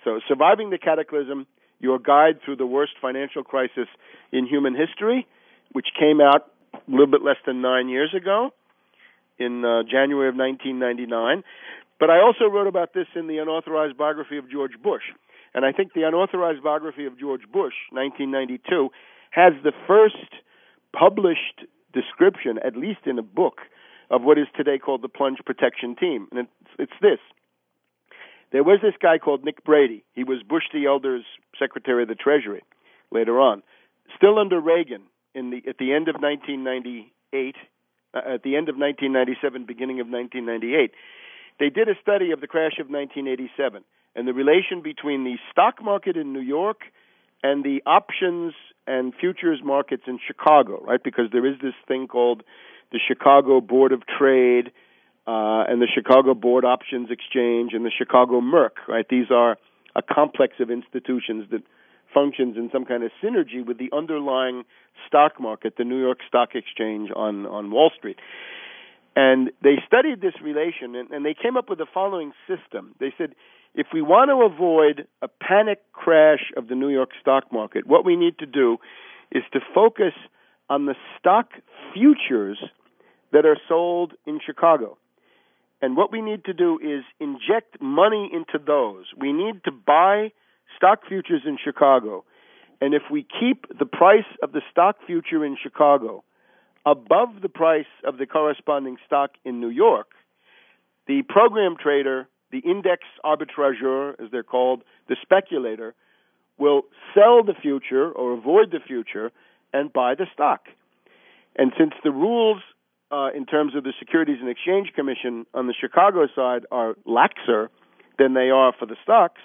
So, 0.04 0.20
Surviving 0.28 0.70
the 0.70 0.78
Cataclysm, 0.78 1.46
your 1.78 1.98
guide 1.98 2.40
through 2.44 2.56
the 2.56 2.66
worst 2.66 2.92
financial 3.00 3.42
crisis 3.42 3.88
in 4.32 4.46
human 4.46 4.76
history, 4.76 5.26
which 5.72 5.88
came 5.98 6.20
out 6.20 6.52
a 6.74 6.90
little 6.90 7.06
bit 7.06 7.22
less 7.22 7.38
than 7.46 7.62
nine 7.62 7.88
years 7.88 8.12
ago 8.14 8.52
in 9.40 9.64
uh, 9.64 9.82
January 9.82 10.28
of 10.28 10.36
1999. 10.36 11.42
But 11.98 12.10
I 12.10 12.20
also 12.20 12.44
wrote 12.44 12.68
about 12.68 12.94
this 12.94 13.06
in 13.16 13.26
the 13.26 13.38
unauthorized 13.38 13.96
biography 13.96 14.36
of 14.36 14.50
George 14.50 14.76
Bush. 14.82 15.02
And 15.52 15.64
I 15.64 15.72
think 15.72 15.92
the 15.92 16.06
unauthorized 16.06 16.62
biography 16.62 17.06
of 17.06 17.18
George 17.18 17.42
Bush, 17.52 17.74
1992, 17.90 18.90
has 19.30 19.52
the 19.64 19.72
first 19.88 20.30
published 20.96 21.66
description, 21.92 22.58
at 22.64 22.76
least 22.76 23.00
in 23.06 23.18
a 23.18 23.22
book, 23.22 23.58
of 24.10 24.22
what 24.22 24.38
is 24.38 24.46
today 24.56 24.78
called 24.78 25.02
the 25.02 25.08
Plunge 25.08 25.38
Protection 25.44 25.96
Team. 25.96 26.28
And 26.30 26.40
it's, 26.40 26.70
it's 26.78 26.98
this. 27.00 27.18
There 28.52 28.64
was 28.64 28.80
this 28.82 28.94
guy 29.00 29.18
called 29.18 29.44
Nick 29.44 29.64
Brady. 29.64 30.04
He 30.12 30.24
was 30.24 30.42
Bush 30.42 30.64
the 30.72 30.86
Elder's 30.86 31.24
Secretary 31.58 32.02
of 32.02 32.08
the 32.08 32.14
Treasury 32.14 32.62
later 33.12 33.40
on. 33.40 33.62
Still 34.16 34.38
under 34.38 34.60
Reagan 34.60 35.02
in 35.34 35.50
the, 35.50 35.62
at 35.68 35.78
the 35.78 35.92
end 35.92 36.08
of 36.08 36.16
1998, 36.16 37.54
uh, 37.54 37.58
at 38.14 38.42
the 38.42 38.56
end 38.56 38.68
of 38.68 38.76
1997, 38.76 39.64
beginning 39.66 40.00
of 40.00 40.08
1998, 40.08 40.92
they 41.58 41.70
did 41.70 41.88
a 41.88 41.94
study 42.00 42.32
of 42.32 42.40
the 42.40 42.46
crash 42.46 42.78
of 42.80 42.88
1987 42.88 43.84
and 44.16 44.26
the 44.26 44.32
relation 44.32 44.82
between 44.82 45.24
the 45.24 45.36
stock 45.50 45.82
market 45.82 46.16
in 46.16 46.32
New 46.32 46.40
York 46.40 46.80
and 47.42 47.64
the 47.64 47.82
options 47.86 48.54
and 48.86 49.14
futures 49.14 49.60
markets 49.62 50.02
in 50.06 50.18
Chicago, 50.26 50.82
right? 50.84 51.02
Because 51.02 51.26
there 51.32 51.46
is 51.46 51.58
this 51.62 51.74
thing 51.86 52.08
called 52.08 52.42
the 52.92 52.98
Chicago 53.06 53.60
Board 53.60 53.92
of 53.92 54.02
Trade 54.06 54.72
uh, 55.26 55.64
and 55.68 55.80
the 55.80 55.88
Chicago 55.92 56.34
Board 56.34 56.64
Options 56.64 57.10
Exchange 57.10 57.72
and 57.72 57.84
the 57.84 57.92
Chicago 57.96 58.40
Merc, 58.40 58.76
right? 58.88 59.06
These 59.08 59.30
are 59.30 59.56
a 59.94 60.02
complex 60.02 60.54
of 60.60 60.70
institutions 60.70 61.46
that 61.50 61.62
functions 62.12 62.56
in 62.56 62.70
some 62.72 62.84
kind 62.84 63.02
of 63.02 63.10
synergy 63.22 63.64
with 63.66 63.78
the 63.78 63.90
underlying 63.92 64.64
stock 65.06 65.40
market, 65.40 65.74
the 65.78 65.84
New 65.84 66.00
York 66.00 66.18
Stock 66.26 66.50
Exchange 66.54 67.10
on, 67.14 67.46
on 67.46 67.70
Wall 67.70 67.90
Street. 67.96 68.18
And 69.16 69.50
they 69.62 69.76
studied 69.86 70.20
this 70.20 70.34
relation 70.42 70.94
and, 70.94 71.10
and 71.10 71.24
they 71.24 71.34
came 71.34 71.56
up 71.56 71.68
with 71.68 71.78
the 71.78 71.86
following 71.92 72.32
system. 72.46 72.94
They 73.00 73.12
said, 73.18 73.34
if 73.74 73.88
we 73.92 74.02
want 74.02 74.30
to 74.30 74.54
avoid 74.54 75.06
a 75.22 75.28
panic 75.28 75.80
crash 75.92 76.50
of 76.56 76.68
the 76.68 76.74
New 76.74 76.88
York 76.88 77.10
stock 77.20 77.52
market, 77.52 77.86
what 77.86 78.04
we 78.04 78.16
need 78.16 78.38
to 78.38 78.46
do 78.46 78.78
is 79.32 79.42
to 79.52 79.60
focus 79.74 80.14
on 80.68 80.86
the 80.86 80.94
stock 81.18 81.50
futures 81.92 82.58
that 83.32 83.46
are 83.46 83.58
sold 83.68 84.14
in 84.26 84.40
Chicago. 84.44 84.96
And 85.82 85.96
what 85.96 86.12
we 86.12 86.20
need 86.20 86.44
to 86.44 86.52
do 86.52 86.78
is 86.78 87.04
inject 87.20 87.80
money 87.80 88.30
into 88.32 88.64
those. 88.64 89.06
We 89.18 89.32
need 89.32 89.64
to 89.64 89.72
buy 89.72 90.32
stock 90.76 91.00
futures 91.08 91.42
in 91.46 91.58
Chicago. 91.62 92.24
And 92.80 92.94
if 92.94 93.02
we 93.10 93.26
keep 93.38 93.66
the 93.78 93.86
price 93.86 94.24
of 94.42 94.52
the 94.52 94.62
stock 94.70 94.96
future 95.06 95.44
in 95.44 95.56
Chicago 95.62 96.24
above 96.86 97.42
the 97.42 97.48
price 97.48 97.92
of 98.04 98.16
the 98.16 98.26
corresponding 98.26 98.96
stock 99.06 99.32
in 99.44 99.60
New 99.60 99.68
York, 99.68 100.12
the 101.06 101.22
program 101.28 101.76
trader, 101.80 102.28
the 102.50 102.60
index 102.60 103.02
arbitrageur, 103.24 104.14
as 104.22 104.30
they're 104.30 104.42
called, 104.42 104.82
the 105.08 105.16
speculator, 105.22 105.94
will 106.58 106.82
sell 107.14 107.42
the 107.42 107.54
future 107.60 108.10
or 108.10 108.32
avoid 108.32 108.70
the 108.70 108.80
future 108.86 109.30
and 109.72 109.92
buy 109.92 110.14
the 110.14 110.26
stock. 110.32 110.66
And 111.56 111.72
since 111.78 111.92
the 112.04 112.10
rules 112.10 112.62
uh, 113.10 113.30
in 113.34 113.44
terms 113.44 113.74
of 113.74 113.84
the 113.84 113.92
Securities 113.98 114.38
and 114.40 114.48
Exchange 114.48 114.92
Commission 114.94 115.46
on 115.52 115.66
the 115.66 115.74
Chicago 115.78 116.26
side 116.34 116.64
are 116.70 116.94
laxer 117.06 117.68
than 118.18 118.34
they 118.34 118.50
are 118.50 118.72
for 118.78 118.86
the 118.86 118.96
stocks, 119.02 119.40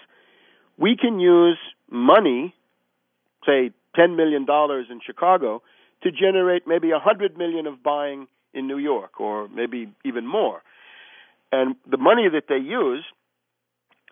we 0.78 0.96
can 0.96 1.20
use 1.20 1.58
money, 1.90 2.54
say 3.46 3.72
$10 3.98 4.16
million 4.16 4.46
in 4.90 5.00
Chicago, 5.06 5.62
to 6.04 6.12
generate 6.12 6.68
maybe 6.68 6.92
a 6.92 7.00
hundred 7.00 7.38
million 7.38 7.68
of 7.68 7.82
buying 7.82 8.28
in 8.54 8.68
New 8.68 8.78
York, 8.78 9.20
or 9.20 9.48
maybe 9.50 9.92
even 10.04 10.26
more. 10.26 10.62
And 11.52 11.76
the 11.90 11.98
money 11.98 12.28
that 12.32 12.46
they 12.48 12.58
use 12.58 13.04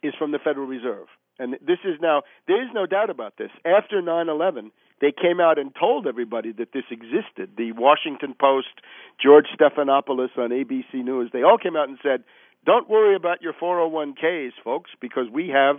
is 0.02 0.14
from 0.18 0.32
the 0.32 0.40
Federal 0.40 0.68
Reserve. 0.68 1.08
And 1.40 1.54
this 1.66 1.80
is 1.84 2.00
now, 2.02 2.22
there 2.48 2.62
is 2.62 2.70
no 2.74 2.86
doubt 2.86 3.10
about 3.10 3.38
this. 3.38 3.50
After 3.66 4.02
9 4.02 4.30
11, 4.30 4.72
they 5.02 5.12
came 5.12 5.40
out 5.40 5.58
and 5.58 5.74
told 5.78 6.08
everybody 6.08 6.52
that 6.54 6.74
this 6.74 6.84
existed. 6.92 7.52
The 7.58 7.72
Washington 7.72 8.36
Post, 8.40 8.82
George 9.22 9.48
Stephanopoulos 9.60 10.38
on 10.38 10.50
ABC 10.52 11.04
News, 11.04 11.32
they 11.34 11.44
all 11.44 11.58
came 11.58 11.76
out 11.76 11.90
and 11.90 11.98
said, 12.04 12.24
don't 12.66 12.90
worry 12.90 13.16
about 13.16 13.42
your 13.42 13.54
401ks, 13.54 14.52
folks, 14.64 14.92
because 15.02 15.26
we 15.32 15.50
have 15.50 15.78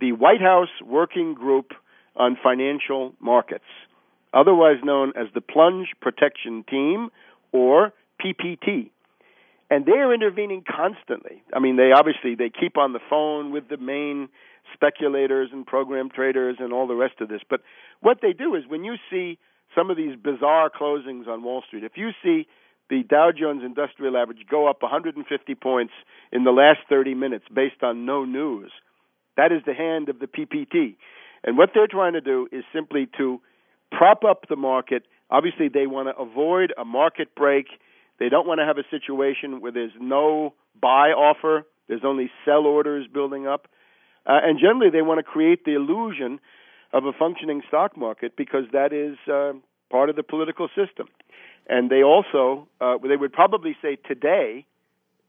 the 0.00 0.12
White 0.12 0.40
House 0.40 0.68
Working 0.84 1.34
Group 1.34 1.72
on 2.14 2.36
Financial 2.42 3.14
Markets 3.20 3.64
otherwise 4.36 4.76
known 4.84 5.12
as 5.16 5.26
the 5.34 5.40
Plunge 5.40 5.88
Protection 6.00 6.64
Team 6.68 7.08
or 7.52 7.92
PPT. 8.22 8.90
And 9.70 9.84
they're 9.84 10.14
intervening 10.14 10.62
constantly. 10.64 11.42
I 11.52 11.58
mean, 11.58 11.76
they 11.76 11.90
obviously 11.92 12.36
they 12.36 12.50
keep 12.50 12.76
on 12.76 12.92
the 12.92 13.00
phone 13.10 13.50
with 13.50 13.68
the 13.68 13.78
main 13.78 14.28
speculators 14.74 15.48
and 15.52 15.66
program 15.66 16.10
traders 16.10 16.56
and 16.60 16.72
all 16.72 16.86
the 16.86 16.94
rest 16.94 17.14
of 17.20 17.28
this. 17.28 17.40
But 17.48 17.62
what 18.00 18.18
they 18.22 18.32
do 18.32 18.54
is 18.54 18.62
when 18.68 18.84
you 18.84 18.94
see 19.10 19.38
some 19.74 19.90
of 19.90 19.96
these 19.96 20.16
bizarre 20.16 20.70
closings 20.70 21.26
on 21.26 21.42
Wall 21.42 21.62
Street, 21.66 21.82
if 21.82 21.92
you 21.96 22.10
see 22.22 22.46
the 22.88 23.02
Dow 23.02 23.30
Jones 23.36 23.62
Industrial 23.64 24.16
Average 24.16 24.46
go 24.48 24.68
up 24.68 24.82
150 24.82 25.54
points 25.56 25.92
in 26.30 26.44
the 26.44 26.52
last 26.52 26.80
30 26.88 27.14
minutes 27.14 27.46
based 27.52 27.82
on 27.82 28.06
no 28.06 28.24
news, 28.24 28.70
that 29.36 29.52
is 29.52 29.62
the 29.66 29.74
hand 29.74 30.08
of 30.08 30.18
the 30.18 30.26
PPT. 30.26 30.96
And 31.44 31.56
what 31.56 31.70
they're 31.74 31.86
trying 31.86 32.14
to 32.14 32.20
do 32.20 32.48
is 32.50 32.64
simply 32.72 33.08
to 33.18 33.40
prop 33.92 34.24
up 34.24 34.48
the 34.48 34.56
market. 34.56 35.04
Obviously, 35.30 35.68
they 35.68 35.86
want 35.86 36.08
to 36.08 36.16
avoid 36.20 36.72
a 36.76 36.84
market 36.84 37.34
break. 37.34 37.66
They 38.18 38.28
don't 38.28 38.46
want 38.46 38.60
to 38.60 38.66
have 38.66 38.78
a 38.78 38.88
situation 38.90 39.60
where 39.60 39.72
there's 39.72 39.92
no 40.00 40.54
buy 40.80 41.10
offer, 41.10 41.64
there's 41.88 42.02
only 42.04 42.30
sell 42.44 42.66
orders 42.66 43.06
building 43.12 43.46
up. 43.46 43.68
Uh, 44.26 44.40
and 44.42 44.58
generally, 44.58 44.90
they 44.90 45.02
want 45.02 45.18
to 45.18 45.22
create 45.22 45.64
the 45.64 45.74
illusion 45.74 46.40
of 46.92 47.04
a 47.04 47.12
functioning 47.12 47.62
stock 47.68 47.96
market 47.96 48.36
because 48.36 48.64
that 48.72 48.92
is 48.92 49.16
uh, 49.32 49.52
part 49.90 50.10
of 50.10 50.16
the 50.16 50.22
political 50.22 50.68
system. 50.68 51.06
And 51.68 51.90
they 51.90 52.02
also, 52.02 52.68
uh, 52.80 52.98
they 53.06 53.16
would 53.16 53.32
probably 53.32 53.76
say 53.82 53.96
today, 53.96 54.66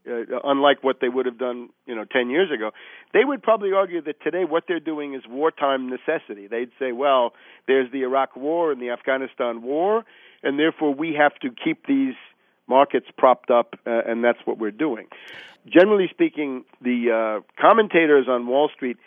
uh, 0.07 0.39
unlike 0.43 0.83
what 0.83 0.97
they 1.01 1.09
would 1.09 1.25
have 1.25 1.37
done, 1.37 1.69
you 1.85 1.95
know, 1.95 2.05
10 2.05 2.29
years 2.29 2.49
ago, 2.51 2.71
they 3.13 3.23
would 3.23 3.43
probably 3.43 3.73
argue 3.73 4.01
that 4.01 4.21
today 4.21 4.45
what 4.45 4.63
they're 4.67 4.79
doing 4.79 5.13
is 5.13 5.21
wartime 5.27 5.89
necessity. 5.89 6.47
They'd 6.47 6.71
say, 6.79 6.91
well, 6.91 7.33
there's 7.67 7.91
the 7.91 8.03
Iraq 8.03 8.35
war 8.35 8.71
and 8.71 8.81
the 8.81 8.89
Afghanistan 8.89 9.61
war, 9.61 10.03
and 10.43 10.59
therefore 10.59 10.93
we 10.93 11.15
have 11.19 11.35
to 11.41 11.49
keep 11.49 11.85
these 11.87 12.15
markets 12.67 13.07
propped 13.17 13.49
up, 13.49 13.75
uh, 13.85 14.01
and 14.05 14.23
that's 14.23 14.39
what 14.45 14.57
we're 14.57 14.71
doing. 14.71 15.07
generally 15.65 16.07
speaking, 16.09 16.63
the 16.81 17.41
uh, 17.43 17.61
commentators 17.61 18.27
on 18.27 18.47
Wall 18.47 18.69
Street 18.73 18.97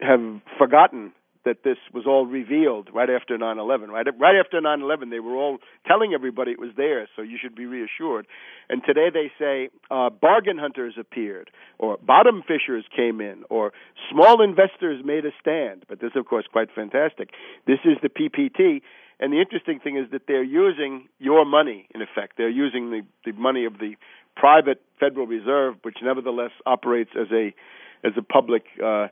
have 0.00 0.20
forgotten 0.58 1.12
that 1.44 1.62
this 1.62 1.76
was 1.92 2.04
all 2.06 2.26
revealed 2.26 2.88
right 2.92 3.10
after 3.10 3.36
9/11. 3.36 3.90
Right, 3.90 4.06
right 4.18 4.36
after 4.36 4.60
9/11, 4.60 5.10
they 5.10 5.20
were 5.20 5.36
all 5.36 5.58
telling 5.86 6.14
everybody 6.14 6.52
it 6.52 6.58
was 6.58 6.70
there, 6.76 7.08
so 7.14 7.22
you 7.22 7.38
should 7.40 7.54
be 7.54 7.66
reassured. 7.66 8.26
And 8.68 8.82
today 8.84 9.10
they 9.10 9.30
say 9.38 9.70
uh, 9.90 10.10
bargain 10.10 10.58
hunters 10.58 10.94
appeared, 10.98 11.50
or 11.78 11.98
bottom 11.98 12.42
fishers 12.42 12.84
came 12.94 13.20
in, 13.20 13.44
or 13.50 13.72
small 14.10 14.42
investors 14.42 15.04
made 15.04 15.24
a 15.24 15.32
stand. 15.40 15.84
But 15.88 16.00
this, 16.00 16.12
of 16.16 16.26
course, 16.26 16.46
quite 16.50 16.68
fantastic. 16.74 17.30
This 17.66 17.80
is 17.84 17.98
the 18.02 18.08
PPT. 18.08 18.82
And 19.20 19.32
the 19.32 19.40
interesting 19.40 19.78
thing 19.78 19.96
is 19.96 20.10
that 20.10 20.22
they're 20.26 20.42
using 20.42 21.08
your 21.18 21.44
money, 21.44 21.86
in 21.94 22.02
effect. 22.02 22.36
They're 22.36 22.48
using 22.48 22.90
the, 22.90 23.02
the 23.24 23.32
money 23.38 23.64
of 23.64 23.78
the 23.78 23.94
private 24.36 24.82
Federal 24.98 25.26
Reserve, 25.26 25.76
which 25.82 25.98
nevertheless 26.02 26.50
operates 26.66 27.10
as 27.18 27.28
a 27.32 27.54
as 28.02 28.12
a 28.18 28.22
public 28.22 28.64
uh, 28.84 29.06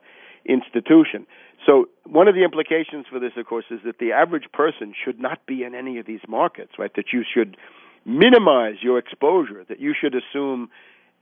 institution. 0.45 1.27
So 1.67 1.87
one 2.05 2.29
of 2.29 2.35
the 2.35 2.43
implications 2.43 3.07
for 3.11 3.21
this, 3.21 3.33
of 3.37 3.47
course, 3.47 3.67
is 3.71 3.81
that 3.85 3.99
the 3.99 4.13
average 4.13 4.47
person 4.53 4.95
should 5.05 5.21
not 5.21 5.47
be 5.47 5.63
in 5.63 5.75
any 5.75 5.99
of 5.99 6.07
these 6.07 6.21
markets, 6.29 6.73
right? 6.79 6.91
That 6.97 7.13
you 7.13 7.23
should 7.23 7.57
minimize 8.05 8.77
your 8.83 8.99
exposure, 8.99 9.65
that 9.69 9.81
you 9.81 9.95
should 9.99 10.15
assume 10.15 10.71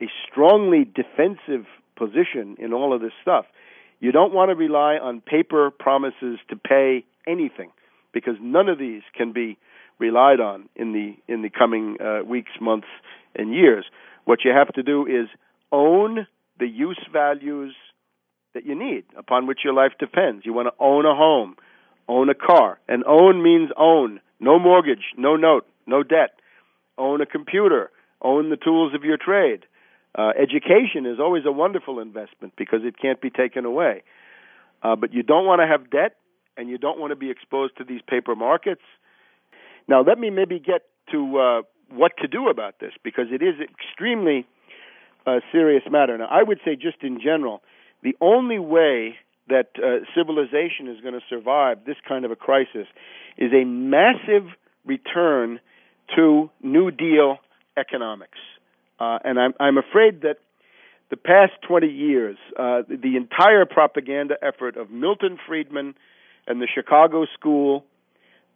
a 0.01 0.05
strongly 0.29 0.83
defensive 0.83 1.65
position 1.95 2.57
in 2.59 2.73
all 2.73 2.93
of 2.93 3.01
this 3.01 3.11
stuff. 3.21 3.45
You 3.99 4.11
don't 4.11 4.33
want 4.33 4.49
to 4.49 4.55
rely 4.55 4.95
on 4.95 5.21
paper 5.21 5.69
promises 5.69 6.39
to 6.49 6.55
pay 6.55 7.05
anything 7.27 7.69
because 8.13 8.33
none 8.41 8.67
of 8.67 8.79
these 8.79 9.03
can 9.15 9.31
be 9.31 9.57
relied 9.99 10.39
on 10.39 10.67
in 10.75 10.91
the 10.93 11.15
in 11.31 11.43
the 11.43 11.49
coming 11.49 11.97
uh, 12.01 12.23
weeks, 12.25 12.51
months, 12.59 12.87
and 13.35 13.53
years. 13.53 13.85
What 14.25 14.39
you 14.43 14.51
have 14.51 14.73
to 14.73 14.81
do 14.81 15.05
is 15.05 15.27
own 15.71 16.25
the 16.59 16.67
use 16.67 16.99
values 17.13 17.75
that 18.53 18.65
you 18.65 18.75
need, 18.75 19.03
upon 19.17 19.47
which 19.47 19.59
your 19.63 19.73
life 19.73 19.93
depends. 19.99 20.45
You 20.45 20.53
want 20.53 20.67
to 20.67 20.73
own 20.79 21.05
a 21.05 21.15
home, 21.15 21.55
own 22.07 22.29
a 22.29 22.35
car. 22.35 22.79
And 22.87 23.03
own 23.05 23.41
means 23.41 23.69
own. 23.77 24.19
No 24.39 24.59
mortgage, 24.59 25.13
no 25.17 25.35
note, 25.35 25.65
no 25.87 26.03
debt. 26.03 26.31
Own 26.97 27.21
a 27.21 27.25
computer, 27.25 27.91
own 28.21 28.49
the 28.49 28.57
tools 28.57 28.93
of 28.93 29.03
your 29.03 29.17
trade. 29.17 29.65
Uh, 30.13 30.31
education 30.37 31.05
is 31.05 31.19
always 31.19 31.43
a 31.45 31.51
wonderful 31.51 31.99
investment 31.99 32.53
because 32.57 32.81
it 32.83 32.95
can't 33.01 33.21
be 33.21 33.29
taken 33.29 33.65
away. 33.65 34.03
Uh, 34.83 34.95
but 34.95 35.13
you 35.13 35.23
don't 35.23 35.45
want 35.45 35.61
to 35.61 35.67
have 35.67 35.89
debt 35.89 36.17
and 36.57 36.69
you 36.69 36.77
don't 36.77 36.99
want 36.99 37.11
to 37.11 37.15
be 37.15 37.29
exposed 37.29 37.77
to 37.77 37.83
these 37.83 38.01
paper 38.07 38.35
markets. 38.35 38.81
Now, 39.87 40.03
let 40.03 40.19
me 40.19 40.29
maybe 40.29 40.59
get 40.59 40.81
to 41.11 41.37
uh, 41.37 41.61
what 41.89 42.11
to 42.21 42.27
do 42.27 42.49
about 42.49 42.79
this 42.79 42.91
because 43.03 43.27
it 43.31 43.41
is 43.41 43.55
extremely 43.61 44.45
uh, 45.25 45.39
serious 45.51 45.83
matter. 45.89 46.17
Now, 46.17 46.27
I 46.29 46.43
would 46.43 46.59
say, 46.65 46.75
just 46.75 47.03
in 47.03 47.19
general, 47.21 47.61
the 48.03 48.15
only 48.21 48.59
way 48.59 49.15
that 49.49 49.69
uh, 49.77 50.05
civilization 50.15 50.87
is 50.87 51.01
going 51.01 51.13
to 51.13 51.21
survive 51.29 51.79
this 51.85 51.97
kind 52.07 52.25
of 52.25 52.31
a 52.31 52.35
crisis 52.35 52.87
is 53.37 53.51
a 53.53 53.65
massive 53.65 54.47
return 54.85 55.59
to 56.15 56.49
New 56.61 56.91
Deal 56.91 57.37
economics. 57.77 58.37
Uh, 58.99 59.19
and 59.23 59.39
I'm, 59.39 59.53
I'm 59.59 59.77
afraid 59.77 60.21
that 60.21 60.37
the 61.09 61.17
past 61.17 61.53
20 61.67 61.87
years, 61.87 62.37
uh, 62.57 62.83
the 62.87 63.15
entire 63.17 63.65
propaganda 63.65 64.35
effort 64.41 64.77
of 64.77 64.89
Milton 64.89 65.37
Friedman 65.45 65.95
and 66.47 66.61
the 66.61 66.67
Chicago 66.73 67.25
School, 67.37 67.83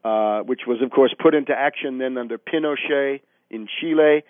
uh, 0.03 0.39
which 0.41 0.61
was, 0.67 0.81
of 0.81 0.91
course, 0.91 1.13
put 1.21 1.35
into 1.35 1.53
action 1.53 1.97
then 1.97 2.17
under 2.17 2.37
Pinochet 2.37 3.21
in 3.49 3.67
Chile, 3.79 4.23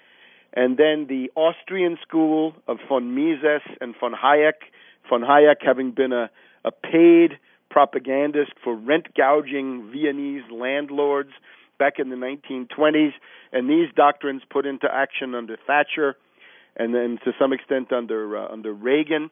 and 0.54 0.78
then 0.78 1.06
the 1.08 1.32
Austrian 1.36 1.98
School 2.02 2.54
of 2.68 2.78
von 2.88 3.14
Mises 3.14 3.62
and 3.82 3.94
von 4.00 4.14
Hayek 4.14 4.64
von 5.10 5.22
Hayek 5.22 5.58
having 5.62 5.92
been 5.92 6.14
a, 6.14 6.30
a 6.64 6.72
paid 6.72 7.38
propagandist 7.70 8.54
for 8.64 8.76
rent 8.76 9.08
gouging 9.16 9.92
Viennese 9.92 10.50
landlords 10.52 11.32
back 11.78 12.00
in 12.00 12.10
the 12.10 12.16
1920s, 12.16 13.12
and 13.52 13.70
these 13.70 13.90
doctrines 13.96 14.42
put 14.50 14.66
into 14.66 14.88
action 14.92 15.36
under 15.36 15.58
Thatcher, 15.68 16.16
and 16.78 16.94
then 16.94 17.20
to 17.26 17.32
some 17.40 17.54
extent 17.54 17.92
under 17.92 18.38
uh, 18.38 18.48
under 18.52 18.74
Reagan. 18.74 19.30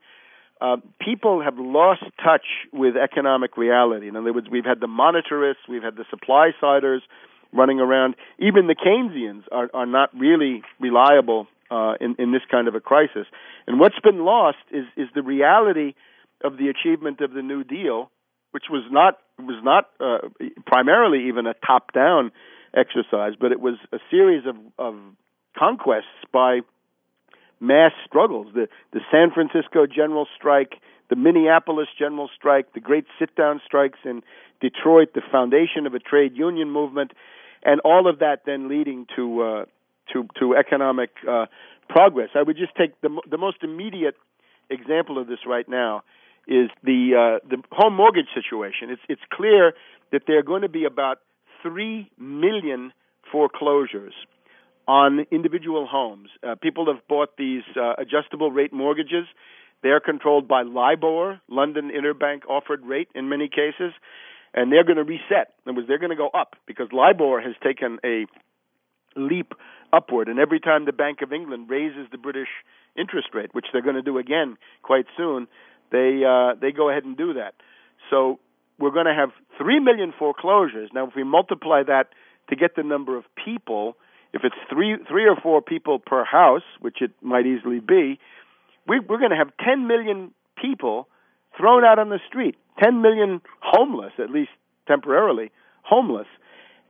Uh, 0.62 0.78
people 1.02 1.42
have 1.42 1.56
lost 1.58 2.04
touch 2.24 2.46
with 2.72 2.96
economic 2.96 3.58
reality. 3.58 4.08
In 4.08 4.16
other 4.16 4.32
words, 4.32 4.48
we've 4.50 4.66
had 4.66 4.80
the 4.80 4.88
monetarists, 4.88 5.68
we've 5.68 5.84
had 5.84 5.98
the 5.98 6.06
supply 6.10 6.52
siders 6.62 7.02
running 7.52 7.80
around. 7.80 8.16
Even 8.40 8.68
the 8.68 8.76
Keynesians 8.76 9.44
are, 9.52 9.70
are 9.74 9.86
not 9.86 10.10
really 10.18 10.64
reliable 10.80 11.48
uh, 11.72 11.94
in, 12.00 12.16
in 12.20 12.32
this 12.32 12.42
kind 12.50 12.68
of 12.68 12.76
a 12.76 12.80
crisis. 12.80 13.26
And 13.68 13.80
what's 13.80 14.00
been 14.00 14.24
lost 14.26 14.58
is, 14.72 14.86
is 14.96 15.08
the 15.16 15.24
reality 15.24 15.94
of 16.44 16.58
the 16.58 16.70
achievement 16.70 17.22
of 17.22 17.34
the 17.34 17.42
New 17.42 17.64
Deal, 17.64 18.12
which 18.52 18.66
was 18.70 18.84
not 18.92 19.20
was 19.40 19.64
not 19.64 19.90
uh, 20.00 20.30
primarily 20.66 21.28
even 21.28 21.48
a 21.48 21.56
top-down 21.66 22.32
exercise, 22.76 23.34
but 23.40 23.52
it 23.52 23.60
was 23.60 23.76
a 23.92 23.98
series 24.12 24.46
of, 24.46 24.56
of 24.78 24.96
conquests 25.58 26.22
by 26.32 26.60
mass 27.60 27.92
struggles. 28.06 28.48
The 28.54 28.68
the 28.92 29.00
San 29.12 29.32
Francisco 29.32 29.88
general 29.88 30.28
strike, 30.38 30.76
the 31.10 31.16
Minneapolis 31.16 31.88
general 31.98 32.30
strike, 32.36 32.74
the 32.74 32.80
great 32.80 33.06
sit-down 33.18 33.60
strikes 33.66 34.00
in 34.06 34.22
Detroit, 34.62 35.14
the 35.14 35.22
foundation 35.32 35.88
of 35.88 35.94
a 35.94 36.00
trade 36.00 36.38
union 36.38 36.70
movement, 36.70 37.12
and 37.64 37.82
all 37.82 38.08
of 38.08 38.20
that 38.20 38.42
then 38.46 38.70
leading 38.70 39.08
to 39.16 39.42
uh, 39.42 39.66
to 40.12 40.28
to 40.40 40.56
economic 40.56 41.12
uh, 41.30 41.46
progress. 41.90 42.30
I 42.36 42.44
would 42.44 42.58
just 42.58 42.76
take 42.76 43.00
the 43.02 43.22
the 43.30 43.38
most 43.38 43.58
immediate 43.64 44.16
example 44.70 45.18
of 45.18 45.28
this 45.28 45.40
right 45.48 45.68
now 45.68 46.04
is 46.48 46.70
the 46.84 47.40
uh, 47.42 47.48
the 47.48 47.62
home 47.72 47.96
mortgage 47.96 48.28
situation. 48.34 48.90
It's 48.90 49.02
it's 49.08 49.22
clear 49.32 49.74
that 50.12 50.24
there 50.28 50.40
are 50.40 50.44
going 50.44 50.62
to 50.64 50.70
be 50.70 50.86
about 50.86 51.20
three 51.62 52.12
million 52.20 52.92
foreclosures 53.32 54.14
on 54.88 55.26
individual 55.32 55.88
homes. 55.88 56.30
Uh, 56.46 56.56
people 56.62 56.86
have 56.88 57.08
bought 57.08 57.38
these 57.38 57.64
uh, 57.76 57.94
adjustable 57.98 58.52
rate 58.52 58.74
mortgages. 58.74 59.26
They're 59.82 60.00
controlled 60.00 60.48
by 60.48 60.64
LIBOR, 60.64 61.42
London 61.50 61.90
Interbank 61.90 62.46
Offered 62.50 62.86
Rate, 62.86 63.10
in 63.16 63.30
many 63.30 63.48
cases, 63.48 63.94
and 64.54 64.72
they're 64.72 64.84
going 64.84 64.98
to 64.98 65.04
reset. 65.04 65.54
In 65.66 65.72
other 65.72 65.74
words, 65.78 65.88
they're 65.88 66.00
going 66.00 66.10
to 66.10 66.16
go 66.18 66.30
up 66.30 66.56
because 66.68 66.88
LIBOR 66.92 67.42
has 67.42 67.54
taken 67.64 68.00
a 68.04 68.26
leap 69.16 69.54
upward. 69.94 70.28
And 70.28 70.40
every 70.40 70.60
time 70.60 70.86
the 70.86 70.92
Bank 70.92 71.22
of 71.22 71.32
England 71.32 71.70
raises 71.70 72.08
the 72.12 72.18
British 72.18 72.50
interest 72.98 73.30
rate, 73.34 73.54
which 73.54 73.68
they're 73.72 73.82
going 73.82 73.96
to 73.96 74.02
do 74.02 74.18
again 74.18 74.58
quite 74.82 75.06
soon, 75.16 75.48
they 75.92 76.24
uh, 76.28 76.56
they 76.60 76.72
go 76.72 76.90
ahead 76.90 77.04
and 77.04 77.16
do 77.16 77.34
that. 77.34 77.54
So 78.10 78.40
we're 78.80 78.92
going 78.92 79.06
to 79.06 79.14
have 79.14 79.30
three 79.58 79.80
million 79.80 80.14
foreclosures. 80.18 80.90
Now, 80.94 81.08
if 81.08 81.16
we 81.16 81.24
multiply 81.24 81.84
that 81.84 82.10
to 82.50 82.56
get 82.56 82.76
the 82.76 82.84
number 82.84 83.18
of 83.18 83.24
people, 83.46 83.96
if 84.34 84.42
it's 84.44 84.56
three 84.70 84.98
three 85.08 85.26
or 85.26 85.36
four 85.42 85.62
people 85.62 86.00
per 86.00 86.26
house, 86.26 86.64
which 86.82 86.98
it 87.02 87.12
might 87.22 87.46
easily 87.46 87.80
be, 87.80 88.20
we, 88.88 89.00
we're 89.00 89.20
going 89.20 89.32
to 89.32 89.38
have 89.38 89.52
10 89.64 89.88
million 89.88 90.32
people 90.62 91.08
thrown 91.58 91.86
out 91.86 92.00
on 92.00 92.10
the 92.10 92.20
street, 92.28 92.56
10 92.84 93.02
million 93.02 93.42
homeless, 93.62 94.14
at 94.20 94.30
least 94.30 94.52
temporarily 94.88 95.52
homeless. 95.84 96.28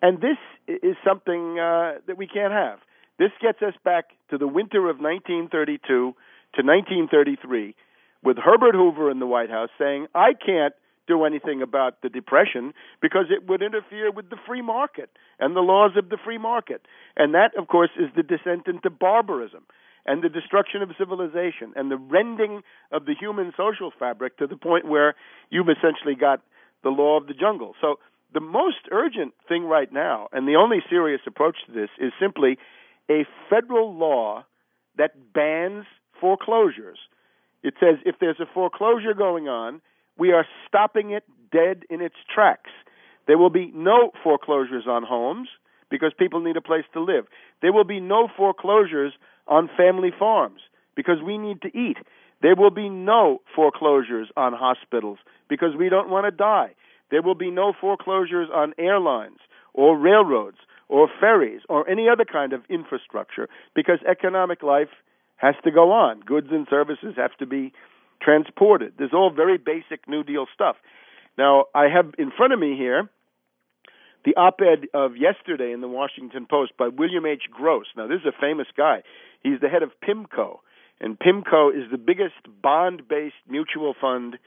And 0.02 0.20
this 0.20 0.38
is 0.68 0.96
something 1.06 1.60
uh, 1.60 2.00
that 2.08 2.18
we 2.18 2.28
can't 2.28 2.54
have. 2.54 2.80
This 3.20 3.32
gets 3.42 3.62
us 3.62 3.74
back 3.84 4.06
to 4.30 4.38
the 4.38 4.48
winter 4.48 4.90
of 4.90 4.98
1932 5.00 5.78
to 5.88 6.14
1933 6.62 7.76
with 8.24 8.38
Herbert 8.38 8.74
Hoover 8.74 9.12
in 9.12 9.20
the 9.20 9.28
White 9.28 9.50
House 9.50 9.70
saying, 9.78 10.08
I 10.16 10.34
can't 10.34 10.74
do 11.08 11.26
anything 11.26 11.62
about 11.62 12.02
the 12.02 12.10
Depression 12.10 12.74
because 13.02 13.26
it 13.30 13.48
would 13.48 13.62
interfere 13.62 14.12
with 14.12 14.30
the 14.30 14.38
free 14.48 14.62
market 14.62 15.10
and 15.40 15.56
the 15.56 15.60
laws 15.60 15.92
of 15.98 16.10
the 16.10 16.18
free 16.24 16.38
market. 16.38 16.82
And 17.18 17.34
that, 17.34 17.52
of 17.58 17.68
course, 17.68 17.90
is 18.00 18.10
the 18.16 18.24
descent 18.24 18.68
into 18.68 18.90
barbarism 18.90 19.64
and 20.06 20.24
the 20.24 20.30
destruction 20.30 20.82
of 20.82 20.90
civilization 20.98 21.74
and 21.76 21.92
the 21.92 21.98
rending 21.98 22.62
of 22.92 23.06
the 23.06 23.16
human 23.20 23.52
social 23.56 23.92
fabric 23.98 24.38
to 24.38 24.48
the 24.48 24.58
point 24.58 24.88
where 24.88 25.16
you've 25.50 25.70
essentially 25.70 26.16
got 26.16 26.42
the 26.84 26.90
law 26.90 27.18
of 27.18 27.28
the 27.28 27.34
jungle. 27.34 27.74
So 27.82 28.00
the 28.34 28.42
most 28.42 28.88
urgent 28.92 29.34
thing 29.48 29.66
right 29.66 29.92
now, 29.92 30.28
and 30.32 30.48
the 30.48 30.56
only 30.56 30.80
serious 30.90 31.22
approach 31.28 31.58
to 31.68 31.72
this, 31.72 31.90
is 32.00 32.12
simply 32.20 32.58
a 33.10 33.26
federal 33.50 33.94
law 33.94 34.46
that 34.98 35.34
bans 35.34 35.86
foreclosures. 36.20 37.00
It 37.64 37.76
says 37.80 37.96
if 38.06 38.16
there's 38.20 38.40
a 38.40 38.46
foreclosure 38.54 39.14
going 39.14 39.48
on, 39.48 39.82
we 40.18 40.32
are 40.32 40.46
stopping 40.68 41.12
it 41.12 41.24
dead 41.52 41.84
in 41.90 42.02
its 42.02 42.16
tracks. 42.34 42.72
There 43.28 43.38
will 43.38 43.50
be 43.50 43.72
no 43.74 44.12
foreclosures 44.24 44.86
on 44.88 45.04
homes 45.04 45.48
because 45.90 46.12
people 46.18 46.42
need 46.42 46.58
a 46.58 46.62
place 46.62 46.86
to 46.94 47.02
live. 47.02 47.26
There 47.62 47.74
will 47.74 47.84
be 47.84 48.00
no 48.00 48.28
foreclosures 48.36 49.14
on 49.48 49.70
family 49.78 50.12
farms 50.18 50.62
because 50.96 51.22
we 51.26 51.38
need 51.38 51.62
to 51.62 51.78
eat. 51.78 51.98
There 52.42 52.56
will 52.56 52.72
be 52.72 52.90
no 52.90 53.42
foreclosures 53.56 54.30
on 54.36 54.54
hospitals 54.54 55.20
because 55.50 55.76
we 55.78 55.90
don't 55.90 56.10
want 56.10 56.26
to 56.26 56.32
die. 56.32 56.76
There 57.10 57.22
will 57.22 57.36
be 57.36 57.52
no 57.52 57.74
foreclosures 57.80 58.50
on 58.54 58.74
airlines 58.78 59.38
or 59.74 59.98
railroads 59.98 60.58
or 60.94 61.10
ferries 61.20 61.62
or 61.70 61.90
any 61.90 62.08
other 62.08 62.24
kind 62.24 62.54
of 62.54 62.62
infrastructure 62.70 63.50
because 63.74 63.98
economic 64.08 64.62
life 64.62 64.94
has 65.38 65.56
to 65.64 65.72
go 65.72 65.92
on. 65.92 66.20
Goods 66.20 66.50
and 66.52 66.68
services 66.70 67.16
have 67.18 67.36
to 67.40 67.48
be 67.48 67.74
transported. 68.22 68.94
This 69.00 69.08
is 69.08 69.14
all 69.14 69.32
very 69.32 69.58
basic 69.58 70.08
New 70.08 70.24
Deal 70.24 70.46
stuff. 70.54 70.76
Now, 71.36 71.66
I 71.74 71.86
have 71.86 72.14
in 72.20 72.32
front 72.38 72.54
of 72.54 72.60
me 72.60 72.78
here 72.78 73.10
the 74.24 74.36
op 74.36 74.60
ed 74.62 74.88
of 74.94 75.18
yesterday 75.18 75.72
in 75.72 75.82
the 75.82 75.88
Washington 75.88 76.46
Post 76.48 76.74
by 76.78 76.90
William 76.90 77.26
H. 77.26 77.46
Gross. 77.52 77.88
Now, 77.98 78.08
this 78.08 78.20
is 78.20 78.28
a 78.28 78.40
famous 78.40 78.68
guy. 78.78 79.02
He's 79.42 79.60
the 79.60 79.70
head 79.70 79.82
of 79.82 79.90
PIMCO, 80.08 80.60
and 81.02 81.18
PIMCO 81.18 81.76
is 81.76 81.90
the 81.90 81.98
biggest 81.98 82.46
bond 82.62 83.08
based 83.08 83.42
mutual 83.50 83.96
fund 84.00 84.38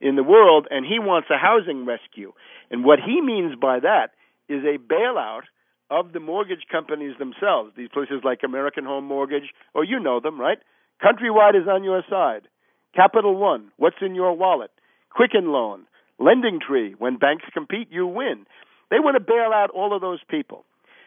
in 0.00 0.14
the 0.14 0.22
world, 0.22 0.68
and 0.70 0.86
he 0.86 1.00
wants 1.00 1.28
a 1.28 1.36
housing 1.36 1.84
rescue. 1.84 2.32
And 2.70 2.84
what 2.84 3.00
he 3.04 3.20
means 3.20 3.56
by 3.60 3.80
that 3.80 4.12
is 4.48 4.62
a 4.62 4.78
bailout 4.78 5.42
of 5.90 6.12
the 6.12 6.20
mortgage 6.20 6.66
companies 6.70 7.16
themselves, 7.18 7.72
these 7.76 7.88
places 7.92 8.20
like 8.24 8.40
American 8.44 8.84
Home 8.84 9.04
Mortgage, 9.04 9.54
or 9.74 9.84
you 9.84 9.98
know 10.00 10.20
them, 10.20 10.40
right? 10.40 10.58
Countrywide 11.02 11.60
is 11.60 11.68
on 11.68 11.84
your 11.84 12.02
side. 12.08 12.48
Capital 12.94 13.36
One, 13.36 13.70
what's 13.76 13.96
in 14.00 14.14
your 14.14 14.36
wallet? 14.36 14.70
Quicken 15.10 15.52
Loan, 15.52 15.86
Lending 16.18 16.58
Tree, 16.60 16.94
when 16.98 17.16
banks 17.16 17.44
compete, 17.54 17.88
you 17.90 18.06
win. 18.06 18.46
They 18.90 18.98
want 18.98 19.16
to 19.16 19.20
bail 19.20 19.50
out 19.54 19.70
all 19.70 19.94
of 19.94 20.00
those 20.00 20.20
people. 20.28 20.64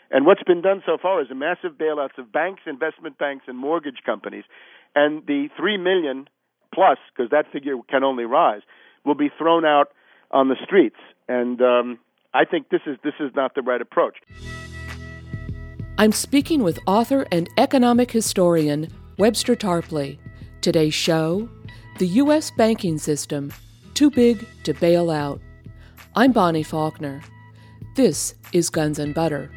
And 0.09 0.25
what's 0.25 0.43
been 0.43 0.61
done 0.61 0.83
so 0.85 0.97
far 1.01 1.21
is 1.21 1.31
a 1.31 1.35
massive 1.35 1.77
bailouts 1.79 2.17
of 2.17 2.31
banks, 2.31 2.61
investment 2.65 3.17
banks, 3.17 3.45
and 3.47 3.57
mortgage 3.57 3.99
companies. 4.05 4.43
And 4.93 5.25
the 5.25 5.47
three 5.57 5.77
million 5.77 6.27
plus, 6.73 6.97
because 7.15 7.31
that 7.31 7.51
figure 7.51 7.75
can 7.89 8.03
only 8.03 8.25
rise, 8.25 8.61
will 9.05 9.15
be 9.15 9.29
thrown 9.37 9.65
out 9.65 9.87
on 10.31 10.49
the 10.49 10.57
streets. 10.63 10.97
And 11.27 11.61
um, 11.61 11.99
I 12.33 12.45
think 12.45 12.69
this 12.69 12.81
is 12.85 12.97
this 13.03 13.13
is 13.19 13.31
not 13.35 13.55
the 13.55 13.61
right 13.61 13.81
approach. 13.81 14.17
I'm 16.01 16.13
speaking 16.13 16.63
with 16.63 16.79
author 16.87 17.27
and 17.31 17.47
economic 17.59 18.09
historian 18.09 18.87
Webster 19.19 19.55
Tarpley. 19.55 20.17
Today's 20.61 20.95
show: 20.95 21.47
the 21.99 22.07
U.S. 22.07 22.49
banking 22.49 22.97
system 22.97 23.53
too 23.93 24.09
big 24.09 24.43
to 24.63 24.73
bail 24.73 25.11
out. 25.11 25.39
I'm 26.15 26.31
Bonnie 26.31 26.63
Faulkner. 26.63 27.21
This 27.95 28.33
is 28.51 28.71
Guns 28.71 28.97
and 28.97 29.13
Butter. 29.13 29.51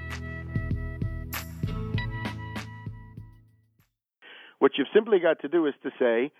What 4.58 4.72
you've 4.76 4.88
simply 4.92 5.20
got 5.20 5.40
to 5.40 5.48
do 5.48 5.64
is 5.64 5.72
to 5.82 5.90
say 5.98 6.30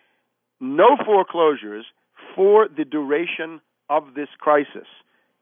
no 0.61 0.99
foreclosures 1.03 1.87
for 2.37 2.69
the 2.69 2.85
duration 2.85 3.63
of 3.89 4.13
this 4.15 4.29
crisis. 4.39 4.87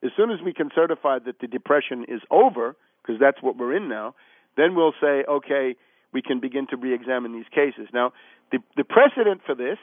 As 0.05 0.13
soon 0.17 0.31
as 0.31 0.39
we 0.41 0.53
can 0.53 0.71
certify 0.73 1.19
that 1.27 1.41
the 1.41 1.49
depression 1.49 2.05
is 2.07 2.21
over, 2.31 2.77
because 3.03 3.19
that's 3.19 3.43
what 3.43 3.57
we're 3.57 3.77
in 3.77 3.89
now, 3.89 4.15
then 4.57 4.75
we'll 4.75 4.95
say, 5.01 5.25
okay, 5.29 5.77
we 6.13 6.23
can 6.23 6.41
begin 6.41 6.67
to 6.69 6.77
re 6.77 6.95
examine 6.95 7.33
these 7.33 7.49
cases. 7.51 7.89
Now, 7.93 8.13
the, 8.51 8.59
the 8.77 8.85
precedent 8.85 9.41
for 9.47 9.55
this 9.55 9.79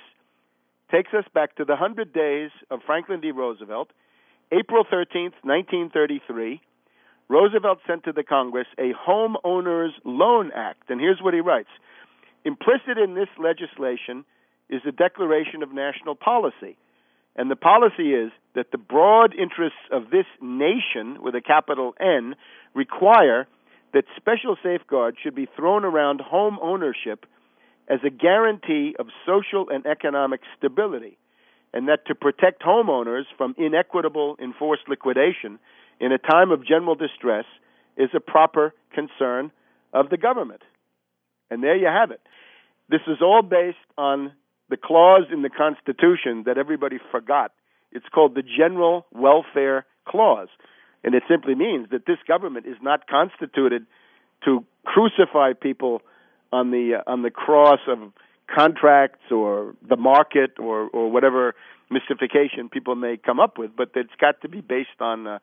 takes 0.92 1.14
us 1.14 1.26
back 1.34 1.56
to 1.56 1.66
the 1.66 1.74
100 1.74 2.14
days 2.14 2.52
of 2.70 2.82
Franklin 2.86 3.22
D. 3.22 3.32
Roosevelt 3.32 3.90
April 4.52 4.84
13th, 4.84 5.38
1933, 5.46 6.60
Roosevelt 7.28 7.78
sent 7.86 8.04
to 8.06 8.12
the 8.12 8.24
Congress 8.24 8.66
a 8.80 8.94
Homeowners 9.08 9.92
Loan 10.04 10.52
Act. 10.56 10.90
And 10.90 11.00
here's 11.00 11.22
what 11.22 11.36
he 11.36 11.42
writes 11.42 11.70
Implicit 12.46 12.98
in 12.98 13.14
this 13.14 13.30
legislation 13.38 14.26
is 14.70 14.82
a 14.88 14.92
declaration 14.92 15.62
of 15.62 15.72
national 15.72 16.16
policy. 16.16 16.78
And 17.36 17.50
the 17.52 17.56
policy 17.56 18.14
is 18.14 18.32
that 18.56 18.72
the 18.72 18.80
broad 18.80 19.36
interests 19.36 19.78
of 19.92 20.10
this 20.10 20.26
nation, 20.42 21.22
with 21.22 21.36
a 21.36 21.42
capital 21.42 21.94
N, 22.00 22.36
require 22.74 23.48
that 23.94 24.06
special 24.16 24.56
safeguards 24.62 25.18
should 25.22 25.36
be 25.36 25.48
thrown 25.56 25.84
around 25.84 26.22
home 26.22 26.58
ownership 26.62 27.26
as 27.88 28.00
a 28.06 28.10
guarantee 28.10 28.96
of 29.00 29.08
social 29.26 29.70
and 29.70 29.86
economic 29.86 30.42
stability 30.58 31.18
and 31.74 31.88
that 31.88 32.06
to 32.08 32.16
protect 32.16 32.64
homeowners 32.64 33.24
from 33.38 33.56
inequitable 33.58 34.36
enforced 34.42 34.88
liquidation 34.88 35.60
in 36.00 36.12
a 36.12 36.18
time 36.18 36.52
of 36.52 36.66
general 36.66 36.96
distress 36.96 37.46
is 37.98 38.10
a 38.16 38.20
proper 38.20 38.74
concern 38.94 39.52
of 39.94 40.10
the 40.10 40.18
government. 40.18 40.62
And 41.52 41.64
there 41.64 41.76
you 41.76 41.88
have 41.88 42.12
it. 42.12 42.22
This 42.90 43.02
is 43.08 43.18
all 43.22 43.42
based 43.42 43.78
on 43.98 44.32
the 44.70 44.78
clause 44.78 45.26
in 45.32 45.42
the 45.42 45.50
Constitution 45.50 46.44
that 46.46 46.58
everybody 46.58 46.98
forgot. 47.12 47.52
It's 47.92 48.06
called 48.14 48.36
the 48.36 48.44
General 48.44 49.06
Welfare 49.12 49.86
Clause. 50.08 50.50
And 51.04 51.16
it 51.16 51.24
simply 51.30 51.56
means 51.56 51.90
that 51.92 52.06
this 52.06 52.18
government 52.28 52.66
is 52.66 52.76
not 52.82 53.08
constituted 53.08 53.86
to 54.46 54.66
crucify 54.86 55.54
people 55.54 56.02
on 56.52 56.72
the 56.72 57.00
uh, 57.00 57.12
on 57.12 57.22
the 57.22 57.30
cross 57.30 57.80
of 57.88 58.12
contracts 58.54 59.32
or 59.32 59.76
the 59.88 59.98
market 59.98 60.52
or 60.60 60.90
or 60.90 61.12
whatever 61.12 61.56
mystification 61.92 62.70
people 62.70 62.96
may 62.96 63.18
come 63.18 63.40
up 63.40 63.58
with, 63.58 63.72
but 63.76 63.92
it's 63.96 64.14
got 64.20 64.42
to 64.42 64.50
be 64.50 64.62
based 64.62 65.00
on 65.00 65.28
uh, 65.28 65.40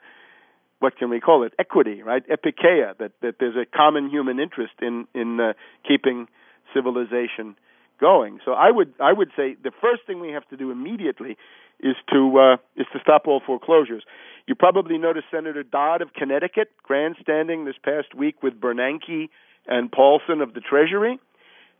what 0.78 0.96
can 0.98 1.08
we 1.10 1.20
call 1.20 1.42
it? 1.44 1.52
Equity, 1.58 2.02
right? 2.02 2.22
Epikeia, 2.28 2.96
that 2.98 3.12
that 3.22 3.36
there's 3.40 3.56
a 3.56 3.64
common 3.64 4.10
human 4.10 4.38
interest 4.40 4.74
in 4.80 5.06
in 5.14 5.40
uh, 5.40 5.52
keeping 5.86 6.28
civilization 6.74 7.56
going. 7.98 8.40
So 8.44 8.52
I 8.52 8.70
would 8.70 8.94
I 9.00 9.12
would 9.12 9.30
say 9.36 9.56
the 9.62 9.72
first 9.80 10.02
thing 10.06 10.20
we 10.20 10.30
have 10.30 10.46
to 10.48 10.56
do 10.56 10.70
immediately 10.70 11.36
is 11.80 11.96
to 12.12 12.38
uh, 12.38 12.56
is 12.76 12.86
to 12.92 12.98
stop 13.00 13.22
all 13.26 13.40
foreclosures. 13.44 14.04
You 14.46 14.54
probably 14.54 14.98
noticed 14.98 15.26
Senator 15.30 15.62
Dodd 15.62 16.02
of 16.02 16.12
Connecticut 16.14 16.70
grandstanding 16.82 17.64
this 17.64 17.76
past 17.82 18.14
week 18.14 18.42
with 18.42 18.60
Bernanke 18.60 19.28
and 19.66 19.90
Paulson 19.90 20.40
of 20.40 20.54
the 20.54 20.60
Treasury 20.60 21.18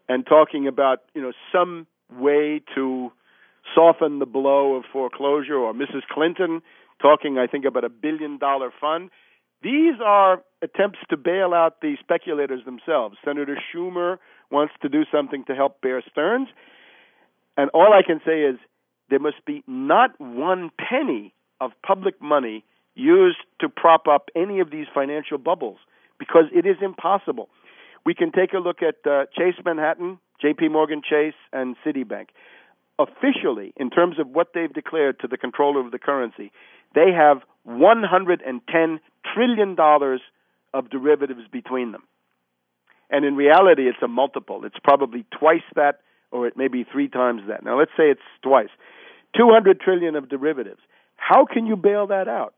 and 0.09 0.27
talking 0.27 0.67
about 0.67 1.03
you 1.14 1.23
know 1.23 1.33
some 1.53 1.87
way 2.11 2.62
to 2.75 3.11
soften 3.75 4.19
the 4.19 4.27
blow 4.27 4.75
of 4.75 4.85
foreclosure, 4.93 5.57
or 5.57 5.73
Mrs. 5.73 6.03
Clinton 6.11 6.62
talking, 7.01 7.39
I 7.39 7.47
think, 7.47 7.64
about 7.64 7.85
a 7.85 7.89
billion 7.89 8.39
dollar 8.39 8.71
fund. 8.81 9.11
These 9.62 9.95
are 10.05 10.43
attempts 10.62 10.99
to 11.11 11.17
bail 11.17 11.53
out 11.55 11.81
the 11.81 11.97
speculators 12.01 12.64
themselves. 12.64 13.17
Senator 13.25 13.59
Schumer 13.75 14.19
wants 14.51 14.74
to 14.82 14.88
do 14.88 15.05
something 15.11 15.44
to 15.47 15.55
help 15.55 15.80
Bear 15.80 16.03
Stearns. 16.11 16.49
And 17.57 17.70
all 17.70 17.92
I 17.92 18.03
can 18.07 18.20
say 18.24 18.42
is 18.42 18.57
there 19.11 19.18
must 19.18 19.44
be 19.47 19.62
not 19.66 20.11
one 20.18 20.70
penny 20.78 21.32
of 21.61 21.72
public 21.86 22.20
money 22.20 22.64
used 22.94 23.38
to 23.61 23.68
prop 23.68 24.09
up 24.09 24.28
any 24.34 24.61
of 24.61 24.70
these 24.70 24.86
financial 24.92 25.38
bubbles 25.38 25.78
because 26.18 26.44
it 26.53 26.66
is 26.66 26.76
impossible. 26.82 27.49
We 28.05 28.14
can 28.14 28.32
take 28.32 28.53
a 28.53 28.59
look 28.59 28.78
at 28.82 29.09
uh, 29.11 29.26
Chase 29.36 29.57
Manhattan, 29.64 30.18
JP 30.42 30.72
Morgan 30.72 31.03
Chase, 31.09 31.34
and 31.53 31.76
Citibank. 31.84 32.28
Officially, 32.99 33.74
in 33.76 33.90
terms 33.90 34.18
of 34.18 34.28
what 34.28 34.53
they've 34.55 34.72
declared 34.72 35.20
to 35.20 35.28
the 35.28 35.36
comptroller 35.36 35.84
of 35.84 35.92
the 35.92 35.99
currency, 35.99 36.51
they 36.94 37.12
have 37.12 37.42
$110 37.68 38.99
trillion 39.34 39.76
of 40.72 40.90
derivatives 40.90 41.42
between 41.51 41.92
them. 41.92 42.05
And 43.11 43.24
in 43.24 43.36
reality, 43.36 43.82
it's 43.88 44.02
a 44.02 44.09
multiple. 44.09 44.62
It's 44.64 44.78
probably 44.82 45.24
twice 45.38 45.66
that, 45.74 46.00
or 46.30 46.46
it 46.46 46.57
may 46.57 46.68
be 46.68 46.84
three 46.84 47.09
times 47.09 47.42
that. 47.48 47.64
Now, 47.64 47.78
let's 47.78 47.92
say 47.96 48.04
it's 48.04 48.20
twice. 48.42 48.70
200 49.36 49.80
trillion 49.80 50.16
of 50.16 50.28
derivatives. 50.28 50.80
How 51.16 51.46
can 51.46 51.66
you 51.66 51.76
bail 51.76 52.09
that 52.09 52.28
out? 52.28 52.54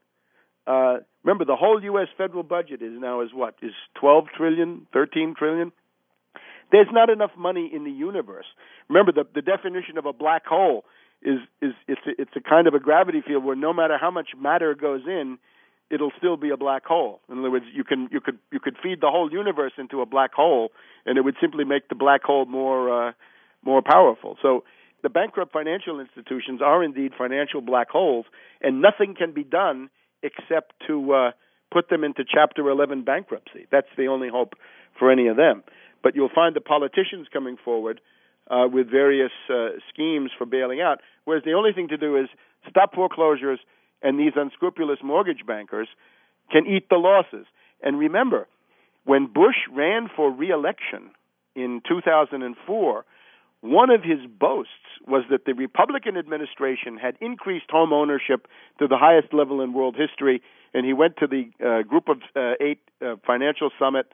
Uh, 0.67 0.99
remember, 1.25 1.45
the 1.45 1.57
whole 1.57 1.83
U.S. 1.83 2.09
federal 2.17 2.43
budget 2.43 2.83
is 2.83 2.93
now 2.99 3.23
is 3.23 3.31
what 3.33 3.55
is 3.63 3.73
12 4.01 4.27
trillion, 4.37 4.87
13 4.93 5.35
trillion. 5.37 5.73
There's 6.71 6.89
not 6.93 7.09
enough 7.09 7.31
money 7.37 7.71
in 7.73 7.85
the 7.85 7.91
universe. 7.91 8.45
Remember, 8.89 9.13
the 9.13 9.25
the 9.35 9.41
definition 9.41 9.97
of 9.97 10.05
a 10.05 10.13
black 10.13 10.45
hole 10.45 10.85
is 11.23 11.39
is 11.63 11.73
it's 11.87 12.01
a, 12.07 12.21
it's 12.21 12.37
a 12.37 12.41
kind 12.41 12.67
of 12.67 12.75
a 12.75 12.79
gravity 12.79 13.23
field 13.27 13.45
where 13.45 13.57
no 13.57 13.73
matter 13.73 13.97
how 13.99 14.11
much 14.11 14.31
matter 14.39 14.75
goes 14.75 15.03
in, 15.07 15.39
it'll 15.91 16.13
still 16.19 16.37
be 16.37 16.51
a 16.51 16.57
black 16.57 16.85
hole. 16.85 17.21
In 17.31 17.39
other 17.39 17.51
words, 17.51 17.65
you 17.73 17.85
can 17.85 18.09
you 18.11 18.21
could 18.21 18.39
you 18.53 18.61
could 18.61 18.77
feed 18.83 19.01
the 19.01 19.11
whole 19.11 19.31
universe 19.33 19.73
into 19.79 20.01
a 20.01 20.07
black 20.07 20.33
hole, 20.33 20.71
and 21.07 21.19
it 21.19 21.23
would 21.23 21.37
simply 21.41 21.65
make 21.65 21.89
the 21.89 21.95
black 21.95 22.23
hole 22.23 22.47
more 22.47 23.09
uh, 23.09 23.13
more 23.65 23.83
powerful. 23.83 24.37
So 24.43 24.65
the 25.03 25.09
bankrupt 25.09 25.53
financial 25.53 26.01
institutions 26.01 26.61
are 26.63 26.83
indeed 26.83 27.13
financial 27.17 27.61
black 27.61 27.89
holes, 27.91 28.27
and 28.61 28.83
nothing 28.83 29.15
can 29.17 29.33
be 29.33 29.45
done 29.45 29.91
except 30.23 30.73
to 30.89 31.13
uh, 31.13 31.31
put 31.73 31.89
them 31.89 32.03
into 32.03 32.25
Chapter 32.29 32.69
11 32.69 33.05
bankruptcy. 33.05 33.67
That's 33.71 33.89
the 33.97 34.07
only 34.07 34.29
hope 34.29 34.55
for 34.99 35.13
any 35.13 35.29
of 35.29 35.37
them. 35.37 35.63
But 36.03 36.17
you'll 36.17 36.31
find 36.35 36.57
the 36.57 36.61
politicians 36.61 37.29
coming 37.33 37.57
forward 37.65 38.01
uh, 38.51 38.67
with 38.73 38.91
various 38.91 39.33
uh, 39.49 39.79
schemes 39.93 40.31
for 40.37 40.47
bailing 40.47 40.81
out, 40.81 41.01
whereas 41.25 41.45
the 41.45 41.53
only 41.53 41.73
thing 41.73 41.89
to 41.89 41.97
do 41.97 42.17
is 42.17 42.29
stop 42.69 42.95
foreclosures, 42.95 43.61
and 44.03 44.19
these 44.19 44.33
unscrupulous 44.37 44.99
mortgage 45.03 45.45
bankers 45.47 45.89
can 46.51 46.67
eat 46.67 46.89
the 46.89 46.97
losses. 46.97 47.47
And 47.83 47.99
remember, 47.99 48.47
when 49.05 49.27
Bush 49.27 49.57
ran 49.73 50.09
for 50.15 50.31
reelection 50.31 51.11
in 51.55 51.81
2004, 51.89 53.05
one 53.61 53.91
of 53.91 54.03
his 54.03 54.19
boasts 54.39 54.73
was 55.07 55.25
that 55.31 55.45
the 55.45 55.53
Republican 55.53 56.17
administration 56.17 56.97
had 56.97 57.17
increased 57.21 57.71
home 57.71 57.93
ownership 57.93 58.47
to 58.79 58.87
the 58.87 58.97
highest 58.97 59.35
level 59.35 59.61
in 59.61 59.73
world 59.73 59.97
history, 59.97 60.43
and 60.73 60.87
he 60.87 60.93
went 60.93 61.17
to 61.17 61.27
the 61.27 61.51
uh, 61.65 61.83
Group 61.83 62.09
of 62.09 62.19
uh, 62.37 62.53
Eight 62.61 62.81
uh, 63.03 63.17
financial 63.27 63.71
summit 63.79 64.07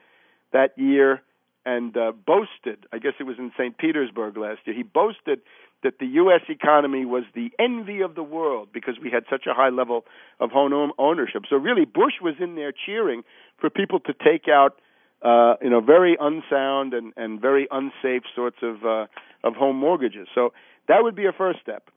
that 0.52 0.78
year 0.78 1.20
and 1.66 1.96
uh, 1.96 2.12
boasted, 2.12 2.86
I 2.92 2.98
guess 2.98 3.14
it 3.18 3.24
was 3.24 3.38
in 3.38 3.50
St. 3.56 3.76
Petersburg 3.76 4.36
last 4.36 4.60
year, 4.64 4.76
he 4.76 4.82
boasted 4.82 5.40
that 5.82 5.98
the 5.98 6.06
U.S. 6.06 6.40
economy 6.48 7.04
was 7.04 7.24
the 7.34 7.50
envy 7.58 8.00
of 8.00 8.14
the 8.14 8.22
world 8.22 8.68
because 8.72 8.94
we 9.02 9.10
had 9.10 9.24
such 9.30 9.46
a 9.46 9.54
high 9.54 9.68
level 9.68 10.04
of 10.40 10.50
home 10.50 10.92
ownership. 10.98 11.42
So 11.48 11.56
really, 11.56 11.84
Bush 11.84 12.14
was 12.22 12.34
in 12.40 12.54
there 12.54 12.72
cheering 12.72 13.22
for 13.58 13.70
people 13.70 14.00
to 14.00 14.12
take 14.12 14.48
out, 14.48 14.78
uh, 15.22 15.54
you 15.62 15.70
know, 15.70 15.80
very 15.80 16.16
unsound 16.18 16.94
and, 16.94 17.12
and 17.16 17.40
very 17.40 17.68
unsafe 17.70 18.22
sorts 18.34 18.58
of 18.62 18.84
uh, 18.84 19.06
of 19.42 19.54
home 19.54 19.76
mortgages. 19.76 20.26
So 20.34 20.52
that 20.88 21.02
would 21.02 21.14
be 21.14 21.26
a 21.26 21.32
first 21.32 21.60
step. 21.60 21.90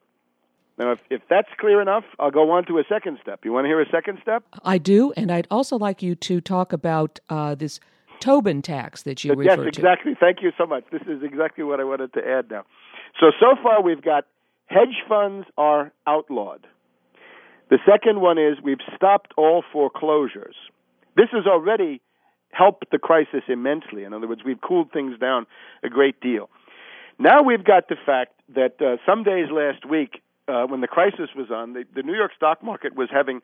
Now, 0.78 0.92
if, 0.92 1.00
if 1.10 1.22
that's 1.30 1.50
clear 1.58 1.82
enough, 1.82 2.04
I'll 2.20 2.30
go 2.30 2.52
on 2.52 2.66
to 2.66 2.78
a 2.78 2.84
second 2.88 3.18
step. 3.22 3.44
You 3.44 3.52
want 3.52 3.66
to 3.66 3.70
hear 3.70 3.82
a 3.82 3.90
second 3.90 4.20
step? 4.22 4.44
I 4.64 4.78
do, 4.78 5.12
and 5.18 5.32
I'd 5.32 5.48
also 5.50 5.78
like 5.78 6.04
you 6.04 6.14
to 6.16 6.40
talk 6.40 6.72
about 6.72 7.20
uh, 7.30 7.56
this 7.56 7.80
Tobin 8.20 8.62
tax 8.62 9.04
that 9.04 9.24
you 9.24 9.32
yes, 9.32 9.38
referred 9.38 9.56
to. 9.56 9.64
Yes, 9.64 9.78
exactly. 9.78 10.14
Thank 10.20 10.42
you 10.42 10.52
so 10.58 10.66
much. 10.66 10.84
This 10.92 11.02
is 11.04 11.24
exactly 11.24 11.64
what 11.64 11.80
I 11.80 11.84
wanted 11.84 12.14
to 12.14 12.20
add 12.20 12.50
now. 12.50 12.66
So, 13.20 13.32
so 13.40 13.56
far 13.62 13.82
we've 13.82 14.02
got 14.02 14.26
hedge 14.68 15.04
funds 15.08 15.48
are 15.58 15.92
outlawed. 16.06 16.68
The 17.70 17.80
second 17.86 18.22
one 18.22 18.38
is 18.38 18.58
we've 18.64 18.78
stopped 18.96 19.34
all 19.38 19.64
foreclosures. 19.74 20.56
This 21.16 21.28
has 21.32 21.46
already 21.46 22.02
helped 22.52 22.92
the 22.92 22.98
crisis 22.98 23.44
immensely. 23.48 24.04
In 24.04 24.14
other 24.14 24.28
words, 24.28 24.42
we've 24.46 24.62
cooled 24.62 24.92
things 24.92 25.20
down 25.20 25.46
a 25.84 25.90
great 25.90 26.20
deal. 26.22 26.50
Now 27.20 27.42
we've 27.44 27.64
got 27.64 27.90
the 27.90 27.98
fact 28.06 28.34
that 28.56 28.82
uh, 28.82 28.98
some 29.06 29.24
days 29.24 29.48
last 29.52 29.86
week, 29.86 30.22
uh, 30.48 30.66
when 30.66 30.82
the 30.82 30.88
crisis 30.88 31.30
was 31.36 31.52
on, 31.52 31.74
the, 31.74 31.84
the 31.94 32.04
New 32.04 32.16
York 32.16 32.32
stock 32.36 32.64
market 32.64 32.96
was 32.96 33.10
having 33.12 33.42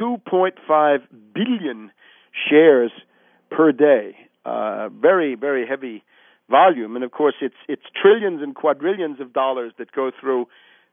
2.5 0.00 0.98
billion 1.34 1.90
shares 2.48 2.90
per 3.50 3.72
day. 3.72 4.16
Uh, 4.44 4.88
very, 4.88 5.34
very 5.34 5.66
heavy 5.66 6.02
volume, 6.48 6.96
and 6.96 7.04
of 7.04 7.10
course, 7.10 7.34
it's 7.42 7.56
it's 7.68 7.82
trillions 8.00 8.40
and 8.42 8.54
quadrillions 8.54 9.20
of 9.20 9.32
dollars 9.32 9.72
that 9.78 9.92
go 9.92 10.10
through 10.18 10.46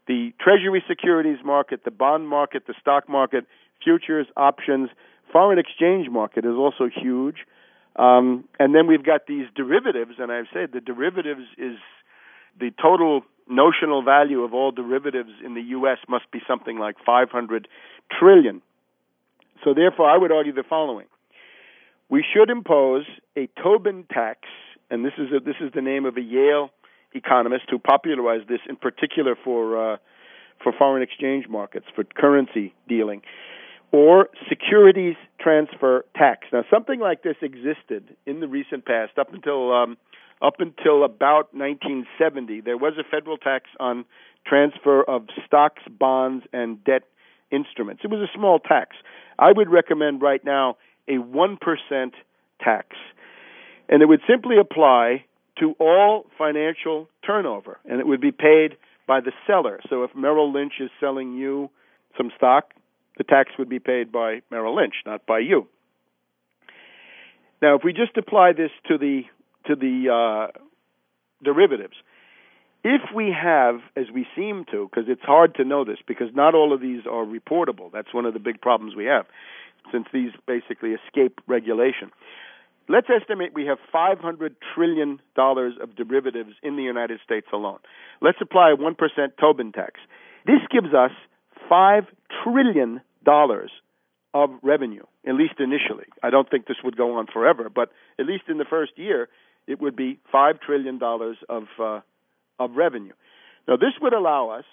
the 0.08 0.34
Treasury 0.40 0.84
securities 0.88 1.40
market, 1.44 1.84
the 1.86 1.92
bond 1.92 2.28
market, 2.28 2.68
the 2.68 2.74
stock 2.80 3.08
market, 3.08 3.46
futures, 3.84 4.28
options, 4.36 4.90
foreign 5.32 5.58
exchange 5.58 6.10
market 6.10 6.46
is 6.46 6.56
also 6.56 6.90
huge. 6.94 7.38
Um, 7.96 8.46
and 8.60 8.76
then 8.76 8.88
we've 8.88 9.06
got 9.06 9.26
these 9.28 9.46
derivatives, 9.56 10.16
and 10.20 10.32
I've 10.32 10.48
said 10.54 10.72
the 10.74 10.82
derivatives 10.82 11.48
is 11.58 11.78
the 12.60 12.72
total 12.82 13.22
notional 13.48 14.04
value 14.04 14.42
of 14.42 14.54
all 14.54 14.72
derivatives 14.72 15.32
in 15.44 15.54
the 15.54 15.62
U.S. 15.62 15.98
must 16.10 16.30
be 16.32 16.40
something 16.48 16.78
like 16.78 16.96
500 17.06 17.68
trillion. 18.20 18.62
So 19.64 19.74
therefore, 19.74 20.10
I 20.10 20.18
would 20.18 20.32
argue 20.32 20.54
the 20.54 20.64
following: 20.68 21.08
we 22.10 22.24
should 22.34 22.50
impose 22.50 23.06
a 23.38 23.48
Tobin 23.62 24.06
tax, 24.12 24.42
and 24.90 25.04
this 25.04 25.14
is 25.18 25.28
a, 25.36 25.40
this 25.40 25.56
is 25.60 25.72
the 25.74 25.82
name 25.82 26.06
of 26.06 26.18
a 26.18 26.22
Yale 26.22 26.70
economist 27.14 27.66
who 27.70 27.80
popularized 27.80 28.48
this 28.48 28.60
in 28.68 28.76
particular 28.76 29.36
for 29.42 29.94
uh, 29.94 29.98
for 30.64 30.72
foreign 30.78 31.04
exchange 31.04 31.48
markets 31.50 31.86
for 31.96 32.04
currency 32.04 32.74
dealing, 32.88 33.22
or 33.92 34.30
securities 34.48 35.16
transfer 35.40 36.06
tax. 36.16 36.48
Now, 36.54 36.64
something 36.72 37.00
like 37.00 37.24
this 37.24 37.36
existed 37.42 38.16
in 38.26 38.40
the 38.40 38.48
recent 38.48 38.86
past, 38.86 39.18
up 39.18 39.34
until 39.34 39.74
um, 39.74 39.98
up 40.42 40.56
until 40.60 41.04
about 41.04 41.54
1970, 41.54 42.62
there 42.62 42.78
was 42.78 42.94
a 43.00 43.04
federal 43.04 43.38
tax 43.38 43.66
on 43.80 44.06
transfer 44.46 45.04
of 45.04 45.28
stocks, 45.46 45.82
bonds, 45.90 46.46
and 46.54 46.84
debt 46.84 47.04
instruments. 47.52 48.02
It 48.04 48.12
was 48.12 48.20
a 48.20 48.38
small 48.38 48.60
tax. 48.60 48.96
I 49.40 49.52
would 49.52 49.70
recommend 49.70 50.22
right 50.22 50.44
now 50.44 50.78
a 51.08 51.14
1% 51.14 52.12
tax. 52.62 52.88
And 53.88 54.02
it 54.02 54.08
would 54.08 54.22
simply 54.28 54.58
apply 54.60 55.26
to 55.60 55.76
all 55.80 56.26
financial 56.38 57.08
turnover, 57.26 57.80
and 57.86 58.00
it 58.00 58.08
would 58.08 58.22
be 58.22 58.32
paid 58.32 58.78
by 59.08 59.22
the 59.22 59.32
seller. 59.48 59.80
So 59.90 60.04
if 60.04 60.16
Merrill 60.16 60.52
Lynch 60.52 60.74
is 60.80 60.90
selling 61.00 61.34
you 61.34 61.70
some 62.18 62.32
stock, 62.36 62.74
the 63.18 63.24
tax 63.24 63.52
would 63.58 63.70
be 63.70 63.80
paid 63.80 64.12
by 64.12 64.42
Merrill 64.52 64.76
Lynch, 64.76 64.96
not 65.06 65.26
by 65.26 65.40
you. 65.40 65.68
Now, 67.62 67.76
if 67.76 67.84
we 67.84 67.94
just 67.94 68.18
apply 68.18 68.52
this 68.54 68.72
to 68.88 68.98
the 68.98 69.24
to 69.68 69.76
the 69.76 70.50
uh, 70.52 70.60
derivatives. 71.44 71.96
If 72.84 73.02
we 73.16 73.32
have, 73.32 73.80
as 73.96 74.06
we 74.14 74.28
seem 74.36 74.66
to, 74.72 74.88
because 74.90 75.10
it's 75.10 75.24
hard 75.24 75.56
to 75.56 75.64
know 75.64 75.84
this, 75.84 75.98
because 76.08 76.28
not 76.36 76.54
all 76.54 76.72
of 76.72 76.82
these 76.82 77.02
are 77.10 77.26
reportable. 77.26 77.92
That's 77.92 78.14
one 78.14 78.26
of 78.26 78.34
the 78.34 78.40
big 78.40 78.62
problems 78.62 78.96
we 78.96 79.06
have, 79.06 79.26
since 79.92 80.06
these 80.14 80.32
basically 80.48 80.92
escape 80.92 81.40
regulation. 81.48 82.12
Let's 82.88 83.08
estimate 83.10 83.54
we 83.54 83.66
have 83.66 83.80
$500 83.94 84.56
trillion 84.76 85.20
of 85.38 85.96
derivatives 85.96 86.54
in 86.62 86.76
the 86.76 86.84
United 86.84 87.20
States 87.24 87.48
alone. 87.52 87.80
Let's 88.22 88.38
apply 88.42 88.72
a 88.72 88.78
1% 88.78 88.96
Tobin 89.40 89.72
tax. 89.72 90.00
This 90.46 90.62
gives 90.72 90.94
us 90.94 91.12
$5 91.72 92.06
trillion 92.44 93.02
of 94.36 94.50
revenue, 94.62 95.04
at 95.28 95.34
least 95.34 95.56
initially. 95.60 96.06
I 96.22 96.30
don't 96.30 96.50
think 96.50 96.68
this 96.68 96.78
would 96.84 96.98
go 96.98 97.18
on 97.18 97.26
forever, 97.32 97.70
but 97.74 97.90
at 98.20 98.28
least 98.28 98.44
in 98.50 98.58
the 98.60 98.66
first 98.70 98.92
year, 98.98 99.30
it 99.66 99.82
would 99.82 99.96
be 99.96 100.20
five 100.32 100.60
trillion 100.60 101.00
dollars 101.00 101.38
of 101.50 101.64
uh, 101.82 102.02
of 102.60 102.76
revenue. 102.76 103.14
Now, 103.68 103.78
this 103.78 103.94
would 104.02 104.14
allow 104.14 104.50
us 104.50 104.66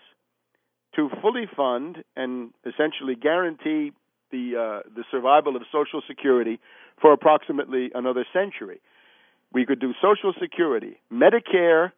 to 0.96 1.08
fully 1.22 1.48
fund 1.56 2.04
and 2.14 2.50
essentially 2.66 3.14
guarantee 3.14 3.92
the 4.33 4.57
uh, 4.57 4.89
the 4.95 5.05
survival 5.11 5.55
of 5.55 5.62
Social 5.70 6.03
Security 6.09 6.59
for 7.01 7.12
approximately 7.12 7.91
another 7.95 8.26
century. 8.33 8.80
We 9.53 9.66
could 9.66 9.80
do 9.80 9.93
Social 10.01 10.33
Security, 10.41 10.99
Medicare. 11.12 11.93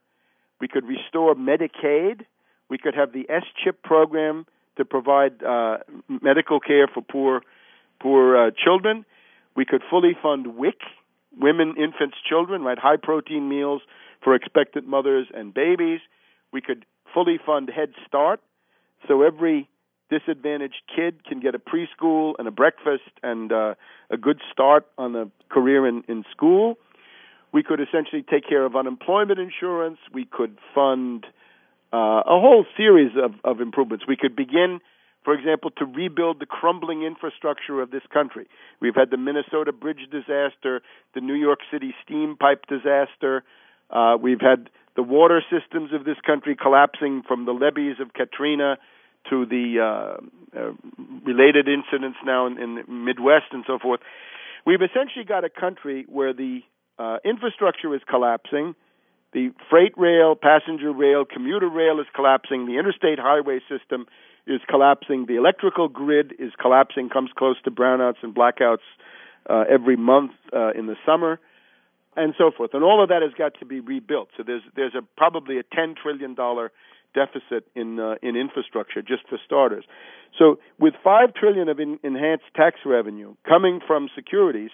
We 0.61 0.69
could 0.69 0.85
restore 0.85 1.35
Medicaid. 1.35 2.23
We 2.69 2.79
could 2.79 2.95
have 2.95 3.13
the 3.13 3.27
S 3.31 3.45
chip 3.63 3.83
program 3.83 4.47
to 4.77 4.85
provide 4.85 5.43
uh, 5.43 5.79
medical 6.09 6.61
care 6.61 6.89
for 6.93 7.03
poor 7.03 7.43
poor 8.01 8.37
uh, 8.37 8.51
children. 8.63 9.05
We 9.57 9.65
could 9.65 9.83
fully 9.89 10.17
fund 10.21 10.57
WIC, 10.57 10.81
women, 11.39 11.75
infants, 11.79 12.17
children, 12.29 12.63
right? 12.63 12.79
High 12.79 12.97
protein 13.01 13.49
meals 13.49 13.83
for 14.23 14.35
expectant 14.35 14.87
mothers 14.89 15.29
and 15.33 15.55
babies. 15.55 16.01
We 16.53 16.61
could 16.61 16.85
fully 17.13 17.39
fund 17.45 17.71
Head 17.75 17.91
Start, 18.07 18.41
so 19.07 19.23
every 19.23 19.69
disadvantaged 20.11 20.83
kid 20.95 21.25
can 21.25 21.41
get 21.41 21.55
a 21.55 21.59
preschool 21.59 22.35
and 22.39 22.47
a 22.47 22.51
breakfast 22.51 23.11
and 23.23 23.53
uh, 23.53 23.75
a 24.11 24.17
good 24.17 24.41
start 24.53 24.87
on 24.99 25.17
a 25.17 25.31
career 25.49 25.87
in, 25.87 26.05
in 26.09 26.25
school. 26.31 26.77
We 27.53 27.63
could 27.63 27.81
essentially 27.81 28.23
take 28.23 28.49
care 28.49 28.65
of 28.65 28.77
unemployment 28.77 29.39
insurance. 29.39 29.99
We 30.13 30.25
could 30.25 30.59
fund 30.75 31.27
uh, 31.93 32.23
a 32.27 32.41
whole 32.41 32.67
series 32.77 33.13
of, 33.17 33.35
of 33.45 33.61
improvements. 33.61 34.05
We 34.07 34.17
could 34.17 34.35
begin 34.35 34.81
for 35.25 35.33
example, 35.33 35.71
to 35.79 35.87
rebuild 35.87 36.39
the 36.39 36.47
crumbling 36.47 37.03
infrastructure 37.03 37.81
of 37.81 37.91
this 37.91 38.03
country. 38.13 38.47
We've 38.81 38.95
had 38.95 39.11
the 39.11 39.17
Minnesota 39.17 39.73
bridge 39.73 40.07
disaster, 40.11 40.83
the 41.15 41.21
New 41.23 41.35
York 41.35 41.61
City 41.73 41.95
steam 42.05 42.37
pipe 42.39 42.67
disaster. 42.69 43.43
Uh, 43.91 44.19
we've 44.21 44.41
had 44.41 44.69
the 44.97 45.03
water 45.03 45.43
systems 45.51 45.93
of 45.95 46.05
this 46.05 46.19
country 46.25 46.55
collapsing 46.55 47.23
from 47.27 47.47
the 47.47 47.53
levees 47.53 47.97
of 48.01 48.13
Katrina 48.13 48.77
to 49.31 49.47
the 49.47 49.81
uh, 49.81 50.59
uh, 50.59 50.73
related 51.25 51.69
incidents 51.69 52.19
now 52.25 52.47
in, 52.47 52.59
in 52.59 52.75
the 52.77 52.85
Midwest 52.91 53.47
and 53.53 53.65
so 53.67 53.79
forth. 53.79 54.01
We've 54.67 54.83
essentially 54.83 55.25
got 55.25 55.45
a 55.45 55.51
country 55.51 56.07
where 56.09 56.33
the 56.33 56.61
uh, 56.99 57.19
infrastructure 57.25 57.95
is 57.95 58.03
collapsing, 58.09 58.75
the 59.33 59.51
freight 59.69 59.93
rail, 59.97 60.37
passenger 60.37 60.93
rail, 60.93 61.25
commuter 61.25 61.69
rail 61.69 61.99
is 62.01 62.07
collapsing, 62.15 62.67
the 62.67 62.79
interstate 62.79 63.19
highway 63.19 63.61
system 63.69 64.07
is 64.47 64.61
collapsing. 64.69 65.27
The 65.27 65.37
electrical 65.37 65.89
grid 65.89 66.35
is 66.39 66.53
collapsing, 66.61 67.09
comes 67.09 67.31
close 67.37 67.57
to 67.65 67.71
brownouts 67.71 68.23
and 68.23 68.35
blackouts 68.35 68.85
uh, 69.49 69.65
every 69.71 69.97
month 69.97 70.33
uh, 70.53 70.73
in 70.73 70.87
the 70.87 70.97
summer, 71.07 71.41
and 72.17 72.35
so 72.39 72.51
forth. 72.57 72.71
And 72.75 72.85
all 72.85 73.03
of 73.03 73.09
that 73.09 73.23
has 73.23 73.33
got 73.37 73.59
to 73.61 73.67
be 73.67 73.81
rebuilt. 73.81 74.29
So 74.37 74.43
there's 74.43 74.63
there's 74.77 74.95
a 74.95 75.03
probably 75.17 75.59
a 75.59 75.63
ten 75.63 75.95
trillion 76.01 76.35
dollar 76.35 76.73
deficit 77.15 77.65
in 77.75 77.99
uh, 78.01 78.17
in 78.23 78.37
infrastructure 78.37 79.03
just 79.03 79.27
for 79.29 79.39
starters. 79.45 79.85
So 80.39 80.59
with 80.79 80.95
five 81.03 81.35
trillion 81.35 81.69
of 81.69 81.79
in, 81.79 81.99
enhanced 82.03 82.45
tax 82.55 82.81
revenue 82.85 83.35
coming 83.49 83.81
from 83.87 84.09
securities, 84.15 84.71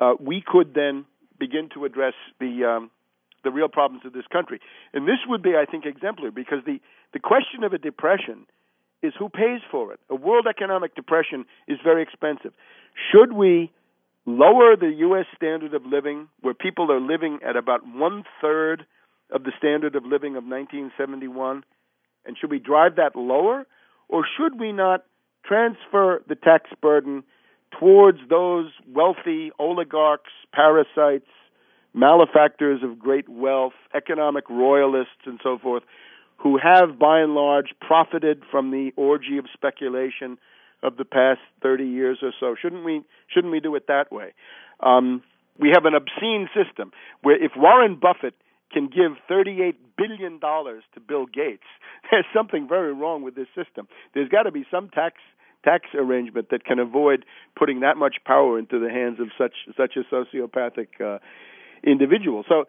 uh, 0.00 0.14
we 0.18 0.42
could 0.44 0.74
then 0.74 1.04
begin 1.38 1.68
to 1.74 1.84
address 1.84 2.14
the 2.40 2.64
um, 2.64 2.90
the 3.44 3.50
real 3.50 3.68
problems 3.68 4.04
of 4.04 4.12
this 4.12 4.26
country. 4.32 4.60
And 4.92 5.06
this 5.06 5.18
would 5.28 5.42
be, 5.42 5.50
I 5.50 5.70
think, 5.70 5.84
exemplary 5.86 6.32
because 6.32 6.64
the 6.66 6.80
the 7.12 7.20
question 7.20 7.64
of 7.64 7.72
a 7.72 7.78
depression 7.78 8.46
is 9.02 9.12
who 9.18 9.28
pays 9.28 9.60
for 9.70 9.92
it. 9.92 10.00
A 10.10 10.14
world 10.14 10.46
economic 10.48 10.94
depression 10.94 11.44
is 11.68 11.78
very 11.84 12.02
expensive. 12.02 12.52
Should 13.12 13.32
we 13.32 13.70
lower 14.26 14.76
the 14.76 14.92
U.S. 14.98 15.26
standard 15.34 15.72
of 15.72 15.86
living, 15.86 16.28
where 16.40 16.52
people 16.52 16.90
are 16.92 17.00
living 17.00 17.38
at 17.46 17.56
about 17.56 17.86
one 17.86 18.24
third 18.42 18.84
of 19.30 19.44
the 19.44 19.52
standard 19.58 19.94
of 19.94 20.04
living 20.04 20.36
of 20.36 20.44
1971, 20.44 21.64
and 22.24 22.36
should 22.38 22.50
we 22.50 22.58
drive 22.58 22.96
that 22.96 23.16
lower, 23.16 23.66
or 24.08 24.24
should 24.36 24.58
we 24.58 24.72
not 24.72 25.04
transfer 25.44 26.22
the 26.28 26.34
tax 26.34 26.70
burden 26.80 27.22
towards 27.78 28.18
those 28.28 28.70
wealthy 28.92 29.50
oligarchs, 29.58 30.30
parasites, 30.52 31.28
malefactors 31.94 32.82
of 32.82 32.98
great 32.98 33.28
wealth, 33.28 33.72
economic 33.94 34.48
royalists, 34.48 35.26
and 35.26 35.40
so 35.42 35.58
forth, 35.58 35.82
who 36.36 36.58
have 36.58 36.98
by 36.98 37.20
and 37.20 37.34
large 37.34 37.74
profited 37.80 38.42
from 38.50 38.70
the 38.70 38.92
orgy 38.96 39.38
of 39.38 39.46
speculation 39.52 40.38
of 40.82 40.96
the 40.96 41.04
past 41.04 41.40
30 41.62 41.84
years 41.84 42.18
or 42.22 42.32
so. 42.38 42.54
Shouldn't 42.60 42.84
we 42.84 43.02
shouldn't 43.32 43.52
we 43.52 43.60
do 43.60 43.74
it 43.74 43.88
that 43.88 44.12
way? 44.12 44.32
Um, 44.80 45.22
we 45.58 45.70
have 45.74 45.84
an 45.86 45.94
obscene 45.94 46.48
system 46.54 46.92
where 47.22 47.42
if 47.42 47.52
Warren 47.56 47.98
Buffett 48.00 48.34
can 48.72 48.86
give 48.86 49.12
38 49.28 49.96
billion 49.96 50.38
dollars 50.38 50.84
to 50.94 51.00
Bill 51.00 51.26
Gates, 51.26 51.64
there's 52.10 52.26
something 52.34 52.68
very 52.68 52.92
wrong 52.92 53.22
with 53.22 53.34
this 53.34 53.48
system. 53.54 53.88
There's 54.14 54.28
got 54.28 54.44
to 54.44 54.52
be 54.52 54.64
some 54.70 54.88
tax 54.90 55.16
tax 55.64 55.86
arrangement 55.94 56.48
that 56.50 56.64
can 56.64 56.78
avoid 56.78 57.24
putting 57.56 57.80
that 57.80 57.96
much 57.96 58.16
power 58.24 58.58
into 58.58 58.78
the 58.78 58.88
hands 58.90 59.18
of 59.20 59.28
such 59.36 59.54
such 59.76 59.96
a 59.96 60.14
sociopathic 60.14 60.88
uh, 61.00 61.18
individual. 61.84 62.44
So 62.48 62.64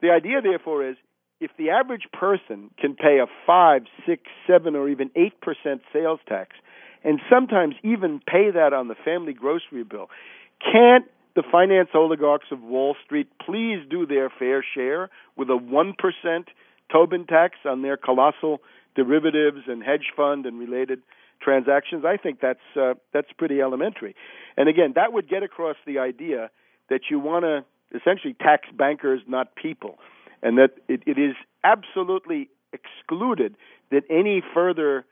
the 0.00 0.10
idea, 0.10 0.40
therefore, 0.42 0.88
is 0.88 0.96
if 1.40 1.50
the 1.58 1.70
average 1.70 2.08
person 2.12 2.70
can 2.78 2.94
pay 2.94 3.18
a 3.18 3.26
five, 3.46 3.82
six, 4.06 4.22
seven, 4.46 4.76
or 4.76 4.88
even 4.88 5.10
eight 5.16 5.40
percent 5.40 5.82
sales 5.92 6.20
tax, 6.28 6.56
and 7.04 7.20
sometimes 7.30 7.74
even 7.82 8.20
pay 8.20 8.50
that 8.52 8.72
on 8.72 8.88
the 8.88 8.96
family 9.04 9.32
grocery 9.32 9.84
bill, 9.84 10.08
can't 10.60 11.06
the 11.34 11.42
finance 11.50 11.90
oligarchs 11.94 12.46
of 12.50 12.62
Wall 12.62 12.96
Street 13.04 13.28
please 13.44 13.78
do 13.88 14.06
their 14.06 14.30
fair 14.30 14.64
share 14.74 15.10
with 15.36 15.48
a 15.50 15.56
one 15.56 15.94
percent 15.98 16.48
Tobin 16.90 17.26
tax 17.26 17.56
on 17.64 17.82
their 17.82 17.96
colossal 17.96 18.60
derivatives 18.94 19.62
and 19.66 19.82
hedge 19.82 20.12
fund 20.14 20.44
and 20.44 20.58
related 20.58 21.00
transactions? 21.40 22.04
I 22.04 22.16
think 22.16 22.40
that's 22.40 22.60
uh, 22.76 22.94
that's 23.12 23.32
pretty 23.36 23.60
elementary. 23.60 24.14
And 24.56 24.68
again, 24.68 24.92
that 24.96 25.12
would 25.12 25.28
get 25.28 25.42
across 25.42 25.76
the 25.86 25.98
idea 25.98 26.50
that 26.90 27.02
you 27.10 27.18
want 27.18 27.44
to 27.44 27.64
essentially 27.96 28.34
tax 28.34 28.68
bankers, 28.76 29.20
not 29.26 29.54
people, 29.54 29.98
and 30.42 30.58
that 30.58 30.72
it, 30.88 31.02
it 31.06 31.18
is 31.18 31.34
absolutely 31.64 32.48
excluded 32.72 33.54
that 33.90 34.02
any 34.10 34.42
further 34.54 35.04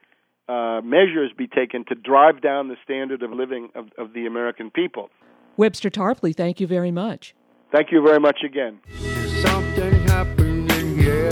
uh, 0.48 0.80
measures 0.82 1.30
be 1.36 1.46
taken 1.46 1.84
to 1.86 1.94
drive 1.94 2.40
down 2.40 2.68
the 2.68 2.76
standard 2.82 3.22
of 3.22 3.30
living 3.30 3.68
of, 3.74 3.86
of 3.98 4.12
the 4.12 4.26
American 4.26 4.70
people. 4.70 5.10
Webster 5.56 5.90
Tarpley, 5.90 6.34
thank 6.34 6.60
you 6.60 6.66
very 6.66 6.90
much. 6.90 7.34
Thank 7.72 7.92
you 7.92 8.02
very 8.02 8.18
much 8.18 8.42
again. 8.44 8.80
Something 9.42 9.92
happening 10.08 10.98
here. 10.98 11.30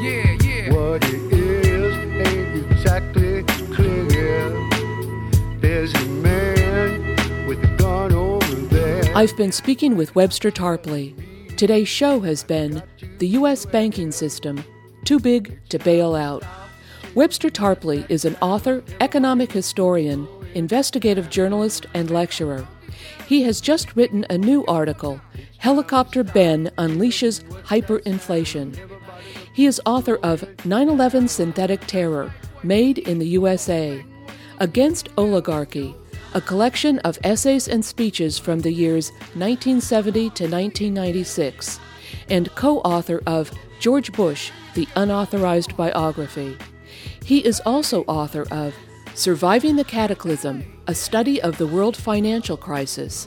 Yeah, 0.00 0.36
yeah. 0.42 0.72
What 0.72 1.04
it 1.04 1.32
is 1.32 1.96
ain't 2.26 2.70
exactly 2.70 3.42
clear. 3.72 4.50
There's 5.60 5.94
a 5.94 6.04
man 6.06 7.46
with 7.46 7.62
a 7.64 7.76
gun 7.78 8.12
over 8.12 8.54
there. 8.54 9.16
I've 9.16 9.36
been 9.36 9.52
speaking 9.52 9.96
with 9.96 10.14
Webster 10.14 10.50
Tarpley. 10.50 11.14
Today's 11.56 11.88
show 11.88 12.20
has 12.20 12.44
been 12.44 12.82
The 13.18 13.28
U.S. 13.28 13.64
Banking 13.64 14.12
System 14.12 14.62
Too 15.04 15.18
Big 15.18 15.58
to 15.70 15.78
Bail 15.78 16.14
Out. 16.14 16.44
Webster 17.14 17.48
Tarpley 17.48 18.04
is 18.10 18.26
an 18.26 18.36
author, 18.42 18.84
economic 19.00 19.50
historian, 19.50 20.28
investigative 20.54 21.30
journalist, 21.30 21.86
and 21.94 22.10
lecturer. 22.10 22.68
He 23.26 23.42
has 23.42 23.60
just 23.60 23.96
written 23.96 24.24
a 24.30 24.38
new 24.38 24.64
article, 24.66 25.20
Helicopter 25.58 26.22
Ben 26.22 26.70
Unleashes 26.78 27.42
Hyperinflation. 27.64 28.78
He 29.52 29.66
is 29.66 29.80
author 29.86 30.16
of 30.22 30.44
9 30.64 30.88
11 30.88 31.28
Synthetic 31.28 31.86
Terror 31.86 32.32
Made 32.62 32.98
in 32.98 33.18
the 33.18 33.28
USA, 33.28 34.04
Against 34.58 35.10
Oligarchy, 35.18 35.94
a 36.34 36.40
collection 36.40 36.98
of 37.00 37.18
essays 37.22 37.68
and 37.68 37.84
speeches 37.84 38.38
from 38.38 38.60
the 38.60 38.72
years 38.72 39.10
1970 39.34 40.12
to 40.12 40.44
1996, 40.44 41.78
and 42.30 42.54
co 42.54 42.78
author 42.78 43.22
of 43.26 43.50
George 43.80 44.12
Bush, 44.12 44.50
the 44.74 44.88
Unauthorized 44.96 45.76
Biography. 45.76 46.56
He 47.22 47.44
is 47.44 47.60
also 47.66 48.02
author 48.04 48.46
of 48.50 48.74
Surviving 49.16 49.74
the 49.76 49.84
Cataclysm, 49.84 50.62
a 50.88 50.94
study 50.94 51.40
of 51.40 51.56
the 51.56 51.66
world 51.66 51.96
financial 51.96 52.58
crisis, 52.58 53.26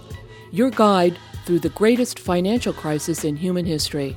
your 0.52 0.70
guide 0.70 1.18
through 1.46 1.58
the 1.58 1.70
greatest 1.70 2.20
financial 2.20 2.74
crisis 2.74 3.24
in 3.24 3.36
human 3.36 3.66
history. 3.66 4.16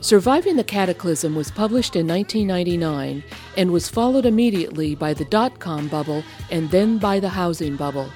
Surviving 0.00 0.54
the 0.54 0.62
Cataclysm 0.62 1.34
was 1.34 1.50
published 1.50 1.96
in 1.96 2.06
1999 2.06 3.24
and 3.56 3.72
was 3.72 3.88
followed 3.88 4.24
immediately 4.24 4.94
by 4.94 5.12
the 5.12 5.24
dot 5.24 5.58
com 5.58 5.88
bubble 5.88 6.22
and 6.48 6.70
then 6.70 6.96
by 6.96 7.18
the 7.18 7.30
housing 7.30 7.74
bubble. 7.74 8.08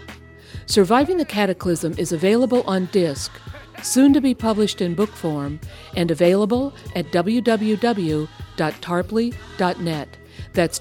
Surviving 0.66 1.16
the 1.16 1.24
Cataclysm 1.24 1.97
is 1.99 2.12
available 2.12 2.62
on 2.64 2.86
disc, 2.92 3.32
soon 3.82 4.12
to 4.12 4.20
be 4.20 4.36
published 4.36 4.80
in 4.80 4.95
book 4.95 5.11
form, 5.11 5.59
and 5.97 6.12
available 6.12 6.72
at 6.95 7.11
www.tarpley.net. 7.11 10.09
That's 10.53 10.78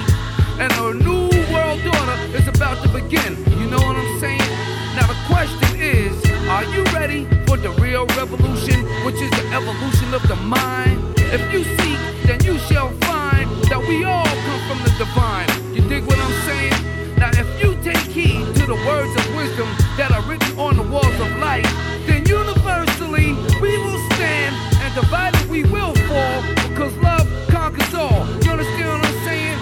And 0.61 0.73
a 0.73 0.93
new 1.03 1.29
world 1.53 1.81
order 1.87 2.19
is 2.37 2.47
about 2.49 2.83
to 2.83 2.89
begin. 2.89 3.37
You 3.59 3.67
know 3.71 3.79
what 3.79 3.97
I'm 3.97 4.19
saying? 4.21 4.51
Now 4.95 5.07
the 5.07 5.17
question 5.27 5.81
is, 5.81 6.13
are 6.49 6.65
you 6.65 6.85
ready 6.93 7.25
for 7.47 7.57
the 7.57 7.71
real 7.81 8.07
revolution, 8.19 8.85
which 9.05 9.17
is 9.17 9.31
the 9.31 9.47
evolution 9.55 10.13
of 10.15 10.23
the 10.29 10.37
mind? 10.37 11.01
If 11.17 11.41
you 11.53 11.65
seek, 11.65 11.99
then 12.27 12.43
you 12.45 12.59
shall 12.59 12.91
find 13.07 13.49
that 13.71 13.81
we 13.89 14.05
all 14.05 14.27
come 14.27 14.61
from 14.69 14.83
the 14.85 14.91
divine. 14.99 15.49
You 15.75 15.81
dig 15.89 16.05
what 16.05 16.19
I'm 16.19 16.33
saying? 16.47 16.75
Now 17.21 17.29
if 17.35 17.63
you 17.63 17.77
take 17.85 18.01
heed 18.09 18.47
to 18.57 18.65
the 18.65 18.81
words 18.89 19.13
of 19.15 19.37
wisdom 19.37 19.69
that 19.99 20.11
are 20.11 20.23
written 20.23 20.59
on 20.59 20.77
the 20.79 20.83
walls 20.83 21.21
of 21.21 21.29
life, 21.37 21.69
then 22.07 22.25
universally 22.25 23.37
we 23.61 23.77
will 23.77 24.01
stand 24.17 24.57
and 24.81 24.95
divided 24.95 25.45
we 25.51 25.65
will 25.65 25.93
fall 26.09 26.41
because 26.65 26.97
love 27.05 27.29
conquers 27.51 27.93
all. 27.93 28.25
You 28.41 28.57
understand 28.57 28.89
what 28.89 29.05
I'm 29.05 29.21
saying? 29.29 29.59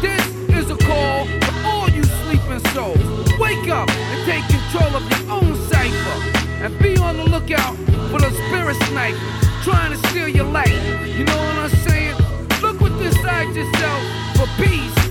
This 0.00 0.24
is 0.56 0.70
a 0.70 0.78
call 0.88 1.26
for 1.44 1.54
all 1.68 1.90
you 1.90 2.02
sleeping 2.24 2.64
souls. 2.72 3.04
Wake 3.38 3.68
up 3.68 3.90
and 3.92 4.18
take 4.24 4.48
control 4.48 4.96
of 4.96 5.04
your 5.12 5.36
own 5.36 5.52
cipher 5.68 6.16
and 6.64 6.72
be 6.80 6.96
on 6.96 7.18
the 7.18 7.24
lookout 7.28 7.76
for 8.08 8.24
the 8.24 8.32
spirit 8.48 8.76
snipers 8.88 9.20
trying 9.60 9.92
to 9.92 9.98
steal 10.08 10.28
your 10.28 10.48
light. 10.48 10.72
You 11.04 11.24
know 11.24 11.36
what 11.36 11.68
I'm 11.68 11.76
saying? 11.84 12.16
Look 12.62 12.80
within 12.80 13.12
inside 13.12 13.54
yourself 13.54 14.00
for 14.34 14.48
peace. 14.56 15.01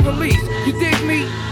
Release. 0.00 0.42
You 0.66 0.72
dig 0.72 1.04
me? 1.04 1.47